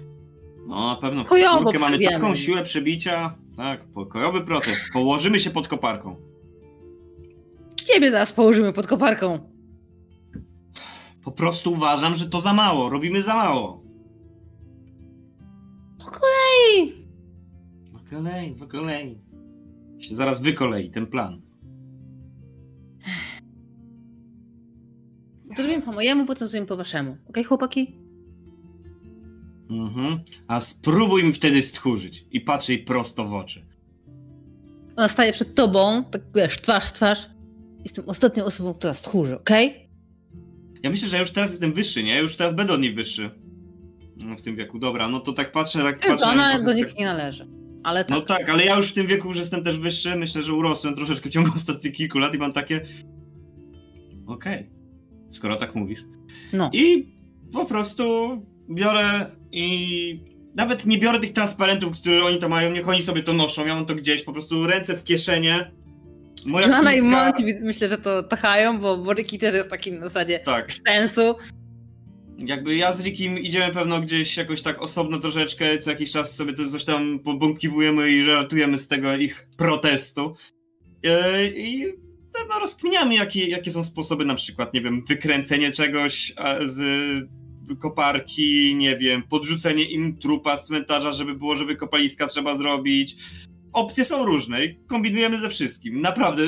No 0.68 0.88
na 0.88 0.96
pewno 0.96 1.24
Kojowo 1.24 1.72
mamy 1.80 2.00
taką 2.00 2.36
siłę 2.36 2.64
przebicia. 2.64 3.36
Tak, 3.58 3.86
pokojowy 3.86 4.42
protest. 4.42 4.82
Położymy 4.94 5.40
się 5.40 5.50
pod 5.50 5.68
koparką. 5.68 6.16
Ciebie 7.76 8.12
zaraz 8.12 8.32
położymy 8.32 8.74
pod 8.74 8.88
koparką. 8.88 9.55
Po 11.26 11.32
prostu 11.32 11.72
uważam, 11.72 12.16
że 12.16 12.30
to 12.30 12.42
za 12.42 12.54
mało. 12.54 12.90
Robimy 12.90 13.22
za 13.22 13.36
mało. 13.36 13.84
Po 16.00 16.06
kolei. 16.06 17.06
Po 17.94 18.00
kolei, 18.10 18.56
po 18.56 18.68
kolei. 18.68 19.22
Się 20.00 20.16
zaraz 20.16 20.42
wykolei 20.42 20.90
ten 20.90 21.08
plan. 21.08 21.42
To 25.56 25.62
zrobimy 25.62 25.82
po 25.82 25.92
mojemu, 25.92 26.26
potem 26.26 26.48
zrobimy 26.48 26.68
po 26.68 26.78
waszemu. 26.78 27.12
Okej, 27.12 27.26
okay, 27.30 27.44
chłopaki? 27.44 28.00
Mhm. 29.70 30.20
A 30.48 30.60
spróbuj 30.60 31.24
mi 31.24 31.34
wtedy 31.34 31.64
stchórzyć 31.64 32.26
i 32.32 32.42
patrz 32.42 32.70
jej 32.70 32.84
prosto 32.84 33.26
w 33.26 33.34
oczy. 33.34 33.66
Ona 34.96 35.08
staje 35.08 35.34
przed 35.34 35.56
tobą, 35.56 36.04
tak 36.04 36.22
wiesz, 36.36 36.62
twarz 36.62 36.92
twarz. 36.92 37.30
Jestem 37.84 38.10
ostatnią 38.10 38.46
osobą, 38.46 38.74
która 38.74 38.94
stchórzy, 38.94 39.40
okej? 39.40 39.70
Okay? 39.70 39.85
Ja 40.86 40.92
myślę, 40.92 41.08
że 41.08 41.16
ja 41.16 41.22
już 41.22 41.32
teraz 41.32 41.52
jestem 41.52 41.74
wyższy, 41.74 42.04
nie? 42.04 42.20
Już 42.20 42.36
teraz 42.36 42.54
będę 42.54 42.74
od 42.74 42.82
niej 42.82 42.94
wyższy. 42.94 43.30
No, 44.26 44.38
w 44.38 44.42
tym 44.42 44.56
wieku, 44.56 44.80
dobra, 44.80 45.10
no 45.10 45.20
to 45.20 45.34
tak 45.34 45.52
patrzę, 45.52 45.80
tak 45.80 46.00
Tylko 46.00 46.18
patrzę. 46.18 46.32
Ona 46.32 46.60
do 46.60 46.74
nich 46.74 46.88
tak... 46.88 46.98
nie 46.98 47.06
należy. 47.06 47.48
Ale 47.84 48.00
no 48.00 48.06
tak. 48.06 48.18
No 48.18 48.22
tak, 48.22 48.50
ale 48.50 48.66
ja 48.66 48.76
już 48.76 48.88
w 48.88 48.94
tym 48.94 49.08
wieku 49.08 49.28
już 49.28 49.38
jestem 49.38 49.64
też 49.64 49.78
wyższy. 49.78 50.16
Myślę, 50.16 50.44
że 50.44 50.54
urosłem 50.54 50.96
troszeczkę 50.96 51.30
w 51.30 51.34
ciągu 51.34 51.52
ostatnich 51.56 51.94
kilku 51.94 52.20
lat 52.20 52.36
i 52.36 52.38
mam 52.38 52.54
takie. 52.54 52.86
Okej. 54.28 54.60
Okay 54.60 54.76
skoro 55.36 55.56
tak 55.56 55.76
mówisz. 55.76 56.04
No. 56.54 56.70
I 56.74 57.08
po 57.54 57.66
prostu 57.66 58.04
biorę 58.70 59.26
i 59.52 60.20
nawet 60.56 60.86
nie 60.86 60.98
biorę 60.98 61.20
tych 61.20 61.34
transparentów, 61.34 61.98
które 61.98 62.26
oni 62.26 62.38
to 62.38 62.50
mają, 62.50 62.72
niech 62.72 62.90
oni 62.90 63.04
sobie 63.04 63.24
to 63.24 63.34
noszą, 63.34 63.66
ja 63.66 63.76
mam 63.76 63.86
to 63.86 63.96
gdzieś, 63.96 64.24
po 64.24 64.34
prostu 64.34 64.68
ręce 64.68 64.98
w 64.98 65.04
kieszenie. 65.04 65.72
Moja 66.46 66.68
Joanna 66.68 66.94
i 66.94 67.02
Monty 67.02 67.60
myślę, 67.62 67.90
że 67.90 67.98
to 67.98 68.24
tachają, 68.24 68.80
bo, 68.80 68.98
bo 68.98 69.14
Ricky 69.14 69.38
też 69.38 69.56
jest 69.56 69.70
takim 69.70 70.00
na 70.00 70.08
zasadzie 70.08 70.40
tak. 70.40 70.68
sensu. 70.88 71.36
Jakby 72.38 72.76
ja 72.76 72.94
z 72.94 73.02
Rickim 73.02 73.40
idziemy 73.40 73.74
pewno 73.74 74.02
gdzieś 74.02 74.38
jakoś 74.38 74.62
tak 74.62 74.82
osobno 74.82 75.20
troszeczkę, 75.20 75.78
co 75.78 75.90
jakiś 75.90 76.12
czas 76.12 76.36
sobie 76.36 76.54
to 76.54 76.70
coś 76.70 76.86
tam 76.86 77.20
pobąkiwujemy 77.20 78.12
i 78.12 78.24
żartujemy 78.24 78.78
z 78.78 78.88
tego 78.88 79.16
ich 79.16 79.48
protestu. 79.58 80.36
Yy, 81.04 81.12
I 81.56 81.86
no, 82.50 82.60
rozkminiamy, 82.60 83.16
jakie, 83.16 83.46
jakie 83.46 83.72
są 83.72 83.84
sposoby, 83.84 84.26
na 84.26 84.36
przykład, 84.36 84.74
nie 84.74 84.82
wiem, 84.82 85.06
wykręcenie 85.06 85.72
czegoś 85.72 86.34
z 86.66 86.82
koparki, 87.80 88.76
nie 88.76 88.98
wiem, 88.98 89.24
podrzucenie 89.24 89.84
im 89.84 90.18
trupa 90.18 90.58
z 90.58 90.68
cmentarza, 90.68 91.12
żeby 91.12 91.36
było, 91.36 91.56
że 91.56 91.66
wykopaliska 91.66 92.28
trzeba 92.28 92.56
zrobić. 92.56 93.16
Opcje 93.76 94.06
są 94.06 94.26
różne 94.26 94.66
i 94.66 94.76
kombinujemy 94.88 95.40
ze 95.40 95.50
wszystkim. 95.50 96.02
Naprawdę, 96.02 96.44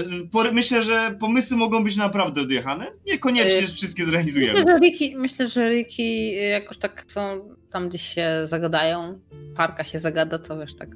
myślę, 0.54 0.84
że 0.84 1.18
pomysły 1.20 1.58
mogą 1.58 1.84
być 1.84 1.96
naprawdę 1.96 2.42
odjechane. 2.42 2.88
Niekoniecznie 3.06 3.60
Y, 3.60 3.68
wszystkie 3.68 4.06
zrealizujemy. 4.06 4.54
Myślę, 4.54 4.72
że 4.72 4.80
Riki, 4.80 5.16
myślę, 5.18 5.50
że 5.50 5.70
Riki 5.70 6.36
jakoś 6.36 6.78
tak 6.78 7.06
są 7.08 7.56
tam 7.72 7.90
gdzieś 7.90 8.02
się 8.02 8.28
zagadają. 8.46 9.20
Parka 9.56 9.84
się 9.84 10.00
zagada, 10.00 10.40
to 10.40 10.60
wiesz, 10.60 10.76
tak 10.76 10.90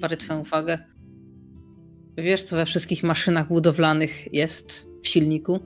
bardziej 0.00 0.18
twoją 0.18 0.40
uwagę. 0.40 0.78
Wiesz, 2.16 2.42
co 2.42 2.56
we 2.56 2.66
wszystkich 2.66 3.02
maszynach 3.02 3.48
budowlanych 3.48 4.34
jest 4.34 4.86
w 5.02 5.08
silniku? 5.08 5.60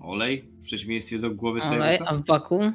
Olej, 0.00 0.48
w 0.60 0.64
przeciwieństwie 0.64 1.18
do 1.18 1.30
głowy 1.30 1.60
Olej, 1.62 1.96
Sejusa. 1.96 2.10
a 2.10 2.16
w 2.16 2.26
wakum? 2.26 2.72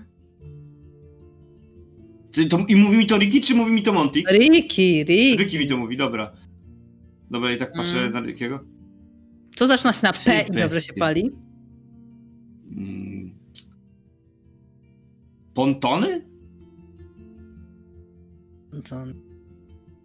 To, 2.49 2.57
I 2.67 2.75
mówi 2.75 2.97
mi 2.97 3.05
to 3.05 3.17
Ricky, 3.17 3.41
czy 3.41 3.55
mówi 3.55 3.71
mi 3.71 3.83
to 3.83 3.93
Monty? 3.93 4.23
Riki, 4.31 5.03
Riki. 5.03 5.37
Ricky 5.37 5.59
mi 5.59 5.67
to 5.67 5.77
mówi, 5.77 5.97
dobra. 5.97 6.31
Dobra, 7.31 7.51
i 7.51 7.57
tak 7.57 7.73
patrzę 7.73 7.99
Mm. 7.99 8.11
na 8.13 8.19
Rickiego. 8.21 8.59
Co 9.55 9.67
zaczyna 9.67 9.93
się 9.93 9.99
na 10.03 10.13
P 10.13 10.45
i 10.49 10.51
dobrze 10.51 10.81
się 10.81 10.93
pali? 10.93 11.31
Mm. 12.77 13.33
Pontony? 15.53 16.25
Ponton. 18.71 19.13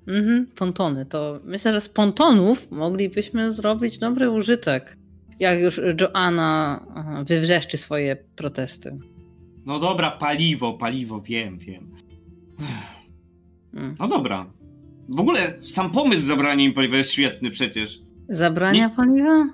Mhm, 0.08 0.46
pontony. 0.46 1.06
To 1.06 1.40
myślę, 1.44 1.72
że 1.72 1.80
z 1.80 1.88
pontonów 1.88 2.70
moglibyśmy 2.70 3.52
zrobić 3.52 3.98
dobry 3.98 4.30
użytek. 4.30 4.96
Jak 5.40 5.60
już 5.60 5.80
Joanna 6.00 6.80
wywrzeszczy 7.26 7.76
swoje 7.78 8.16
protesty. 8.36 8.98
No 9.66 9.78
dobra, 9.78 10.10
paliwo, 10.10 10.72
paliwo, 10.72 11.20
wiem, 11.20 11.58
wiem. 11.58 11.95
Mm. 13.74 13.94
No 13.98 14.08
dobra. 14.08 14.52
W 15.08 15.20
ogóle 15.20 15.58
sam 15.62 15.90
pomysł 15.90 16.26
zabrania 16.26 16.64
im 16.64 16.72
paliwa 16.74 16.96
jest 16.96 17.10
świetny 17.12 17.50
przecież. 17.50 17.98
Zabrania 18.28 18.88
Nie- 18.88 18.94
paliwa? 18.96 19.46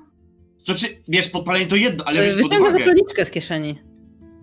To 0.66 0.74
czy, 0.74 0.86
wiesz, 1.08 1.28
podpalenie 1.28 1.66
to 1.66 1.76
jedno, 1.76 2.04
ale 2.04 2.22
wiesz 2.26 2.42
pod 2.48 2.60
uwagę. 2.60 2.78
zapalniczkę 2.78 3.24
z 3.24 3.30
kieszeni. 3.30 3.78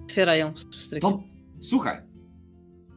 Otwiera 0.04 0.36
ją 0.36 0.58
z 0.58 0.66
pstrykiem. 0.66 1.12
To, 1.12 1.24
słuchaj, 1.62 1.98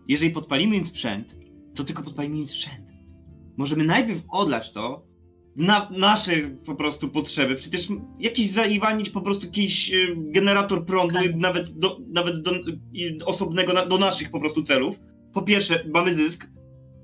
jeżeli 0.08 0.30
podpalimy 0.32 0.76
im 0.76 0.84
sprzęt, 0.84 1.36
to 1.74 1.84
tylko 1.84 2.02
podpalimy 2.02 2.36
im 2.38 2.46
sprzęt. 2.46 2.92
Możemy 3.56 3.84
najpierw 3.84 4.20
odlać 4.28 4.72
to 4.72 5.06
na 5.56 5.88
nasze 5.98 6.32
po 6.66 6.74
prostu 6.74 7.08
potrzeby. 7.08 7.54
Przecież 7.54 7.88
jakiś 8.18 8.50
zaiwanić 8.50 9.10
po 9.10 9.20
prostu 9.20 9.46
jakiś 9.46 9.92
y, 9.92 10.16
generator 10.16 10.84
prądu, 10.86 11.14
Tak. 11.14 11.34
nawet, 11.36 11.70
do, 11.78 11.98
nawet 12.08 12.42
do, 12.42 12.50
i 12.92 13.18
osobnego 13.24 13.72
na, 13.72 13.86
do 13.86 13.98
naszych 13.98 14.30
po 14.30 14.40
prostu 14.40 14.62
celów. 14.62 15.00
Po 15.34 15.42
pierwsze, 15.42 15.84
mamy 15.94 16.14
zysk, 16.14 16.46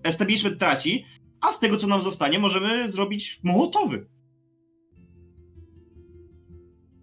establishment 0.05 0.59
traci, 0.59 1.05
a 1.41 1.53
z 1.53 1.61
tego, 1.61 1.76
co 1.76 1.87
nam 1.87 2.03
zostanie, 2.03 2.39
możemy 2.39 2.89
zrobić 2.89 3.41
mołotowy. 3.43 4.07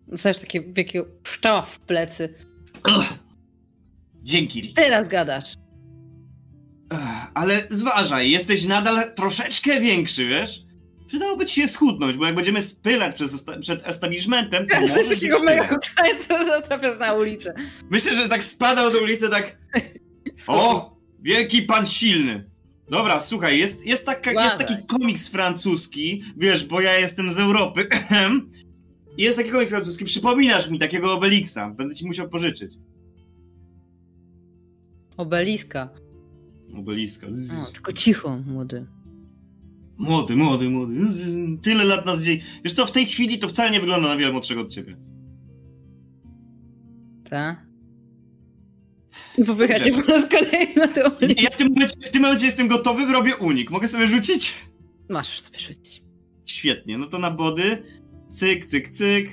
Dostajesz 0.08 0.38
takie 0.40 0.62
wielkiego 0.62 1.06
pszczoła 1.24 1.62
w 1.62 1.80
plecy. 1.80 2.34
Dzięki, 4.24 4.62
Rick. 4.62 4.76
Teraz 4.76 5.08
gadasz. 5.08 5.54
Ale 7.34 7.68
zważaj, 7.70 8.32
jesteś 8.32 8.66
nadal 8.66 9.16
troszeczkę 9.16 9.82
większy, 9.82 10.28
wiesz? 10.28 10.66
Przydałoby 11.08 11.46
ci 11.46 11.62
się 11.62 11.68
schudnąć, 11.68 12.18
bo 12.18 12.26
jak 12.26 12.36
będziemy 12.36 12.64
spylać 12.64 13.16
przez 13.16 13.46
przed 13.62 13.88
establishmentem, 13.88 14.68
to 14.68 14.80
Jesteś 14.82 15.08
takiego 15.08 15.40
mega 15.44 15.64
tyle. 15.68 15.78
uczańca, 15.78 16.46
zatrafiasz 16.46 17.00
na 17.00 17.14
ulicę. 17.14 17.54
Myślę, 17.90 18.16
że 18.16 18.30
tak 18.30 18.44
spadał 18.44 18.92
do 18.92 19.00
ulicy, 19.00 19.30
tak 19.30 19.58
o, 20.48 20.95
wielki 21.26 21.62
pan 21.62 21.86
silny. 21.86 22.50
Dobra, 22.90 23.20
słuchaj, 23.20 23.60
jest, 23.60 23.86
jest, 23.86 24.06
taka, 24.06 24.44
jest 24.44 24.58
taki 24.58 24.74
komiks 24.88 25.28
francuski, 25.28 26.24
wiesz, 26.38 26.66
bo 26.66 26.82
ja 26.82 27.00
jestem 27.00 27.32
z 27.32 27.40
Europy. 27.40 27.88
Jest 29.18 29.38
taki 29.38 29.50
komiks 29.50 29.70
francuski, 29.70 30.06
przypominasz 30.06 30.70
mi 30.70 30.80
takiego 30.80 31.14
Obelixa, 31.14 31.70
będę 31.76 31.96
ci 31.96 32.08
musiał 32.08 32.30
pożyczyć. 32.30 32.74
Obeliska. 35.18 35.90
Obeliska. 36.78 37.28
O, 37.28 37.72
tylko 37.72 37.94
cicho, 37.94 38.38
młody. 38.48 38.86
Młody, 39.98 40.36
młody, 40.36 40.70
młody. 40.70 40.94
Tyle 41.62 41.86
lat 41.86 42.06
nas 42.06 42.22
dzieli. 42.22 42.42
Wiesz 42.64 42.74
co, 42.74 42.86
w 42.86 42.92
tej 42.92 43.06
chwili 43.06 43.40
to 43.40 43.48
wcale 43.48 43.72
nie 43.72 43.80
wygląda 43.80 44.08
na 44.08 44.18
wiele 44.18 44.32
młodszego 44.32 44.62
od 44.62 44.74
ciebie. 44.74 44.98
Ta? 47.30 47.66
Dobrze. 49.38 49.68
po 50.06 50.12
raz 50.12 50.30
kolejny 50.30 50.88
na 50.96 51.10
ulicę. 51.10 51.44
ja 51.44 51.50
w 51.50 51.56
tym, 51.56 51.68
momencie, 51.68 51.96
w 52.08 52.10
tym 52.12 52.22
momencie 52.22 52.46
jestem 52.46 52.68
gotowy, 52.68 53.06
robię 53.06 53.36
unik. 53.36 53.72
Mogę 53.72 53.88
sobie 53.88 54.08
rzucić? 54.08 54.54
Masz 55.10 55.42
sobie 55.42 55.60
rzucić. 55.60 56.04
Świetnie, 56.46 56.98
no 56.98 57.08
to 57.08 57.20
na 57.20 57.32
body. 57.32 57.84
Cyk, 58.32 58.66
cyk, 58.66 58.90
cyk. 58.90 59.30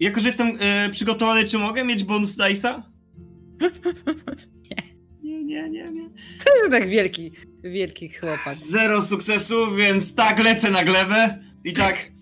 Jako, 0.00 0.20
że 0.20 0.26
jestem 0.28 0.52
e, 0.60 0.90
przygotowany, 0.90 1.44
czy 1.44 1.58
mogę 1.58 1.84
mieć 1.84 2.04
bonus 2.04 2.36
dice'a? 2.36 2.82
Nie, 5.22 5.44
nie, 5.44 5.70
nie, 5.70 5.90
nie. 5.90 6.10
To 6.44 6.56
jest 6.56 6.70
tak 6.70 6.88
wielki, 6.88 7.32
wielki 7.62 8.08
chłopak. 8.08 8.54
Zero 8.56 9.02
sukcesów, 9.02 9.76
więc 9.76 10.14
tak 10.14 10.44
lecę 10.44 10.70
na 10.70 10.84
glebę 10.84 11.38
i 11.64 11.72
tak. 11.72 12.12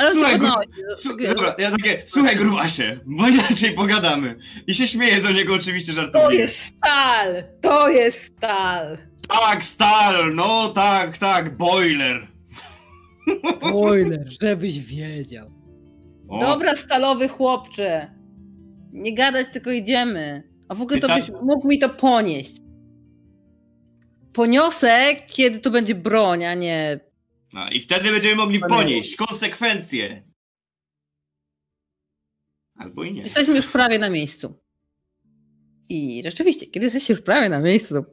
Ale 0.00 0.12
Słuchaj, 0.12 0.38
to, 0.38 0.46
no, 0.46 0.56
Su- 0.96 1.16
dobra, 1.16 1.54
ja 1.58 1.70
takie, 1.70 2.02
słuchaj 2.06 2.36
grubasie, 2.36 3.00
bo 3.06 3.28
inaczej 3.28 3.72
pogadamy. 3.74 4.36
I 4.66 4.74
się 4.74 4.86
śmieję 4.86 5.22
do 5.22 5.30
niego 5.30 5.54
oczywiście 5.54 5.92
to 5.92 5.96
żartobliwie. 6.02 6.42
jest 6.42 6.56
stal! 6.56 7.44
To 7.60 7.88
jest 7.88 8.24
stal! 8.36 8.98
Tak, 9.28 9.64
stal, 9.64 10.34
no 10.34 10.68
tak, 10.68 11.18
tak, 11.18 11.56
boiler. 11.56 12.26
Boiler, 13.72 14.28
żebyś 14.42 14.78
wiedział. 14.78 15.50
O, 16.28 16.40
Dobra, 16.40 16.76
stalowy 16.76 17.28
chłopcze. 17.28 18.14
Nie 18.92 19.14
gadać, 19.14 19.48
tylko 19.52 19.70
idziemy. 19.70 20.42
A 20.68 20.74
w 20.74 20.82
ogóle 20.82 21.00
to 21.00 21.08
byś 21.08 21.30
mógł 21.42 21.68
mi 21.68 21.78
to 21.78 21.88
ponieść. 21.88 22.56
Poniosę, 24.32 25.00
kiedy 25.26 25.58
to 25.58 25.70
będzie 25.70 25.94
broń, 25.94 26.44
a 26.44 26.54
nie... 26.54 27.00
A, 27.54 27.68
I 27.68 27.80
wtedy 27.80 28.10
będziemy 28.10 28.34
mogli 28.34 28.60
ponieść 28.60 29.16
konsekwencje. 29.16 30.22
Albo 32.76 33.04
i 33.04 33.12
nie. 33.12 33.22
Jesteśmy 33.22 33.56
już 33.56 33.66
prawie 33.66 33.98
na 33.98 34.10
miejscu. 34.10 34.54
I 35.88 36.22
rzeczywiście, 36.24 36.66
kiedy 36.66 36.86
jesteście 36.86 37.12
już 37.12 37.22
prawie 37.22 37.48
na 37.48 37.60
miejscu, 37.60 38.04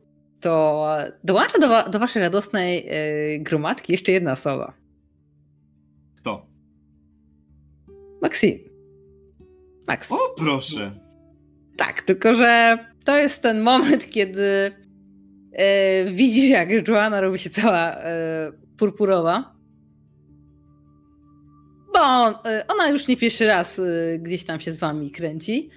to 0.42 0.88
dołącza 1.24 1.60
do, 1.60 1.70
wa- 1.70 1.90
do 1.90 2.00
waszej 2.00 2.22
radosnej 2.22 2.86
yy, 2.86 3.40
gromadki 3.40 3.92
jeszcze 3.92 4.12
jedna 4.12 4.32
osoba. 4.32 4.74
Kto? 6.18 6.48
Maxine. 8.22 8.60
Max. 9.88 10.12
O, 10.12 10.18
proszę. 10.38 11.00
Tak, 11.78 12.02
tylko 12.02 12.34
że 12.34 12.78
to 13.06 13.18
jest 13.18 13.42
ten 13.42 13.62
moment, 13.62 14.10
kiedy 14.10 14.72
e, 15.52 16.06
widzisz, 16.12 16.50
jak 16.50 16.88
Joanna 16.88 17.22
robi 17.22 17.40
się 17.40 17.50
cała 17.50 17.96
e, 17.96 18.52
purpurowa. 18.78 19.56
Bo 21.94 22.30
e, 22.30 22.66
ona 22.68 22.90
już 22.90 23.08
nie 23.08 23.18
pierwszy 23.18 23.46
raz 23.46 23.80
e, 23.80 23.84
gdzieś 24.20 24.44
tam 24.44 24.60
się 24.60 24.72
z 24.72 24.80
wami 24.80 25.12
kręci. 25.12 25.70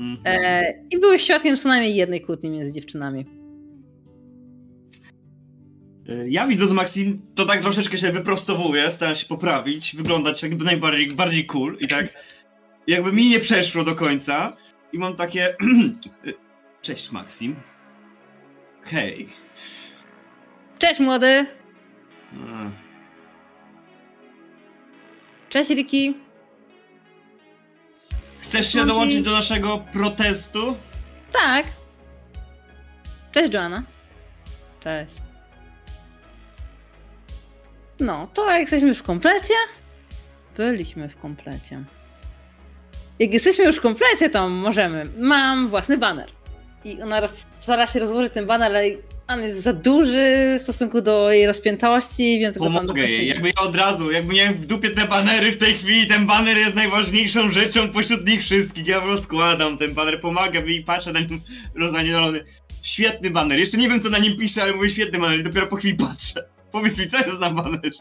Mhm. 0.00 0.20
E, 0.24 0.62
I 0.90 0.98
były 0.98 1.18
świadkiem 1.18 1.56
co 1.56 1.68
najmniej 1.68 1.94
jednej 1.96 2.20
kłótni 2.20 2.50
między 2.50 2.72
dziewczynami. 2.72 3.26
E, 6.08 6.28
Ja 6.28 6.46
widząc 6.46 6.72
Maxine, 6.72 7.18
to 7.34 7.44
tak 7.46 7.60
troszeczkę 7.60 7.98
się 7.98 8.12
wyprostowuję, 8.12 8.90
staram 8.90 9.14
się 9.14 9.26
poprawić, 9.26 9.96
wyglądać 9.96 10.42
jakby 10.42 10.64
najbardziej 10.64 11.10
bardziej 11.12 11.46
cool 11.46 11.76
i 11.80 11.88
tak 11.88 12.06
jakby 12.86 13.12
mi 13.12 13.28
nie 13.28 13.40
przeszło 13.40 13.84
do 13.84 13.94
końca 13.94 14.56
i 14.92 14.98
mam 14.98 15.16
takie 15.16 15.56
Cześć 16.82 17.10
Maxim. 17.12 17.56
Hej. 18.82 19.28
Cześć 20.78 21.00
młody! 21.00 21.46
Cześć 25.48 25.70
Riki! 25.70 26.16
Chcesz 28.40 28.72
się 28.72 28.86
dołączyć 28.86 29.22
do 29.22 29.30
naszego 29.30 29.78
protestu? 29.78 30.76
Tak! 31.32 31.66
Cześć 33.32 33.54
Joanna. 33.54 33.82
Cześć. 34.80 35.12
No, 38.00 38.28
to 38.34 38.50
jak 38.50 38.60
jesteśmy 38.60 38.88
już 38.88 38.98
w 38.98 39.02
komplecie? 39.02 39.54
Byliśmy 40.56 41.08
w 41.08 41.16
komplecie. 41.16 41.84
Jak 43.18 43.32
jesteśmy 43.32 43.64
już 43.64 43.76
w 43.76 43.80
komplecie, 43.80 44.30
to 44.30 44.48
możemy. 44.48 45.06
Mam 45.18 45.68
własny 45.68 45.98
baner. 45.98 46.30
I 46.84 47.02
ona 47.02 47.20
raz, 47.20 47.46
stara 47.60 47.86
się 47.86 48.00
rozłożyć 48.00 48.32
ten 48.32 48.46
baner, 48.46 48.66
ale 48.66 48.84
on 49.28 49.42
jest 49.42 49.62
za 49.62 49.72
duży 49.72 50.56
w 50.58 50.62
stosunku 50.62 51.00
do 51.00 51.32
jej 51.32 51.46
rozpiętości, 51.46 52.38
więc 52.38 52.58
Pomogę 52.58 53.02
jej, 53.02 53.26
jakby 53.26 53.48
ja 53.48 53.62
od 53.62 53.76
razu, 53.76 54.10
jakby 54.10 54.34
miałem 54.34 54.54
w 54.54 54.66
dupie 54.66 54.90
te 54.90 55.06
banery 55.06 55.52
w 55.52 55.58
tej 55.58 55.74
chwili, 55.74 56.06
ten 56.06 56.26
baner 56.26 56.56
jest 56.56 56.74
najważniejszą 56.74 57.50
rzeczą 57.50 57.88
pośród 57.88 58.28
nich 58.28 58.40
wszystkich, 58.40 58.86
ja 58.86 59.00
rozkładam 59.00 59.78
ten 59.78 59.94
baner, 59.94 60.20
pomagam 60.20 60.68
i 60.70 60.80
patrzę 60.80 61.12
na 61.12 61.20
nim 61.20 61.40
rozanielony. 61.74 62.44
Świetny 62.82 63.30
baner, 63.30 63.58
jeszcze 63.58 63.76
nie 63.78 63.88
wiem 63.88 64.00
co 64.00 64.10
na 64.10 64.18
nim 64.18 64.38
pisze, 64.38 64.62
ale 64.62 64.72
mówię 64.72 64.90
świetny 64.90 65.18
baner 65.18 65.40
i 65.40 65.44
dopiero 65.44 65.66
po 65.66 65.76
chwili 65.76 65.94
patrzę. 65.94 66.44
Powiedz 66.72 66.98
mi, 66.98 67.06
co 67.06 67.18
jest 67.18 67.40
na 67.40 67.50
banerze? 67.50 68.00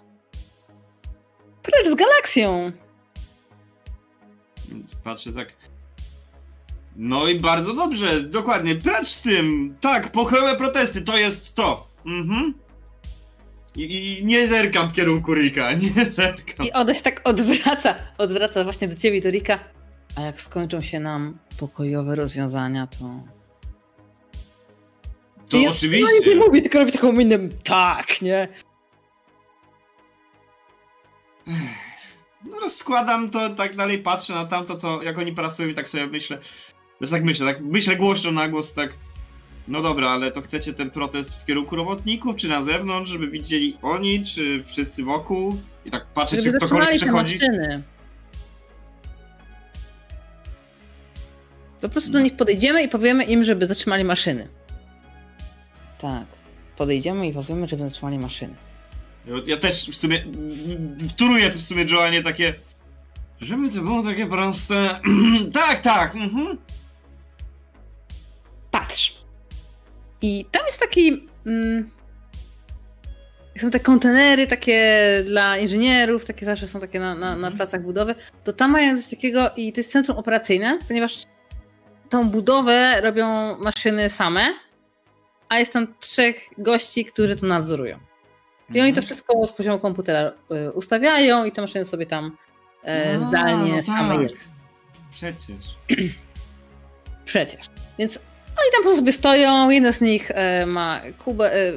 Precz 1.63 1.87
z 1.87 1.95
galaksją! 1.95 2.71
Patrzę 5.03 5.31
tak. 5.33 5.53
No 7.01 7.27
i 7.27 7.39
bardzo 7.39 7.73
dobrze, 7.73 8.21
dokładnie, 8.21 8.75
precz 8.75 9.07
z 9.07 9.21
tym. 9.21 9.75
Tak, 9.81 10.11
pokojowe 10.11 10.55
protesty, 10.55 11.01
to 11.01 11.17
jest 11.17 11.55
to. 11.55 11.87
Mhm. 12.05 12.53
I, 13.75 14.17
I 14.19 14.25
nie 14.25 14.47
zerkam 14.47 14.89
w 14.89 14.93
kierunku 14.93 15.33
Rika, 15.33 15.73
nie 15.95 16.11
zerkam. 16.11 16.65
I 16.67 16.71
ona 16.71 16.93
się 16.93 17.01
tak 17.01 17.29
odwraca, 17.29 17.95
odwraca 18.17 18.63
właśnie 18.63 18.87
do 18.87 18.95
ciebie, 18.95 19.21
do 19.21 19.29
Rika. 19.31 19.59
A 20.15 20.21
jak 20.21 20.41
skończą 20.41 20.81
się 20.81 20.99
nam 20.99 21.37
pokojowe 21.57 22.15
rozwiązania, 22.15 22.87
to... 22.87 23.23
To 25.49 25.57
I- 25.57 25.67
oczywiście. 25.67 26.05
No 26.05 26.11
nic 26.11 26.35
nie 26.35 26.35
mówi, 26.35 26.61
tylko 26.61 26.79
robi 26.79 26.91
taką 26.91 27.13
minę, 27.13 27.39
tak, 27.63 28.21
nie? 28.21 28.47
No, 32.45 32.59
rozkładam 32.59 33.29
to, 33.29 33.49
tak 33.49 33.75
dalej 33.75 33.99
patrzę 33.99 34.33
na 34.33 34.45
tamto, 34.45 34.75
co, 34.75 35.03
jak 35.03 35.17
oni 35.17 35.33
pracują 35.33 35.69
i 35.69 35.73
tak 35.73 35.87
sobie 35.87 36.07
myślę. 36.07 36.37
Też 36.99 37.09
tak 37.09 37.23
myślę, 37.23 37.53
tak 37.53 37.61
myślę 37.61 37.95
głośno 37.95 38.31
na 38.31 38.47
głos, 38.47 38.73
tak. 38.73 38.93
No 39.67 39.81
dobra, 39.81 40.09
ale 40.09 40.31
to 40.31 40.41
chcecie 40.41 40.73
ten 40.73 40.89
protest 40.89 41.35
w 41.41 41.45
kierunku 41.45 41.75
robotników, 41.75 42.35
czy 42.35 42.47
na 42.47 42.63
zewnątrz, 42.63 43.11
żeby 43.11 43.27
widzieli 43.27 43.77
oni, 43.81 44.25
czy 44.25 44.63
wszyscy 44.67 45.03
wokół? 45.03 45.61
I 45.85 45.91
tak 45.91 46.05
patrzę, 46.05 46.41
czy 46.41 46.53
ktokolwiek 46.53 46.91
te 46.91 46.97
przechodzi. 46.97 47.35
maszyny. 47.35 47.83
Po 51.81 51.89
prostu 51.89 52.11
do 52.11 52.19
nich 52.19 52.35
podejdziemy 52.35 52.83
i 52.83 52.89
powiemy 52.89 53.23
im, 53.23 53.43
żeby 53.43 53.65
zatrzymali 53.65 54.03
maszyny. 54.03 54.47
Tak. 55.99 56.25
Podejdziemy 56.77 57.27
i 57.27 57.33
powiemy, 57.33 57.67
żeby 57.67 57.83
zatrzymali 57.83 58.19
maszyny. 58.19 58.55
Ja, 59.25 59.33
ja 59.45 59.57
też 59.57 59.89
w 59.89 59.95
sumie 59.95 60.23
wtóruję 61.09 61.51
w 61.51 61.61
sumie 61.61 61.85
Joanie 61.91 62.23
takie. 62.23 62.53
Żeby 63.41 63.69
to 63.69 63.81
było 63.81 64.03
takie 64.03 64.25
proste. 64.27 64.99
tak, 65.53 65.81
tak. 65.81 66.15
Mhm. 66.15 66.57
Patrz. 68.79 69.17
I 70.21 70.45
tam 70.51 70.65
jest 70.65 70.79
taki. 70.79 71.27
Mm, 71.45 71.89
są 73.61 73.69
te 73.69 73.79
kontenery 73.79 74.47
takie 74.47 74.83
dla 75.25 75.57
inżynierów, 75.57 76.25
takie 76.25 76.45
zawsze 76.45 76.67
są 76.67 76.79
takie 76.79 76.99
na, 76.99 77.15
na, 77.15 77.29
na 77.29 77.33
Mhm. 77.35 77.57
placach 77.57 77.81
budowy. 77.83 78.15
To 78.43 78.53
tam 78.53 78.71
mają 78.71 78.97
coś 78.97 79.07
takiego 79.07 79.51
i 79.55 79.73
to 79.73 79.79
jest 79.79 79.91
centrum 79.91 80.17
operacyjne, 80.17 80.79
ponieważ 80.87 81.23
tą 82.09 82.29
budowę 82.29 83.01
robią 83.01 83.57
maszyny 83.57 84.09
same, 84.09 84.41
a 85.49 85.59
jest 85.59 85.73
tam 85.73 85.93
trzech 85.99 86.35
gości, 86.57 87.05
którzy 87.05 87.35
to 87.37 87.45
nadzorują. 87.45 87.99
I 88.69 88.81
oni 88.81 88.93
to 88.93 88.99
Mhm. 88.99 89.05
wszystko 89.05 89.47
z 89.47 89.51
poziomu 89.51 89.79
komputera 89.79 90.31
y, 90.67 90.71
ustawiają 90.71 91.45
i 91.45 91.51
te 91.51 91.61
maszyny 91.61 91.85
sobie 91.85 92.05
tam 92.05 92.37
e, 92.85 93.15
A, 93.15 93.19
zdalnie 93.19 93.75
no 93.75 93.83
same 93.83 94.13
tak. 94.13 94.21
jeżdżą. 94.21 94.37
Przecież. 95.11 95.57
Przecież. 97.25 97.65
Więc 97.99 98.19
oni 98.61 98.71
tam 98.71 98.79
po 98.79 98.83
prostu 98.83 98.99
sobie 98.99 99.13
stoją. 99.13 99.69
Jeden 99.69 99.93
z 99.93 100.01
nich 100.01 100.31
e, 100.31 100.65
ma 100.65 101.01
kubę, 101.17 101.53
e, 101.53 101.73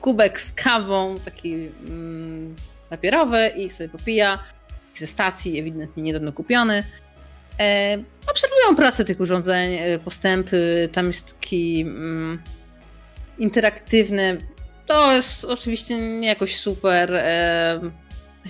kubek 0.00 0.40
z 0.40 0.52
kawą, 0.52 1.14
taki 1.24 1.54
mm, 1.88 2.56
papierowy 2.90 3.50
i 3.56 3.68
sobie 3.68 3.88
popija. 3.88 4.38
Ze 4.94 5.06
stacji, 5.06 5.58
ewidentnie 5.58 6.02
niedawno 6.02 6.32
kupiony. 6.32 6.84
E, 7.60 7.98
obserwują 8.30 8.76
pracę 8.76 9.04
tych 9.04 9.20
urządzeń, 9.20 9.74
e, 9.74 9.98
postępy. 9.98 10.88
Tam 10.92 11.06
jest 11.06 11.34
taki 11.34 11.80
mm, 11.80 12.42
interaktywny. 13.38 14.38
To 14.86 15.12
jest 15.12 15.44
oczywiście 15.44 15.96
nie 15.96 16.28
jakoś 16.28 16.56
super. 16.56 17.14
E, 17.14 17.80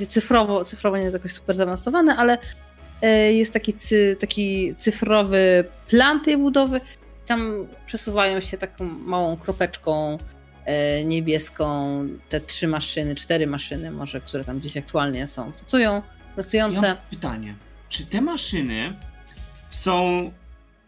cyfrowo, 0.09 0.65
cyfrowo 0.65 0.97
nie 0.97 1.03
jest 1.03 1.15
jakoś 1.15 1.33
super 1.33 1.57
zaawansowane, 1.57 2.17
ale 2.17 2.39
e, 3.03 3.33
jest 3.33 3.53
taki, 3.53 3.73
cy, 3.73 4.17
taki 4.21 4.75
cyfrowy 4.79 5.65
plan 5.89 6.21
tej 6.21 6.37
budowy. 6.37 6.81
Tam 7.27 7.67
przesuwają 7.87 8.41
się 8.41 8.59
taką 8.59 8.85
małą 8.85 9.37
kropeczką 9.37 10.19
e, 10.65 11.05
niebieską 11.05 11.99
te 12.29 12.41
trzy 12.41 12.69
maszyny, 12.69 13.15
cztery 13.15 13.47
maszyny 13.47 13.91
może, 13.91 14.21
które 14.21 14.45
tam 14.45 14.59
gdzieś 14.61 14.77
aktualnie 14.77 15.27
są, 15.27 15.53
pracują, 15.53 15.93
Ja 15.95 16.03
pracujące. 16.35 16.81
mam 16.81 16.97
pytanie. 17.11 17.55
Czy 17.89 18.07
te 18.07 18.21
maszyny 18.21 18.97
są. 19.71 20.31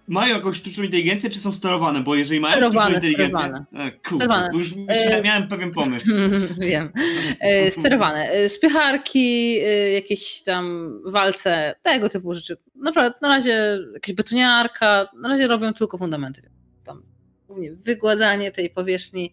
Mają 0.08 0.34
jakąś 0.34 0.56
sztuczną 0.56 0.84
inteligencję, 0.84 1.30
czy 1.30 1.40
są 1.40 1.52
sterowane? 1.52 2.00
Bo 2.00 2.14
jeżeli 2.14 2.40
mają 2.40 2.52
Sterowane, 2.52 2.80
sztuczną 2.90 3.08
inteligencję. 3.08 3.38
sterowane. 3.38 3.86
E, 3.88 3.90
kurde, 3.90 4.24
Sterowane. 4.24 4.48
bo 4.52 4.58
już 4.58 4.74
myślałem, 4.74 5.18
E, 5.18 5.22
miałem 5.22 5.48
pewien 5.48 5.72
pomysł. 5.72 6.10
Wiem. 6.58 6.92
E, 7.40 7.70
Sterowane. 7.70 8.48
Spycharki, 8.48 9.56
jakieś 9.94 10.42
tam 10.42 10.92
walce, 11.06 11.74
tego 11.82 12.08
typu 12.08 12.34
rzeczy. 12.34 12.56
Naprawdę, 12.74 13.18
na 13.22 13.28
razie 13.28 13.78
jakaś 13.94 14.14
betoniarka, 14.14 15.08
na 15.22 15.28
razie 15.28 15.46
robią 15.46 15.72
tylko 15.74 15.98
fundamenty. 15.98 16.50
Tam 16.84 17.02
głównie 17.46 17.72
wygładzanie 17.72 18.50
tej 18.52 18.70
powierzchni, 18.70 19.32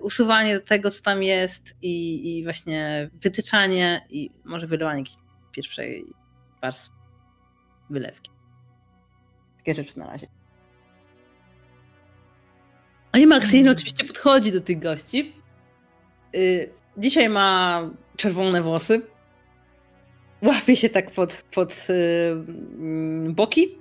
usuwanie 0.00 0.60
tego, 0.60 0.90
co 0.90 1.02
tam 1.02 1.22
jest 1.22 1.76
i, 1.82 2.36
i 2.38 2.44
właśnie 2.44 3.10
wytyczanie 3.12 4.06
i 4.10 4.30
może 4.44 4.66
wylewanie 4.66 4.98
jakiejś 5.00 5.16
pierwszej 5.52 6.04
warstwy 6.62 6.92
wylewki. 7.90 8.30
Takie 9.66 9.82
rzeczy 9.82 9.98
na 9.98 10.06
razie. 10.06 10.26
I 13.14 13.26
Maxine 13.26 13.70
oczywiście 13.70 14.04
podchodzi 14.04 14.52
do 14.52 14.60
tych 14.60 14.78
gości. 14.78 15.32
Y, 16.34 16.70
Dzisiaj 16.98 17.28
ma 17.28 17.80
czerwone 18.16 18.62
włosy. 18.62 19.02
Łapie 20.42 20.76
się 20.76 20.88
tak 20.88 21.10
pod, 21.10 21.44
pod 21.54 21.86
y, 21.90 21.92
mm, 22.78 23.34
boki. 23.34 23.78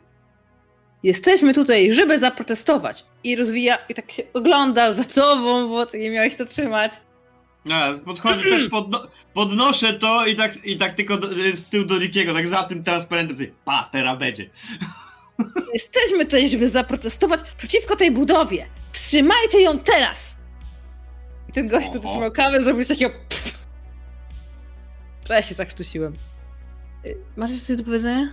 Jesteśmy 1.04 1.54
tutaj, 1.54 1.94
żeby 1.94 2.20
zaprotestować. 2.20 3.06
I 3.24 3.36
rozwija, 3.36 3.78
i 3.90 3.94
tak 3.94 4.12
się 4.12 4.24
ogląda 4.34 4.94
za 4.94 5.04
tobą, 5.04 5.70
bo 5.70 5.86
ty 5.86 6.00
nie 6.00 6.12
miałeś 6.12 6.36
to 6.36 6.46
trzymać. 6.46 6.92
A, 7.72 7.94
podchodzę 8.06 8.44
też, 8.44 8.70
podno 8.70 9.08
podnoszę 9.34 9.94
to 9.94 10.26
i 10.26 10.36
tak, 10.36 10.66
i 10.66 10.78
tak 10.78 10.94
tylko 10.94 11.18
do, 11.18 11.28
z 11.54 11.70
tyłu 11.70 11.86
do 11.86 12.00
Rickiego, 12.00 12.34
tak 12.34 12.48
za 12.48 12.64
tym 12.64 12.84
transparentem, 12.84 13.38
ty, 13.38 13.54
pa, 13.66 13.90
teraz 13.92 14.20
będzie. 14.20 14.50
Jesteśmy 15.74 16.26
tutaj, 16.26 16.50
żeby 16.50 16.70
zaprotestować 16.70 17.42
przeciwko 17.58 17.96
tej 17.96 18.12
budowie. 18.12 18.68
Wstrzymajcie 18.92 19.62
ją 19.62 19.80
teraz! 19.80 20.38
I 21.50 21.52
ten 21.52 21.68
gość, 21.68 21.88
który 21.88 22.00
Oho. 22.04 22.10
trzymał 22.10 22.32
kawę, 22.32 22.64
zrobił 22.64 22.86
takiego. 22.86 23.16
Pff. 23.30 23.56
Ja 25.30 25.42
się 25.42 25.56
zakrztusiłem. 25.56 26.14
Y, 27.06 27.18
Masz 27.38 27.52
jeszcze 27.52 27.68
coś 27.68 27.78
do 27.78 27.84
powiedzenia? 27.84 28.28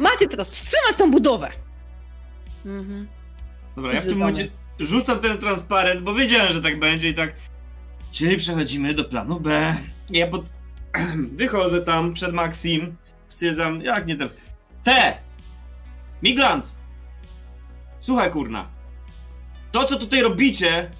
Macie 0.00 0.28
teraz 0.28 0.50
wstrzymać 0.50 0.96
tą 0.98 1.10
budowę! 1.10 1.50
Mhm. 2.66 3.08
Dobra, 3.76 3.92
ja 3.92 4.00
w 4.00 4.06
tym 4.06 4.18
momencie 4.18 4.48
rzucam 4.78 5.20
ten 5.20 5.38
transparent, 5.38 6.02
bo 6.02 6.14
wiedziałem, 6.14 6.52
że 6.52 6.62
tak 6.62 6.78
będzie 6.78 7.08
i 7.08 7.14
tak. 7.14 7.34
Czyli 8.12 8.36
przechodzimy 8.36 8.94
do 8.94 9.04
planu 9.04 9.40
B. 9.40 9.76
Ja 10.10 10.26
pod... 10.26 10.44
wychodzę 11.36 11.82
tam 11.82 12.14
przed 12.14 12.32
Maxim, 12.32 12.96
stwierdzam, 13.28 13.82
jak 13.82 14.06
nie 14.06 14.16
ten. 14.16 14.28
Te! 14.84 15.18
Miglans! 16.22 16.76
Słuchaj, 18.00 18.30
kurna. 18.30 18.68
To, 19.72 19.84
co 19.84 19.96
tutaj 19.96 20.22
robicie, 20.22 20.90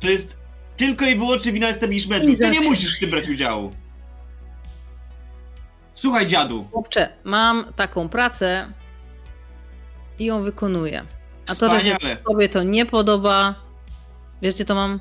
to 0.00 0.08
jest 0.10 0.36
tylko 0.76 1.04
i 1.04 1.16
wyłącznie 1.16 1.52
wina 1.52 1.68
establishmentu. 1.68 2.36
Ty 2.36 2.50
nie 2.50 2.60
musisz 2.60 2.96
w 2.96 3.00
tym 3.00 3.10
brać 3.10 3.28
udziału. 3.28 3.70
Słuchaj, 5.94 6.26
dziadu. 6.26 6.68
Chłopcze, 6.72 7.08
mam 7.24 7.64
taką 7.76 8.08
pracę 8.08 8.72
i 10.18 10.24
ją 10.24 10.42
wykonuję. 10.42 11.04
A 11.48 11.54
to, 11.54 11.70
że 11.70 11.80
Wspaniale. 11.80 12.16
tobie 12.16 12.48
to 12.48 12.62
nie 12.62 12.86
podoba, 12.86 13.54
wiesz 14.42 14.54
gdzie 14.54 14.64
to 14.64 14.74
mam? 14.74 15.00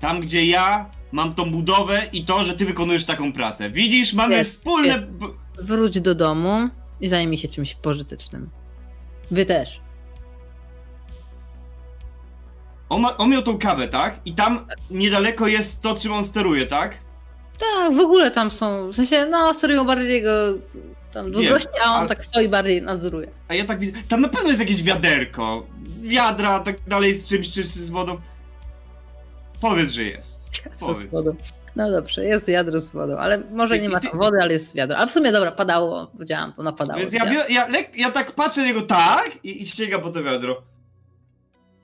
Tam, 0.00 0.20
gdzie 0.20 0.46
ja 0.46 0.90
mam 1.12 1.34
tą 1.34 1.50
budowę 1.50 2.02
i 2.12 2.24
to, 2.24 2.44
że 2.44 2.54
ty 2.54 2.66
wykonujesz 2.66 3.04
taką 3.04 3.32
pracę. 3.32 3.70
Widzisz, 3.70 4.14
mamy 4.14 4.34
Jest, 4.34 4.50
wspólne. 4.50 5.06
Wróć 5.58 6.00
do 6.00 6.14
domu 6.14 6.68
i 7.00 7.08
zajmij 7.08 7.38
się 7.38 7.48
czymś 7.48 7.74
pożytecznym. 7.74 8.50
Wy 9.30 9.44
też. 9.46 9.80
On, 12.88 13.00
ma, 13.00 13.16
on 13.16 13.30
miał 13.30 13.42
tą 13.42 13.58
kawę, 13.58 13.88
tak? 13.88 14.20
I 14.24 14.34
tam 14.34 14.66
niedaleko 14.90 15.46
jest 15.46 15.80
to, 15.80 15.94
czym 15.94 16.12
on 16.12 16.24
steruje, 16.24 16.66
tak? 16.66 16.98
Tak, 17.58 17.94
w 17.94 18.00
ogóle 18.00 18.30
tam 18.30 18.50
są, 18.50 18.88
w 18.88 18.94
sensie, 18.96 19.26
no, 19.26 19.54
sterują 19.54 19.84
bardziej 19.84 20.12
jego 20.12 20.30
tam 21.12 21.24
Wiem, 21.24 21.32
długości, 21.32 21.68
a 21.84 21.90
on 21.92 21.98
ale- 21.98 22.08
tak 22.08 22.24
stoi 22.24 22.48
bardziej 22.48 22.82
nadzoruje. 22.82 23.28
A 23.48 23.54
ja 23.54 23.64
tak 23.64 23.78
widzę, 23.78 23.98
tam 24.08 24.20
na 24.20 24.28
pewno 24.28 24.48
jest 24.48 24.60
jakieś 24.60 24.82
wiaderko, 24.82 25.66
wiadra, 26.02 26.60
tak 26.60 26.76
dalej 26.88 27.14
z 27.14 27.28
czymś, 27.28 27.50
czy 27.50 27.62
z 27.64 27.88
wodą. 27.88 28.18
Powiedz, 29.60 29.90
że 29.90 30.04
jest. 30.04 30.40
Wiadro 30.64 30.94
z 30.94 31.04
wodą. 31.04 31.36
No 31.76 31.90
dobrze, 31.90 32.24
jest 32.24 32.48
wiadro 32.48 32.80
z 32.80 32.88
wodą, 32.88 33.16
ale 33.16 33.38
może 33.38 33.78
nie 33.78 33.88
ma 33.88 34.00
tam 34.00 34.18
wody, 34.18 34.38
ale 34.42 34.52
jest 34.52 34.74
wiadro. 34.74 34.98
A 34.98 35.06
w 35.06 35.12
sumie 35.12 35.32
dobra, 35.32 35.52
padało, 35.52 36.06
powiedziałam, 36.06 36.52
to 36.52 36.62
napadało. 36.62 37.00
Więc 37.00 37.12
ja, 37.12 37.24
ja, 37.48 37.68
ja 37.96 38.10
tak 38.10 38.32
patrzę 38.32 38.60
na 38.60 38.66
niego 38.66 38.82
tak 38.82 39.30
i, 39.44 39.62
i 39.62 39.88
po 40.02 40.10
to 40.10 40.22
wiadro. 40.22 40.62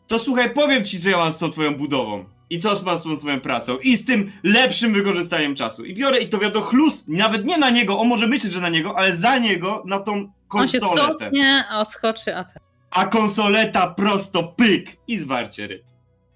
To 0.07 0.19
słuchaj, 0.19 0.55
powiem 0.55 0.85
ci, 0.85 1.01
co 1.01 1.11
ja 1.11 1.17
mam 1.17 1.33
z 1.33 1.39
tą 1.39 1.51
twoją 1.51 1.75
budową. 1.75 2.25
I 2.51 2.59
co 2.59 2.83
mam 2.85 2.99
z 2.99 3.03
tą 3.03 3.17
twoją 3.17 3.41
pracą. 3.41 3.79
I 3.79 3.97
z 3.97 4.05
tym 4.05 4.33
lepszym 4.43 4.93
wykorzystaniem 4.93 5.55
czasu. 5.55 5.85
I 5.85 5.95
biorę 5.95 6.19
i 6.19 6.29
to 6.29 6.39
wiadro 6.39 6.61
chlus, 6.61 7.05
nawet 7.09 7.45
nie 7.45 7.59
na 7.59 7.71
niego, 7.71 8.01
on 8.01 8.09
może 8.09 8.27
myśleć, 8.27 8.53
że 8.53 8.61
na 8.61 8.69
niego, 8.69 8.99
ale 8.99 9.17
za 9.17 9.39
niego, 9.39 9.83
na 9.87 9.99
tą 9.99 10.33
On 10.51 10.69
się 10.69 10.81
cofnie, 10.81 11.65
a 11.71 11.81
odskoczy, 11.81 12.37
a 12.37 12.45
ten. 12.45 12.63
A 12.91 13.07
konsoleta 13.07 13.87
prosto 13.87 14.43
pyk 14.43 14.97
i 15.09 15.19
zwarcie 15.19 15.67
ryb. 15.67 15.83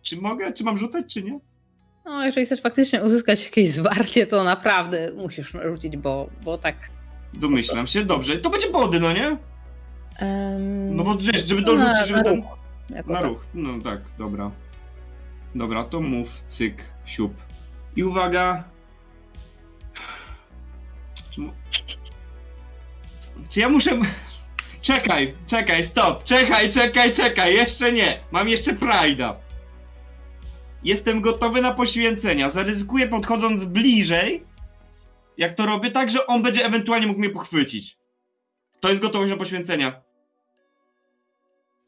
Czy 0.02 0.16
mogę? 0.20 0.52
Czy 0.52 0.64
mam 0.64 0.78
rzucać, 0.78 1.14
czy 1.14 1.22
nie? 1.22 1.38
No, 2.04 2.24
jeżeli 2.24 2.46
chcesz 2.46 2.60
faktycznie 2.60 3.02
uzyskać 3.04 3.44
jakieś 3.44 3.70
zwarcie, 3.70 4.26
to 4.26 4.44
naprawdę 4.44 5.12
musisz 5.16 5.52
rzucić, 5.64 5.96
bo, 5.96 6.30
bo 6.44 6.58
tak. 6.58 6.76
Domyślam 7.34 7.86
się, 7.86 8.04
dobrze. 8.04 8.38
To 8.38 8.50
będzie 8.50 8.70
body, 8.70 9.00
no 9.00 9.12
nie? 9.12 9.36
em, 10.18 10.96
No 10.96 11.04
bo 11.04 11.14
wiesz, 11.16 11.46
żeby 11.46 11.60
na- 11.60 11.66
dorzucić, 11.66 12.06
żeby 12.08 12.22
na 12.22 12.30
ruch. 12.30 12.44
Na 12.90 13.02
tak. 13.02 13.24
ruch, 13.24 13.44
no 13.54 13.78
tak, 13.84 14.00
dobra. 14.18 14.50
Dobra, 15.54 15.84
to 15.84 16.00
mów, 16.00 16.28
cyk, 16.48 16.84
siup. 17.04 17.32
I 17.96 18.04
uwaga. 18.04 18.64
Czy, 21.30 21.40
mu... 21.40 21.52
Czy 23.50 23.60
ja 23.60 23.68
muszę. 23.68 23.98
Czekaj, 24.80 25.34
czekaj, 25.46 25.84
stop, 25.84 26.24
czekaj, 26.24 26.72
czekaj, 26.72 27.12
czekaj, 27.12 27.54
jeszcze 27.54 27.92
nie. 27.92 28.20
Mam 28.30 28.48
jeszcze 28.48 28.72
Pride'a. 28.74 29.34
Jestem 30.84 31.20
gotowy 31.20 31.60
na 31.62 31.74
poświęcenia. 31.74 32.50
Zaryzykuję 32.50 33.08
podchodząc 33.08 33.64
bliżej, 33.64 34.44
jak 35.36 35.52
to 35.52 35.66
robię, 35.66 35.90
tak, 35.90 36.10
że 36.10 36.26
on 36.26 36.42
będzie 36.42 36.64
ewentualnie 36.64 37.06
mógł 37.06 37.18
mnie 37.18 37.30
pochwycić. 37.30 37.98
To 38.80 38.90
jest 38.90 39.02
gotowość 39.02 39.30
na 39.32 39.36
poświęcenia. 39.38 40.02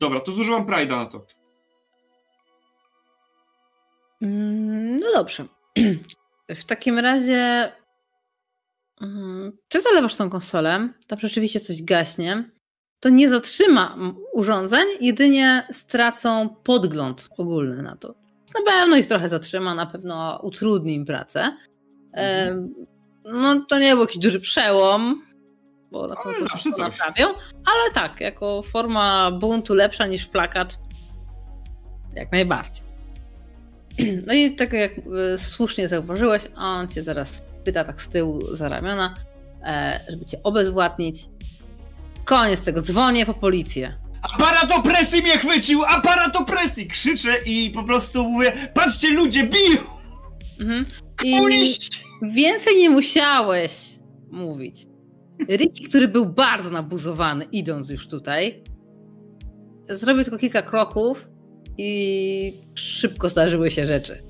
Dobra, 0.01 0.20
to 0.20 0.32
zużyłam 0.32 0.66
Pride'a 0.66 0.88
na 0.88 1.07
to. 1.07 1.26
Mm, 4.22 4.99
No 5.01 5.07
dobrze. 5.14 5.45
W 6.49 6.64
takim 6.64 6.99
razie. 6.99 7.72
mm, 9.01 9.53
Czy 9.68 9.82
zalewasz 9.82 10.14
tą 10.14 10.30
konsolę? 10.30 10.88
Tam 11.07 11.18
rzeczywiście 11.18 11.61
coś 11.61 11.82
gaśnie. 11.82 12.51
To 13.01 13.09
nie 13.09 13.28
zatrzyma 13.28 13.97
urządzeń, 14.32 14.86
jedynie 15.01 15.66
stracą 15.72 16.49
podgląd 16.49 17.28
ogólny 17.38 17.82
na 17.82 17.97
to. 17.97 18.14
Na 18.55 18.72
pewno 18.72 18.96
ich 18.96 19.07
trochę 19.07 19.28
zatrzyma, 19.28 19.74
na 19.74 19.86
pewno 19.86 20.40
utrudni 20.42 20.94
im 20.94 21.05
pracę. 21.05 21.57
Em, 22.12 22.74
No 23.24 23.64
to 23.68 23.78
nie 23.78 23.92
był 23.92 24.00
jakiś 24.00 24.18
duży 24.18 24.40
przełom, 24.40 25.22
bo 25.90 26.07
na 26.07 26.16
pewno 26.16 26.48
to 26.48 26.57
wszystko 26.57 26.82
naprawią, 26.82 27.26
ale 27.55 27.90
tak, 27.94 28.20
jako 28.20 28.62
forma 28.62 29.30
buntu 29.30 29.74
lepsza 29.74 30.07
niż 30.07 30.26
plakat, 30.26 30.78
jak 32.14 32.32
najbardziej. 32.32 32.86
No 34.26 34.34
i 34.34 34.55
tak 34.57 34.72
jak 34.72 34.92
y, 34.98 35.38
słusznie 35.38 35.88
zauważyłeś, 35.88 36.42
on 36.57 36.88
cię 36.88 37.03
zaraz 37.03 37.42
pyta 37.64 37.84
tak 37.84 38.00
z 38.03 38.09
tyłu 38.09 38.57
za 38.57 38.68
ramiona, 38.68 39.14
e, 39.64 40.00
żeby 40.11 40.26
cię 40.26 40.42
obezwładnić. 40.42 41.28
Koniec 42.24 42.64
tego, 42.64 42.82
dzwonię 42.82 43.26
po 43.26 43.34
policję. 43.34 43.94
Aparat 44.23 44.73
opresji 44.79 45.23
mnie 45.23 45.39
chwycił! 45.39 45.85
Aparat 45.85 46.37
opresji! 46.37 46.87
Krzyczę 46.87 47.31
i 47.47 47.70
po 47.70 47.83
prostu 47.83 48.31
mówię, 48.31 48.53
patrzcie 48.75 49.09
ludzie, 49.09 49.45
biją! 49.45 49.81
Mhm. 50.61 50.87
Więcej 52.23 52.77
nie 52.77 52.91
musiałeś 52.91 53.73
mówić. 54.31 54.83
Ricky, 55.49 55.89
który 55.89 56.09
był 56.09 56.27
bardzo 56.27 56.70
nabuzowany, 56.70 57.45
idąc 57.45 57.91
już 57.91 58.09
tutaj, 58.09 58.62
zrobił 59.89 60.25
tylko 60.25 60.39
kilka 60.39 60.62
kroków 60.62 61.31
i 61.79 62.53
szybko 62.75 63.29
zdarzyły 63.29 63.70
się 63.70 63.87
rzeczy. 63.87 64.23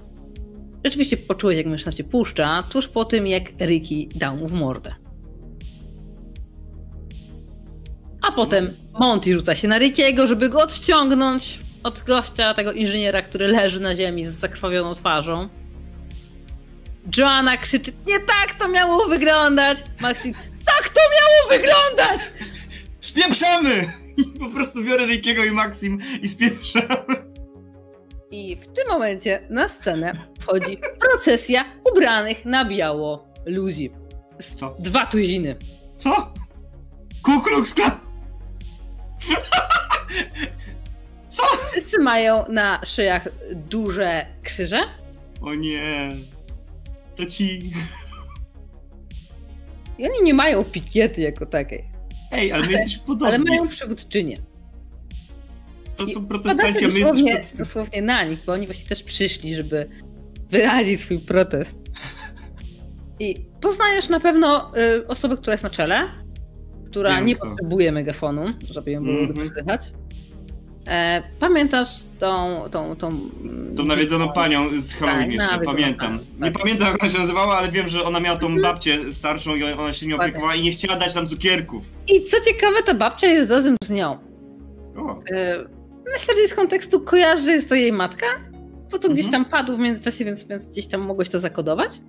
Rzeczywiście 0.84 1.16
poczułeś, 1.16 1.57
jak 1.57 1.66
myszna 1.66 1.93
cię 1.93 2.05
puszcza, 2.05 2.62
tuż 2.62 2.88
po 2.88 3.05
tym, 3.05 3.26
jak 3.26 3.51
Ricky 3.61 4.18
dał 4.18 4.36
mu 4.36 4.49
w 4.49 4.53
mordę. 4.53 4.95
A 8.22 8.32
potem 8.32 8.76
Monty 8.92 9.34
rzuca 9.34 9.54
się 9.54 9.68
na 9.68 9.78
Rickiego, 9.78 10.26
żeby 10.26 10.48
go 10.48 10.60
odciągnąć 10.62 11.58
od 11.82 12.02
gościa, 12.02 12.54
tego 12.54 12.72
inżyniera, 12.72 13.22
który 13.22 13.48
leży 13.48 13.80
na 13.80 13.96
ziemi 13.96 14.26
z 14.26 14.34
zakrwawioną 14.34 14.94
twarzą. 14.94 15.48
Joanna 17.16 17.56
krzyczy, 17.56 17.92
nie 18.06 18.18
tak 18.20 18.58
to 18.58 18.68
miało 18.68 19.08
wyglądać! 19.08 19.78
Maxine, 20.00 20.34
tak 20.64 20.88
to 20.88 21.00
miało 21.00 21.60
wyglądać! 21.60 22.20
Spieprzamy! 23.00 23.92
I 24.16 24.24
po 24.40 24.50
prostu 24.50 24.84
biorę 24.84 25.06
Rickiego 25.06 25.44
i 25.44 25.50
Maxim 25.50 25.98
i 26.22 26.28
spieprzamy. 26.28 27.32
I 28.30 28.56
w 28.56 28.66
tym 28.66 28.84
momencie 28.88 29.42
na 29.50 29.68
scenę 29.68 30.12
wchodzi 30.40 30.78
procesja 31.00 31.64
ubranych 31.92 32.44
na 32.44 32.64
biało 32.64 33.28
ludzi. 33.46 33.90
Co? 34.58 34.74
Dwa 34.78 35.06
tuziny. 35.06 35.56
Co? 35.98 36.32
Ku 37.22 37.40
Klux 37.40 37.74
Klan! 37.74 38.01
Co? 41.28 41.42
Wszyscy 41.70 42.00
mają 42.00 42.44
na 42.48 42.80
szyjach 42.84 43.28
duże 43.54 44.26
krzyże. 44.42 44.80
O 45.40 45.54
nie. 45.54 46.08
To 47.16 47.26
ci. 47.26 47.72
I 49.98 50.04
oni 50.04 50.22
nie 50.22 50.34
mają 50.34 50.64
pikiety 50.64 51.20
jako 51.20 51.46
takiej, 51.46 51.84
Ej, 52.32 52.52
ale 52.52 52.66
my 52.66 52.72
jesteśmy 52.72 53.02
podobni. 53.06 53.34
ale 53.34 53.38
mają 53.44 53.68
przywódczynię. 53.68 54.36
To 55.96 56.06
są 56.06 56.26
protestanci, 56.26 56.62
a 56.62 56.72
my 56.72 56.80
jesteśmy 56.80 57.00
dosłownie, 57.00 57.32
protestanci. 57.32 57.58
dosłownie 57.58 58.02
na 58.02 58.24
nich, 58.24 58.38
bo 58.46 58.52
oni 58.52 58.66
właśnie 58.66 58.88
też 58.88 59.02
przyszli, 59.02 59.54
żeby 59.56 59.88
wyrazić 60.50 61.00
swój 61.00 61.18
protest. 61.18 61.76
I 63.20 63.34
poznajesz 63.60 64.08
na 64.08 64.20
pewno 64.20 64.72
y, 64.78 65.06
osobę, 65.06 65.36
która 65.36 65.52
jest 65.54 65.64
na 65.64 65.70
czele, 65.70 66.08
która 66.93 67.20
nie 67.20 67.36
potrzebuje 67.36 67.93
megafonu, 67.93 68.43
żeby 68.70 68.90
ją 68.90 69.03
było 69.03 69.14
Mhm. 69.18 69.34
dobrze 69.34 69.51
słychać. 69.51 69.93
E, 70.88 71.22
pamiętasz 71.40 71.88
tą, 72.18 72.61
tą, 72.70 72.97
tą... 72.97 73.09
mm, 73.09 73.74
Tą 73.76 73.84
nawiedzoną 73.84 74.28
panią 74.32 74.61
z 74.80 74.93
Halloween 74.93 75.38
Tak, 75.38 75.51
jeszcze, 75.51 75.64
pamiętam. 75.66 76.18
panią, 76.18 76.24
Nie 76.47 76.53
tak. 76.53 76.62
pamiętam 76.62 76.88
jak 76.93 77.03
ona 77.03 77.12
się 77.12 77.18
nazywała, 77.18 77.57
ale 77.57 77.68
wiem, 77.70 77.88
że 77.88 78.03
ona 78.05 78.20
miała 78.20 78.38
tą 78.38 78.61
babcię 78.61 79.12
starszą 79.12 79.57
i 79.57 79.62
ona 79.64 79.93
się 79.93 80.07
nie 80.07 80.16
opiekowała 80.16 80.55
i 80.55 80.62
nie 80.62 80.70
chciała 80.70 80.99
dać 80.99 81.14
nam 81.14 81.28
cukierków. 81.28 81.82
I 82.09 82.24
co 82.24 82.36
ciekawe, 82.40 82.82
ta 82.86 82.95
babcia 82.95 83.26
jest 83.26 83.51
razem 83.51 83.76
z 83.84 83.90
nią. 83.90 84.18
O, 84.97 85.18
E, 85.32 85.64
myślę, 86.12 86.34
że 86.43 86.49
z 86.49 86.55
kontekstu 86.55 87.01
kojarzy, 87.01 87.43
że 87.45 87.53
jest 87.53 87.68
to 87.68 87.74
jej 87.74 87.93
matka, 87.93 88.26
bo 88.90 88.99
to 88.99 89.09
gdzieś 89.09 89.26
Mhm. 89.26 89.45
tam 89.45 89.53
padło 89.53 89.76
w 89.76 89.80
międzyczasie, 89.80 90.24
więc, 90.24 90.45
więc 90.45 90.66
gdzieś 90.68 90.86
tam 90.86 91.01
mogłeś 91.01 91.28
to 91.28 91.38
zakodować. 91.38 92.01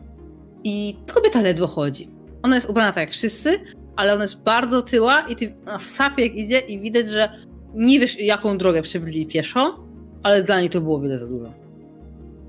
I 0.63 0.95
ta 1.07 1.13
kobieta 1.13 1.41
ledwo 1.41 1.67
chodzi. 1.67 2.09
Ona 2.43 2.55
jest 2.55 2.69
ubrana 2.69 2.91
tak 2.91 3.01
jak 3.01 3.11
wszyscy, 3.11 3.59
ale 3.95 4.13
ona 4.13 4.23
jest 4.23 4.43
bardzo 4.43 4.81
tyła 4.81 5.19
i 5.19 5.35
ty 5.35 5.55
na 5.65 5.79
sapie 5.79 6.23
jak 6.23 6.35
idzie 6.35 6.59
i 6.59 6.79
widać, 6.79 7.07
że 7.07 7.29
nie 7.73 7.99
wiesz 7.99 8.19
jaką 8.19 8.57
drogę 8.57 8.81
przebyli 8.81 9.25
pieszo, 9.27 9.85
ale 10.23 10.43
dla 10.43 10.59
niej 10.61 10.69
to 10.69 10.81
było 10.81 11.01
wiele 11.01 11.19
za 11.19 11.27
dużo. 11.27 11.53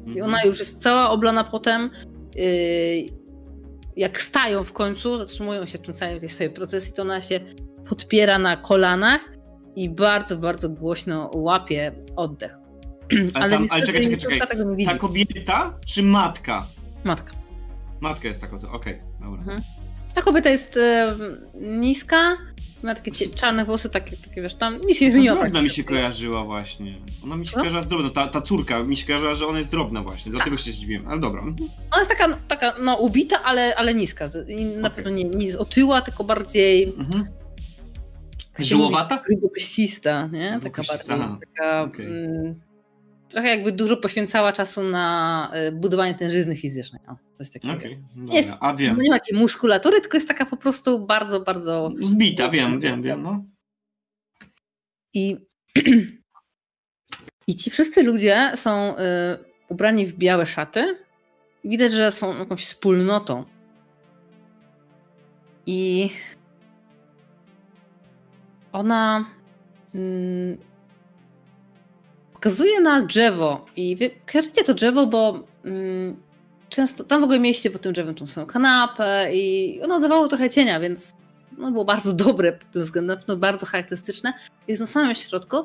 I 0.06 0.08
mhm. 0.08 0.26
ona 0.26 0.44
już 0.44 0.58
jest 0.58 0.82
cała 0.82 1.10
oblana 1.10 1.44
potem. 1.44 1.90
Yy, 2.36 2.44
jak 3.96 4.20
stają 4.20 4.64
w 4.64 4.72
końcu, 4.72 5.18
zatrzymują 5.18 5.66
się 5.66 5.78
w 5.78 5.82
tym 5.82 5.94
całej 5.94 6.20
tej 6.20 6.28
swojej 6.28 6.52
procesji, 6.52 6.92
to 6.92 7.02
ona 7.02 7.20
się 7.20 7.40
podpiera 7.88 8.38
na 8.38 8.56
kolanach 8.56 9.20
i 9.76 9.88
bardzo, 9.88 10.36
bardzo 10.36 10.68
głośno 10.68 11.30
łapie 11.34 11.92
oddech. 12.16 12.58
Ale 13.34 13.50
tam- 13.50 13.66
ale 13.70 13.82
czekaj, 13.82 14.02
czekaj, 14.02 14.18
czekaj. 14.18 14.86
Ta 14.86 14.98
kobieta 14.98 15.78
czy 15.86 16.02
matka? 16.02 16.66
Matka. 17.04 17.32
Matka 18.00 18.28
jest 18.28 18.40
taka, 18.40 18.56
okej, 18.72 19.00
dobra. 19.20 19.40
Mhm. 19.40 19.60
Ta 20.14 20.22
kobieta 20.22 20.50
jest 20.50 20.76
e, 20.76 21.14
niska, 21.60 22.36
ma 22.82 22.94
takie 22.94 23.10
cie- 23.12 23.28
czarne 23.34 23.64
włosy, 23.64 23.90
takie, 23.90 24.16
takie 24.16 24.42
wiesz, 24.42 24.54
tam 24.54 24.80
nic 24.86 25.00
nie 25.00 25.10
zmieniło. 25.10 25.36
Drobna 25.36 25.62
mi 25.62 25.70
się 25.70 25.84
kojarzyła 25.84 26.44
właśnie. 26.44 26.94
Ona 27.24 27.36
mi 27.36 27.46
się 27.46 27.52
kojarzyła 27.56 27.82
z 27.82 27.88
drobna. 27.88 28.10
Ta, 28.10 28.28
ta 28.28 28.40
córka 28.42 28.82
mi 28.82 28.96
się 28.96 29.06
kojarzyła, 29.06 29.34
że 29.34 29.46
ona 29.46 29.58
jest 29.58 29.70
drobna 29.70 30.02
właśnie. 30.02 30.32
Dlatego 30.32 30.56
się 30.56 30.72
zdziwiłem. 30.72 31.08
Ale 31.08 31.20
dobra. 31.20 31.40
Mhm. 31.42 31.70
Ona 31.90 32.02
jest 32.02 32.10
taka, 32.18 32.36
taka 32.48 32.74
no, 32.82 32.96
ubita, 32.96 33.42
ale, 33.42 33.74
ale 33.76 33.94
niska. 33.94 34.28
Z- 34.28 34.48
I 34.50 34.64
na 34.64 34.88
Okej. 34.88 34.96
pewno 35.04 35.10
nie, 35.10 35.24
nie 35.24 35.58
otyła, 35.58 36.00
tylko 36.00 36.24
bardziej 36.24 36.84
Mhm. 36.98 37.26
Się 38.58 38.64
Żyłowata? 38.64 39.22
Grubokoścista, 39.28 40.26
nie? 40.26 40.48
Taka 40.48 40.58
Grubokoścista, 40.60 41.16
bardziej, 41.18 41.26
aha. 41.26 41.38
taka... 41.56 41.82
Okej. 41.82 42.06
Mm, 42.06 42.60
trochę 43.34 43.48
jakby 43.48 43.72
dużo 43.72 43.96
poświęcała 43.96 44.52
czasu 44.52 44.82
na 44.82 45.50
y, 45.68 45.72
budowanie 45.72 46.14
tężyzny 46.14 46.56
fizycznej. 46.56 47.02
O, 47.08 47.16
coś 47.32 47.50
takiego. 47.50 47.74
Okej, 47.74 48.04
Nie 48.16 48.36
jest- 48.36 48.52
a 48.60 48.74
wiem. 48.74 49.00
Nie 49.00 49.10
ma 49.10 49.18
takiej 49.18 49.38
muskulatury, 49.38 50.00
tylko 50.00 50.16
jest 50.16 50.28
taka 50.28 50.46
po 50.46 50.56
prostu 50.56 51.06
bardzo, 51.06 51.40
bardzo 51.40 51.90
Zbita, 52.00 52.48
wiem, 52.48 52.80
wiem, 52.80 53.02
wiem, 53.02 53.22
no. 53.22 53.44
I, 55.14 55.36
I 57.46 57.54
ci 57.54 57.70
wszyscy 57.70 58.02
ludzie 58.02 58.52
są 58.56 58.96
y, 58.98 59.00
ubrani 59.68 60.06
w 60.06 60.16
białe 60.16 60.46
szaty. 60.46 60.98
Widać, 61.64 61.92
że 61.92 62.12
są 62.12 62.38
jakąś 62.38 62.64
wspólnotą. 62.64 63.44
I 65.66 66.10
ona 68.72 69.24
mm, 69.94 70.58
pokazuje 72.44 72.80
na 72.80 73.02
drzewo. 73.02 73.66
I 73.76 73.96
wy 73.96 74.10
kojarzycie 74.32 74.64
to 74.64 74.74
drzewo, 74.74 75.06
bo 75.06 75.46
mm, 75.64 76.16
często 76.68 77.04
tam 77.04 77.20
w 77.20 77.24
ogóle 77.24 77.40
mieliście 77.40 77.70
pod 77.70 77.82
tym 77.82 77.92
drzewem 77.92 78.14
tą 78.14 78.26
swoją 78.26 78.46
kanapę 78.46 79.30
i 79.32 79.80
ono 79.82 80.00
dawało 80.00 80.28
trochę 80.28 80.50
cienia, 80.50 80.80
więc 80.80 81.12
no, 81.58 81.70
było 81.70 81.84
bardzo 81.84 82.12
dobre 82.26 82.52
pod 82.52 82.70
tym 82.70 82.82
względem, 82.82 83.18
no, 83.28 83.36
bardzo 83.36 83.66
charakterystyczne. 83.66 84.32
Jest 84.68 84.80
na 84.80 84.86
samym 84.86 85.14
środku 85.14 85.56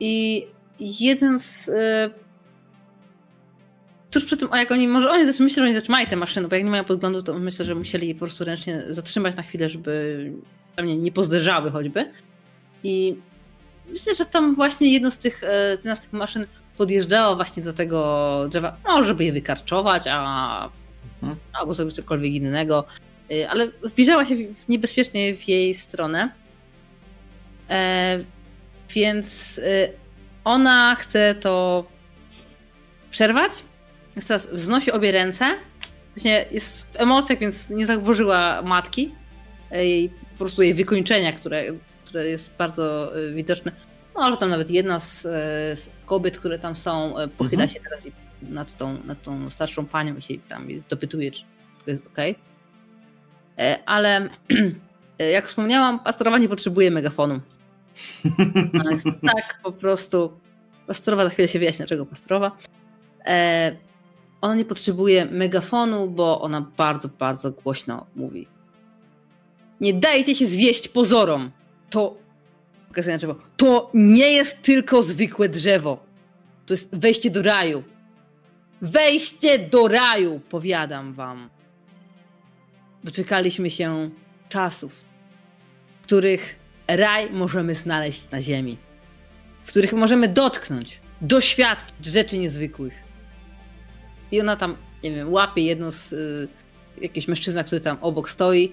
i 0.00 0.46
jeden 0.80 1.38
z... 1.38 1.68
Y, 1.68 2.10
tuż 4.10 4.24
przy 4.24 4.36
tym, 4.36 4.48
jak 4.52 4.72
oni, 4.72 4.88
może 4.88 5.10
oni 5.10 5.32
zaczą- 5.32 5.44
myślę, 5.44 5.62
że 5.62 5.64
oni 5.64 5.74
zatrzymali 5.74 6.06
tę 6.06 6.16
maszynę, 6.16 6.48
bo 6.48 6.56
jak 6.56 6.64
nie 6.64 6.70
mają 6.70 6.84
podglądu, 6.84 7.22
to 7.22 7.38
myślę, 7.38 7.64
że 7.64 7.74
musieli 7.74 8.14
po 8.14 8.20
prostu 8.20 8.44
ręcznie 8.44 8.82
zatrzymać 8.90 9.36
na 9.36 9.42
chwilę, 9.42 9.68
żeby 9.68 10.32
pewnie 10.76 10.96
nie 10.96 11.12
pozderzały 11.12 11.70
choćby. 11.70 12.12
I 12.84 13.16
myślę, 13.92 14.14
że 14.14 14.24
tam 14.26 14.54
właśnie 14.54 14.92
jedno 14.92 15.10
z 15.10 15.18
tych, 15.18 15.44
e, 15.44 15.70
jedna 15.70 15.94
z 15.96 16.00
tych 16.00 16.12
maszyn 16.12 16.46
podjeżdżało 16.76 17.36
właśnie 17.36 17.62
do 17.62 17.72
tego 17.72 18.46
drzewa, 18.48 18.76
no, 18.86 19.04
żeby 19.04 19.24
je 19.24 19.32
wykarczować, 19.32 20.02
a, 20.10 20.68
Mhm. 21.22 21.38
albo 21.52 21.74
zrobić 21.74 21.96
cokolwiek 21.96 22.32
innego. 22.32 22.84
Y, 23.32 23.48
Ale 23.50 23.68
zbliżała 23.82 24.26
się 24.26 24.34
niebezpiecznie 24.68 25.36
w 25.36 25.48
jej 25.48 25.74
stronę. 25.74 26.30
E, 27.70 28.18
więc 28.94 29.58
y, 29.58 29.92
ona 30.44 30.94
chce 30.98 31.34
to 31.34 31.84
przerwać. 33.10 33.50
Więc 34.16 34.26
teraz 34.26 34.46
wznosi 34.52 34.92
obie 34.92 35.12
ręce. 35.12 35.44
Właśnie 36.14 36.44
jest 36.50 36.92
w 36.92 37.00
emocjach, 37.00 37.38
więc 37.38 37.70
nie 37.70 37.86
zauważyła 37.86 38.62
matki. 38.62 39.14
e, 39.70 39.86
Jej, 39.86 40.08
po 40.32 40.38
prostu 40.38 40.62
jej 40.62 40.74
wykończenia, 40.74 41.32
które, 41.32 41.64
które 42.08 42.26
jest 42.26 42.56
bardzo 42.58 43.16
y, 43.18 43.34
widoczne. 43.34 43.72
Może 44.14 44.36
tam 44.36 44.50
nawet 44.50 44.70
jedna 44.70 45.00
z, 45.00 45.26
e, 45.26 45.76
z 45.76 45.90
kobiet, 46.06 46.38
które 46.38 46.58
tam 46.58 46.76
są, 46.76 47.18
e, 47.18 47.28
pochyla 47.28 47.62
Mhm. 47.62 47.68
się 47.68 47.80
teraz 47.80 48.06
i 48.06 48.12
nad 48.42 48.76
tą, 48.76 49.04
nad 49.04 49.22
tą 49.22 49.50
starszą 49.50 49.86
panią 49.86 50.16
i 50.16 50.22
się 50.22 50.34
tam 50.48 50.68
dopytuje, 50.90 51.30
czy 51.30 51.42
to 51.84 51.90
jest 51.90 52.06
ok. 52.06 52.16
Ale 53.86 54.28
e, 55.18 55.30
jak 55.30 55.46
wspomniałam, 55.46 55.98
pastorowa 56.00 56.38
nie 56.38 56.48
potrzebuje 56.48 56.90
megafonu. 56.90 57.40
Ona 58.80 58.90
jest 58.90 59.06
tak 59.26 59.60
po 59.62 59.72
prostu. 59.72 60.32
Pastorowa, 60.86 61.24
za 61.24 61.30
chwilę 61.30 61.48
się 61.48 61.58
wyjaśni, 61.58 61.78
dlaczego 61.78 62.06
pastorowa. 62.06 62.56
E, 63.26 63.76
ona 64.40 64.54
nie 64.54 64.64
potrzebuje 64.64 65.24
megafonu, 65.26 66.10
bo 66.10 66.40
ona 66.40 66.60
bardzo, 66.76 67.08
bardzo 67.08 67.50
głośno 67.50 68.06
mówi. 68.16 68.48
Nie 69.80 69.94
dajcie 69.94 70.34
się 70.34 70.46
zwieść 70.46 70.88
pozorom. 70.88 71.50
To. 71.90 72.16
Pokazuję 72.88 73.14
na 73.14 73.18
drzewo. 73.18 73.36
To 73.56 73.90
nie 73.94 74.32
jest 74.32 74.62
tylko 74.62 75.02
zwykłe 75.02 75.48
drzewo. 75.48 76.04
To 76.66 76.74
jest 76.74 76.96
wejście 76.96 77.30
do 77.30 77.42
raju. 77.42 77.82
Wejście 78.82 79.58
do 79.58 79.88
raju, 79.88 80.40
powiadam 80.48 81.14
wam. 81.14 81.48
Doczekaliśmy 83.04 83.70
się 83.70 84.10
czasów, 84.48 85.04
w 86.00 86.04
których 86.04 86.56
raj 86.88 87.30
możemy 87.30 87.74
znaleźć 87.74 88.30
na 88.30 88.40
ziemi, 88.40 88.76
w 89.64 89.68
których 89.68 89.92
możemy 89.92 90.28
dotknąć, 90.28 91.00
doświadczyć 91.20 92.06
rzeczy 92.06 92.38
niezwykłych. 92.38 92.94
I 94.32 94.40
ona 94.40 94.56
tam, 94.56 94.76
nie 95.04 95.10
wiem, 95.10 95.32
łapie 95.32 95.62
jedno 95.62 95.90
z 95.90 96.12
y, 96.12 96.48
jakiegoś 97.00 97.28
mężczyzna, 97.28 97.64
który 97.64 97.80
tam 97.80 97.96
obok 98.00 98.30
stoi 98.30 98.72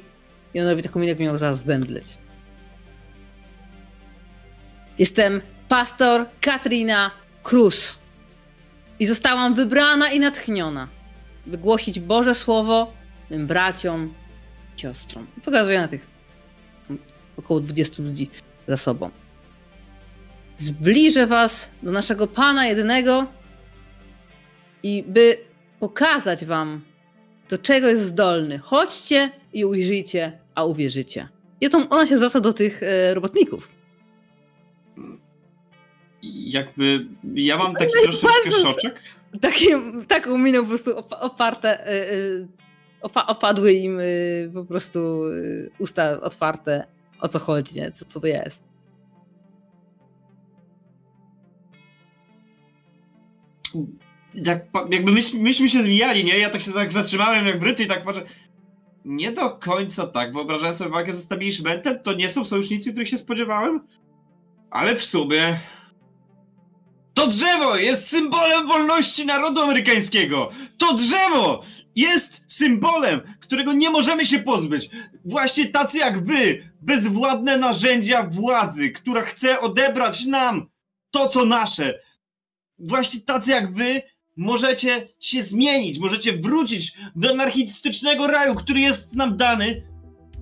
i 0.53 0.61
on 0.61 0.67
robi 0.67 0.83
taką 0.83 0.99
minę, 0.99 1.15
miał 1.15 1.37
zaraz 1.37 1.63
zemdleć. 1.63 2.17
Jestem 4.99 5.41
pastor 5.67 6.25
Katrina 6.41 7.11
Cruz 7.43 7.97
i 8.99 9.05
zostałam 9.05 9.53
wybrana 9.53 10.11
i 10.11 10.19
natchniona, 10.19 10.87
by 11.45 11.57
głosić 11.57 11.99
Boże 11.99 12.35
Słowo 12.35 12.93
mym 13.29 13.47
braciom, 13.47 14.13
siostrom. 14.75 15.27
Pokazuję 15.45 15.81
na 15.81 15.87
tych 15.87 16.07
około 17.37 17.59
20 17.59 18.03
ludzi 18.03 18.29
za 18.67 18.77
sobą. 18.77 19.09
Zbliżę 20.57 21.27
was 21.27 21.71
do 21.83 21.91
naszego 21.91 22.27
Pana 22.27 22.67
jedynego 22.67 23.27
i 24.83 25.03
by 25.07 25.37
pokazać 25.79 26.45
wam, 26.45 26.81
do 27.49 27.57
czego 27.57 27.87
jest 27.87 28.03
zdolny. 28.03 28.57
Chodźcie 28.57 29.31
i 29.53 29.65
ujrzyjcie, 29.65 30.39
a 30.55 30.65
uwierzycie. 30.65 31.27
I 31.61 31.69
to 31.69 31.89
ona 31.89 32.07
się 32.07 32.17
zwraca 32.17 32.39
do 32.39 32.53
tych 32.53 32.83
e, 32.83 33.13
robotników. 33.13 33.74
Jakby 36.33 37.07
ja 37.33 37.57
mam 37.57 37.75
taki 37.75 37.91
troszeczkę 38.03 38.51
szoczek. 38.51 39.01
Takim, 39.41 40.05
taką 40.05 40.37
miną 40.37 40.61
po 40.61 40.67
prostu 40.67 40.91
opa- 40.91 41.19
oparte, 41.19 41.87
e, 41.87 42.11
e, 42.11 42.15
opa- 43.01 43.25
opadły 43.27 43.73
im 43.73 43.99
e, 43.99 44.03
po 44.53 44.65
prostu 44.65 45.21
usta 45.79 46.21
otwarte, 46.21 46.87
o 47.19 47.27
co 47.27 47.39
chodzi, 47.39 47.75
nie? 47.75 47.91
Co, 47.91 48.05
co 48.05 48.19
to 48.19 48.27
jest. 48.27 48.63
Jak, 54.35 54.65
jakby 54.91 55.11
myśmy, 55.11 55.39
myśmy 55.39 55.69
się 55.69 55.83
zmijali, 55.83 56.23
nie? 56.23 56.39
Ja 56.39 56.49
tak 56.49 56.61
się 56.61 56.71
tak 56.71 56.91
zatrzymałem 56.91 57.45
jak 57.45 57.59
wryty 57.59 57.83
i 57.83 57.87
tak 57.87 58.03
patrzę. 58.03 58.23
Nie 59.05 59.31
do 59.31 59.49
końca 59.49 60.07
tak. 60.07 60.33
Wyobrażałem 60.33 60.75
sobie 60.75 60.89
walkę 60.91 61.13
ze 61.13 61.19
establishmentem. 61.19 61.99
To 62.03 62.13
nie 62.13 62.29
są 62.29 62.45
sojusznicy, 62.45 62.91
których 62.91 63.09
się 63.09 63.17
spodziewałem. 63.17 63.87
Ale 64.69 64.95
w 64.95 65.03
sumie... 65.03 65.59
To 67.15 67.27
drzewo 67.27 67.75
jest 67.75 68.07
symbolem 68.07 68.67
wolności 68.67 69.25
narodu 69.25 69.61
amerykańskiego! 69.61 70.49
To 70.77 70.93
drzewo 70.93 71.63
jest 71.95 72.41
symbolem, 72.47 73.21
którego 73.39 73.73
nie 73.73 73.89
możemy 73.89 74.25
się 74.25 74.39
pozbyć. 74.39 74.89
Właśnie 75.25 75.65
tacy 75.65 75.97
jak 75.97 76.25
wy, 76.25 76.71
bezwładne 76.81 77.57
narzędzia 77.57 78.23
władzy, 78.23 78.89
która 78.89 79.21
chce 79.21 79.59
odebrać 79.59 80.25
nam 80.25 80.69
to, 81.11 81.29
co 81.29 81.45
nasze. 81.45 81.99
Właśnie 82.79 83.21
tacy 83.21 83.51
jak 83.51 83.73
wy 83.73 84.01
możecie 84.37 85.07
się 85.19 85.43
zmienić, 85.43 85.99
możecie 85.99 86.37
wrócić 86.37 86.93
do 87.15 87.31
anarchistycznego 87.31 88.27
raju, 88.27 88.55
który 88.55 88.79
jest 88.79 89.15
nam 89.15 89.37
dany 89.37 89.83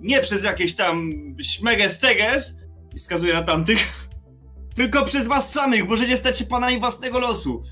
nie 0.04 0.22
przez 0.22 0.44
jakieś 0.44 0.76
tam 0.76 1.12
śmeges 1.42 2.00
teges, 2.00 2.54
i 2.96 3.00
wskazuję 3.00 3.34
na 3.34 3.44
tamtych, 3.44 4.03
tylko 4.76 5.06
przez 5.06 5.28
was 5.28 5.52
samych. 5.52 5.90
Możecie 5.90 6.18
stać 6.18 6.40
się 6.40 6.46
panami 6.46 6.80
własnego 6.80 7.20
losu. 7.20 7.64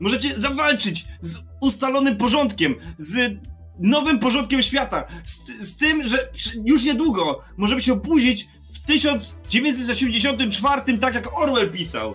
Możecie 0.00 0.40
zawalczyć 0.40 1.04
z 1.20 1.38
ustalonym 1.60 2.16
porządkiem, 2.16 2.74
z 2.98 3.38
nowym 3.78 4.18
porządkiem 4.18 4.62
świata, 4.62 5.04
z, 5.26 5.44
z 5.68 5.76
tym, 5.76 6.04
że 6.04 6.30
już 6.64 6.84
niedługo 6.84 7.40
możemy 7.56 7.82
się 7.82 7.92
obudzić 7.92 8.48
w 8.74 8.86
1984, 8.86 10.98
tak 10.98 11.14
jak 11.14 11.38
Orwell 11.38 11.72
pisał. 11.72 12.14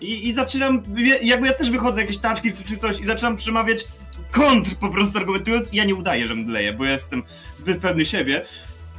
I, 0.00 0.28
I 0.28 0.32
zaczynam, 0.32 0.82
jakby 1.22 1.46
ja 1.46 1.52
też 1.52 1.70
wychodzę 1.70 2.00
jakieś 2.00 2.18
taczki 2.18 2.52
czy 2.52 2.76
coś 2.76 3.00
i 3.00 3.06
zaczynam 3.06 3.36
przemawiać 3.36 3.84
kontr 4.30 4.76
po 4.76 4.88
prostu 4.88 5.18
argumentując 5.18 5.72
i 5.72 5.76
ja 5.76 5.84
nie 5.84 5.94
udaję, 5.94 6.26
że 6.26 6.34
mdleję, 6.34 6.72
bo 6.72 6.84
ja 6.84 6.92
jestem 6.92 7.22
zbyt 7.56 7.80
pewny 7.80 8.06
siebie. 8.06 8.46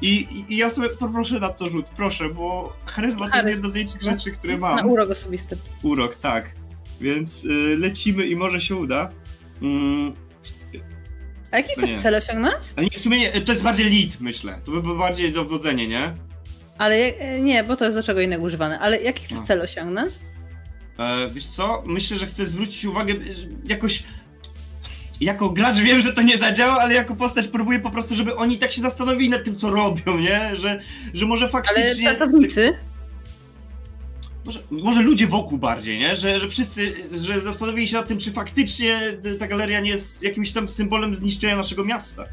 I, 0.01 0.27
i, 0.49 0.57
ja 0.57 0.69
sobie 0.69 0.89
poproszę 0.89 1.39
na 1.39 1.49
to 1.49 1.69
rzut, 1.69 1.89
proszę, 1.89 2.29
bo 2.29 2.73
charyzma 2.85 3.29
to 3.29 3.37
jest 3.37 3.49
jedna 3.49 3.69
z 3.69 3.71
największych 3.73 4.01
rzeczy, 4.01 4.31
które 4.31 4.53
Na 4.53 4.59
mam. 4.59 4.89
urok 4.89 5.09
osobisty. 5.09 5.57
Urok, 5.83 6.15
tak. 6.15 6.51
Więc 7.01 7.43
y, 7.45 7.77
lecimy 7.79 8.27
i 8.27 8.35
może 8.35 8.61
się 8.61 8.75
uda. 8.75 9.11
Mm, 9.61 10.13
A 11.51 11.57
jaki 11.57 11.73
chcesz 11.77 12.01
cel 12.01 12.15
osiągnąć? 12.15 12.55
ale 12.75 12.85
nie, 12.85 12.97
w 12.97 13.01
sumie 13.01 13.19
nie, 13.19 13.41
to 13.41 13.51
jest 13.51 13.63
bardziej 13.63 13.85
lead, 13.89 14.19
myślę. 14.21 14.61
To 14.63 14.71
by 14.71 14.81
było 14.81 14.95
bardziej 14.95 15.31
dowodzenie, 15.31 15.87
nie? 15.87 16.15
Ale 16.77 16.95
e, 16.95 17.41
nie, 17.41 17.63
bo 17.63 17.75
to 17.75 17.85
jest 17.85 17.97
do 17.97 18.03
czego 18.03 18.21
innego 18.21 18.43
używane. 18.43 18.79
Ale 18.79 19.01
jaki 19.01 19.23
chcesz 19.25 19.37
No. 19.39 19.45
cel 19.45 19.61
osiągnąć? 19.61 20.13
E, 20.99 21.27
wiesz 21.33 21.45
co? 21.45 21.83
Myślę, 21.87 22.17
że 22.17 22.27
chcę 22.27 22.45
zwrócić 22.45 22.85
uwagę 22.85 23.13
jakoś. 23.65 24.03
Jako 25.21 25.49
gracz 25.49 25.79
wiem, 25.79 26.01
że 26.01 26.13
to 26.13 26.21
nie 26.21 26.37
zadziała, 26.37 26.81
ale 26.81 26.93
jako 26.93 27.15
postać 27.15 27.47
próbuję 27.47 27.79
po 27.79 27.89
prostu, 27.89 28.15
żeby 28.15 28.35
oni 28.35 28.57
tak 28.57 28.71
się 28.71 28.81
zastanowili 28.81 29.29
nad 29.29 29.43
tym, 29.43 29.55
co 29.55 29.69
robią, 29.69 30.17
nie? 30.19 30.55
Że, 30.55 30.81
że 31.13 31.25
może 31.25 31.45
Ale 31.45 31.51
faktycznie. 31.51 32.15
pracownicy? 32.15 32.73
może, 34.47 34.59
może 34.71 35.01
ludzie 35.01 35.27
wokół 35.27 35.57
bardziej, 35.57 35.97
nie? 35.99 36.15
Że, 36.15 36.39
że 36.39 36.49
wszyscy, 36.49 36.93
że 37.21 37.41
zastanowili 37.41 37.87
się 37.87 37.97
nad 37.97 38.07
tym, 38.07 38.17
czy 38.17 38.31
faktycznie 38.31 39.17
ta 39.39 39.47
galeria 39.47 39.79
nie 39.79 39.89
jest 39.89 40.23
jakimś 40.23 40.51
tam 40.51 40.67
symbolem 40.69 41.15
zniszczenia 41.15 41.55
naszego 41.55 41.85
miasta. 41.85 42.23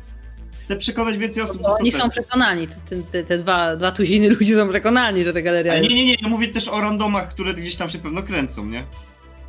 Chcę 0.61 0.77
przekonać 0.77 1.19
więcej 1.19 1.43
osób 1.43 1.63
do 1.63 1.75
oni 1.75 1.93
są 1.93 2.11
przekonani, 2.11 2.67
te, 2.67 2.97
te, 3.13 3.25
te 3.25 3.39
dwa, 3.39 3.77
dwa 3.77 3.93
tuziny 3.93 4.29
ludzi 4.39 4.55
są 4.55 4.69
przekonani, 4.69 5.25
że 5.25 5.33
ta 5.33 5.43
galeria 5.43 5.73
Ale 5.73 5.81
jest... 5.81 5.91
nie, 5.95 5.97
nie, 5.97 6.07
nie, 6.07 6.17
ja 6.23 6.29
mówię 6.29 6.49
też 6.49 6.69
o 6.69 6.81
randomach, 6.81 7.29
które 7.29 7.55
gdzieś 7.55 7.77
tam 7.77 7.91
się 7.91 7.99
pewno 7.99 8.23
kręcą, 8.23 8.67
nie? 8.67 8.85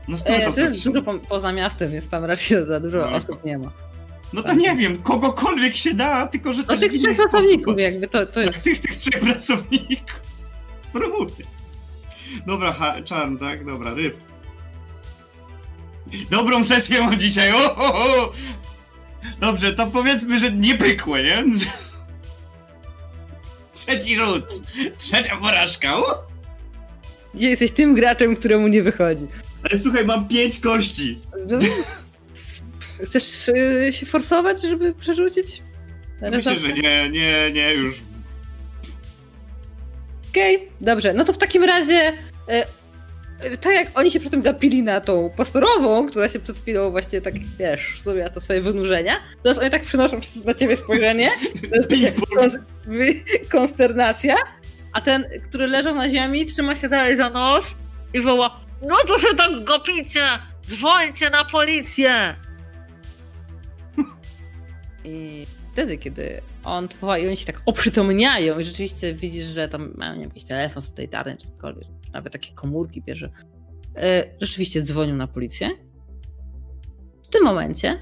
No 0.07 0.18
E, 0.26 0.52
to 0.52 0.61
jest 0.61 0.86
dużo 0.86 1.02
po, 1.02 1.14
poza 1.19 1.52
miastem, 1.52 1.91
więc 1.91 2.07
tam 2.07 2.26
raczej 2.26 2.68
za 2.68 2.80
dużo 2.80 2.98
No. 2.98 3.15
osób 3.15 3.44
nie 3.45 3.57
ma. 3.57 3.72
No 4.34 4.44
to 4.44 4.53
nie 4.53 4.76
wiem, 4.76 4.98
kogokolwiek 5.02 5.76
się 5.77 5.94
da, 5.94 6.27
tylko 6.27 6.53
że 6.53 6.64
No 6.68 6.77
tych 6.77 6.94
trzech 6.94 7.18
pracowników 7.18 7.80
jakby 7.80 8.07
to, 8.07 8.26
to 8.26 8.34
Tak, 8.34 8.45
jest... 8.45 8.64
tych, 8.64 8.80
tych 8.80 8.95
trzech 8.95 9.19
pracowników. 9.22 10.19
Próbuję. 10.94 11.30
Dobra, 12.48 12.73
ha, 12.73 12.95
czarn, 13.06 13.38
tak? 13.38 13.65
Dobra, 13.65 13.94
ryb. 13.94 14.18
Dobrą 16.30 16.64
sesję 16.64 17.02
mam 17.02 17.19
dzisiaj. 17.19 17.52
O, 17.53 17.76
o, 17.76 17.94
o. 18.23 18.32
Dobrze, 19.40 19.73
to 19.73 19.88
powiedzmy, 19.88 20.40
że 20.40 20.52
nie 20.52 20.77
pykło, 20.77 21.18
nie? 21.18 21.44
Trzeci 23.73 24.15
rzut. 24.15 24.45
Trzecia 24.98 25.38
porażka. 25.38 25.94
Gdzie 27.36 27.49
jesteś 27.49 27.72
tym 27.72 27.95
graczem, 27.95 28.36
któremu 28.36 28.68
nie 28.68 28.84
wychodzi. 28.84 29.28
Ale 29.72 29.80
słuchaj, 29.82 30.06
mam 30.06 30.28
pięć 30.28 30.60
kości. 30.60 31.20
No, 31.49 31.60
Chcesz 33.03 33.48
y, 33.49 33.94
się 33.94 34.06
forsować, 34.06 34.62
żeby 34.62 34.94
przerzucić? 34.94 35.62
Myślę, 36.22 36.60
że 36.60 36.74
nie, 36.74 37.10
nie, 37.10 37.52
nie, 37.53 37.74
już. 37.74 37.95
Okej, 40.32 40.68
dobrze. 40.82 41.14
No 41.14 41.24
to 41.26 41.34
w 41.34 41.38
takim 41.38 41.64
razie, 41.64 42.12
e, 42.48 42.66
tak 43.62 43.74
jak 43.74 43.88
oni 43.99 44.12
się 44.12 44.20
przy 44.20 44.30
tym 44.30 44.41
gapili 44.41 44.84
na 44.84 45.02
tą 45.02 45.30
pastorową, 45.38 46.07
która 46.10 46.30
się 46.30 46.40
przed 46.40 46.57
chwilą 46.57 46.91
właśnie 46.91 47.22
tak, 47.22 47.34
wiesz, 47.60 48.02
zrobiła 48.02 48.30
to 48.30 48.41
swoje 48.41 48.62
wynurzenia, 48.62 49.16
teraz 49.44 49.57
oni 49.57 49.70
tak 49.70 49.82
przynoszą 49.84 50.20
na 50.45 50.53
ciebie 50.53 50.76
spojrzenie, 50.76 51.30
to 51.70 51.76
jest 51.76 51.90
taka 51.90 52.57
wy- 52.88 53.24
konsternacja, 53.52 54.36
a 54.96 55.02
ten, 55.02 55.26
który 55.50 55.68
leżał 55.68 55.96
na 55.96 56.10
ziemi, 56.10 56.46
trzyma 56.46 56.76
się 56.76 56.90
dalej 56.90 57.18
za 57.18 57.30
nóż 57.30 57.76
i 58.14 58.22
woła 58.22 58.60
No 58.90 58.96
to 59.08 59.20
się 59.20 59.36
tak 59.38 59.64
gapicie! 59.64 60.22
Dzwońcie 60.68 61.30
na 61.30 61.46
policję! 61.46 62.36
I 65.04 65.46
wtedy, 65.72 65.98
kiedy 65.98 66.42
on 66.64 66.88
to 66.88 67.08
oni 67.10 67.38
się 67.38 67.46
tak 67.46 67.62
oprzytomniają 67.66 68.60
i 68.60 68.64
rzeczywiście 68.64 69.14
widzisz, 69.14 69.46
że 69.46 69.68
tam 69.68 69.94
mają 69.96 70.20
jakiś 70.20 70.44
telefon 70.44 70.84
satelitarny 70.84 71.38
czy 71.38 71.48
cokolwiek, 71.48 71.88
nawet 72.14 72.34
takie 72.34 72.54
komórki 72.54 73.02
bierze. 73.02 73.30
E, 73.98 74.24
rzeczywiście 74.42 74.82
dzwonią 74.82 75.16
na 75.16 75.28
policję. 75.28 75.70
W 77.24 77.28
tym 77.28 77.44
momencie 77.44 78.02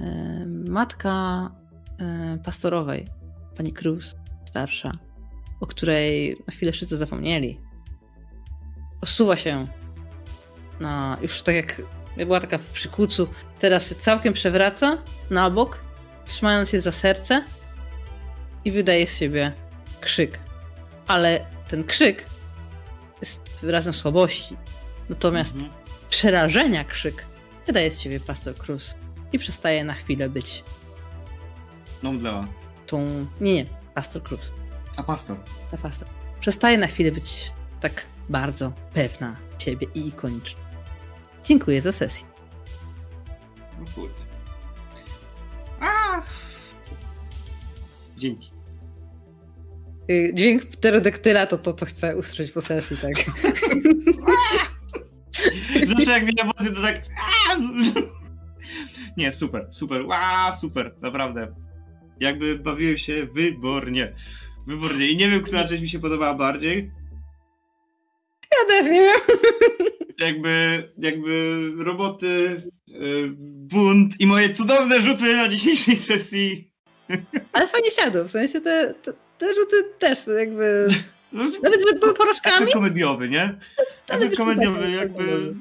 e, 0.00 0.46
matka 0.68 1.50
e, 2.00 2.38
pastorowej, 2.44 3.06
pani 3.56 3.72
Cruz, 3.72 4.14
starsza, 4.44 4.92
o 5.60 5.66
której 5.66 6.36
na 6.46 6.52
chwilę 6.54 6.72
wszyscy 6.72 6.96
zapomnieli, 6.96 7.60
osuwa 9.00 9.36
się 9.36 9.66
na, 10.80 11.18
już 11.22 11.42
tak 11.42 11.54
jak 11.54 11.82
była 12.16 12.40
taka 12.40 12.58
w 12.58 12.66
przykucu, 12.66 13.28
teraz 13.58 13.88
się 13.88 13.94
całkiem 13.94 14.32
przewraca 14.34 14.98
na 15.30 15.50
bok, 15.50 15.80
trzymając 16.24 16.70
się 16.70 16.80
za 16.80 16.92
serce 16.92 17.44
i 18.64 18.70
wydaje 18.72 19.06
z 19.06 19.16
siebie 19.18 19.52
krzyk. 20.00 20.38
Ale 21.06 21.46
ten 21.68 21.84
krzyk 21.84 22.24
jest 23.20 23.50
wyrazem 23.62 23.92
słabości. 23.92 24.56
Natomiast 25.08 25.54
Mhm. 25.54 25.72
przerażenia 26.10 26.84
krzyk 26.84 27.26
wydaje 27.66 27.92
z 27.92 28.00
siebie 28.00 28.20
pastor 28.20 28.54
Cruz 28.54 28.94
i 29.32 29.38
przestaje 29.38 29.84
na 29.84 29.94
chwilę 29.94 30.28
być 30.28 30.64
No 32.02 32.12
mdlała. 32.12 32.44
tą... 32.86 33.26
Nie, 33.40 33.54
nie, 33.54 33.64
pastor 33.94 34.22
Cruz. 34.22 34.50
A 34.98 35.02
pastor. 35.02 35.36
Ta 35.70 35.76
pastor. 35.76 36.08
Przestaje 36.40 36.78
na 36.78 36.86
chwilę 36.86 37.12
być 37.12 37.52
tak 37.80 38.06
bardzo 38.28 38.72
pewna 38.94 39.36
siebie 39.58 39.86
i 39.94 40.06
ikoniczna. 40.08 40.60
Dziękuję 41.44 41.80
za 41.80 41.92
sesję. 41.92 42.26
No 43.78 43.84
kurde. 43.94 44.14
A! 45.80 46.22
Dzięki. 48.16 48.50
Y, 50.10 50.30
Dźwięk 50.34 50.66
pterodektyla 50.66 51.46
to 51.46 51.58
to, 51.58 51.72
co 51.72 51.86
chcę 51.86 52.16
usłyszeć 52.16 52.52
po 52.52 52.60
sesji, 52.60 52.96
tak. 52.96 53.14
Zawsze 55.96 56.12
jak 56.12 56.24
widzę 56.24 56.42
emocje, 56.42 56.70
to 56.70 56.82
tak. 56.82 57.02
Nie, 59.16 59.32
super, 59.32 59.66
super. 59.70 60.02
Ła, 60.06 60.56
super, 60.60 60.94
naprawdę. 61.00 61.54
Jakby 62.20 62.58
bawiłem 62.58 62.96
się 62.96 63.26
wybornie. 63.26 64.14
Wybornie. 64.68 65.08
I 65.08 65.16
nie 65.16 65.30
wiem, 65.30 65.42
która 65.42 65.68
część 65.68 65.82
mi 65.82 65.88
się 65.88 65.98
podobała 65.98 66.34
bardziej. 66.34 66.90
Ja 68.52 68.68
też 68.68 68.90
nie 68.90 69.00
wiem. 69.00 69.20
Jakby, 70.18 70.88
jakby 70.98 71.70
roboty, 71.76 72.62
y, 72.88 73.30
bunt 73.38 74.20
i 74.20 74.26
moje 74.26 74.54
cudowne 74.54 75.00
rzuty 75.00 75.36
na 75.36 75.48
dzisiejszej 75.48 75.96
sesji. 75.96 76.70
Ale 77.52 77.68
fajnie 77.68 77.90
siadło, 77.90 78.24
w 78.24 78.30
sensie 78.30 78.60
te, 78.60 78.94
te, 79.02 79.12
te 79.38 79.54
rzuty 79.54 79.76
też 79.98 80.18
jakby... 80.38 80.88
Nawet, 81.32 81.88
że 81.88 81.98
były 81.98 82.14
porażkami, 82.14 82.56
Efekt 82.56 82.72
komediowy, 82.72 83.28
nie? 83.28 83.58
Efekt 84.08 84.36
komediowy, 84.36 84.80
tak, 84.80 84.90
jakby. 84.90 85.54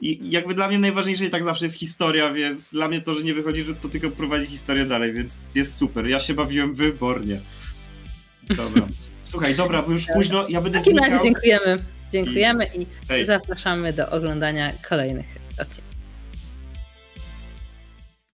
I 0.00 0.30
jakby 0.30 0.54
dla 0.54 0.68
mnie 0.68 0.78
najważniejsze 0.78 1.24
i 1.24 1.30
tak 1.30 1.44
zawsze 1.44 1.64
jest 1.64 1.76
historia, 1.76 2.32
więc 2.32 2.70
dla 2.70 2.88
mnie 2.88 3.00
to, 3.00 3.14
że 3.14 3.22
nie 3.22 3.34
wychodzi, 3.34 3.62
że 3.62 3.74
to 3.74 3.88
tylko 3.88 4.10
prowadzi 4.10 4.46
historię 4.46 4.84
dalej, 4.84 5.12
więc 5.12 5.54
jest 5.54 5.74
super. 5.74 6.06
Ja 6.06 6.20
się 6.20 6.34
bawiłem 6.34 6.74
wybornie. 6.74 7.40
Dobra. 8.56 8.86
Słuchaj, 9.22 9.54
dobra, 9.54 9.82
bo 9.82 9.92
już 9.92 10.06
późno, 10.06 10.48
ja 10.48 10.60
w 10.60 10.64
będę 10.64 10.78
takim 10.78 10.98
razie 10.98 11.10
znikał. 11.10 11.24
dziękujemy. 11.24 11.76
Dziękujemy 12.12 12.64
i 12.74 12.86
Hej. 13.08 13.26
zapraszamy 13.26 13.92
do 13.92 14.10
oglądania 14.10 14.72
kolejnych 14.88 15.26
odcinków. 15.60 15.87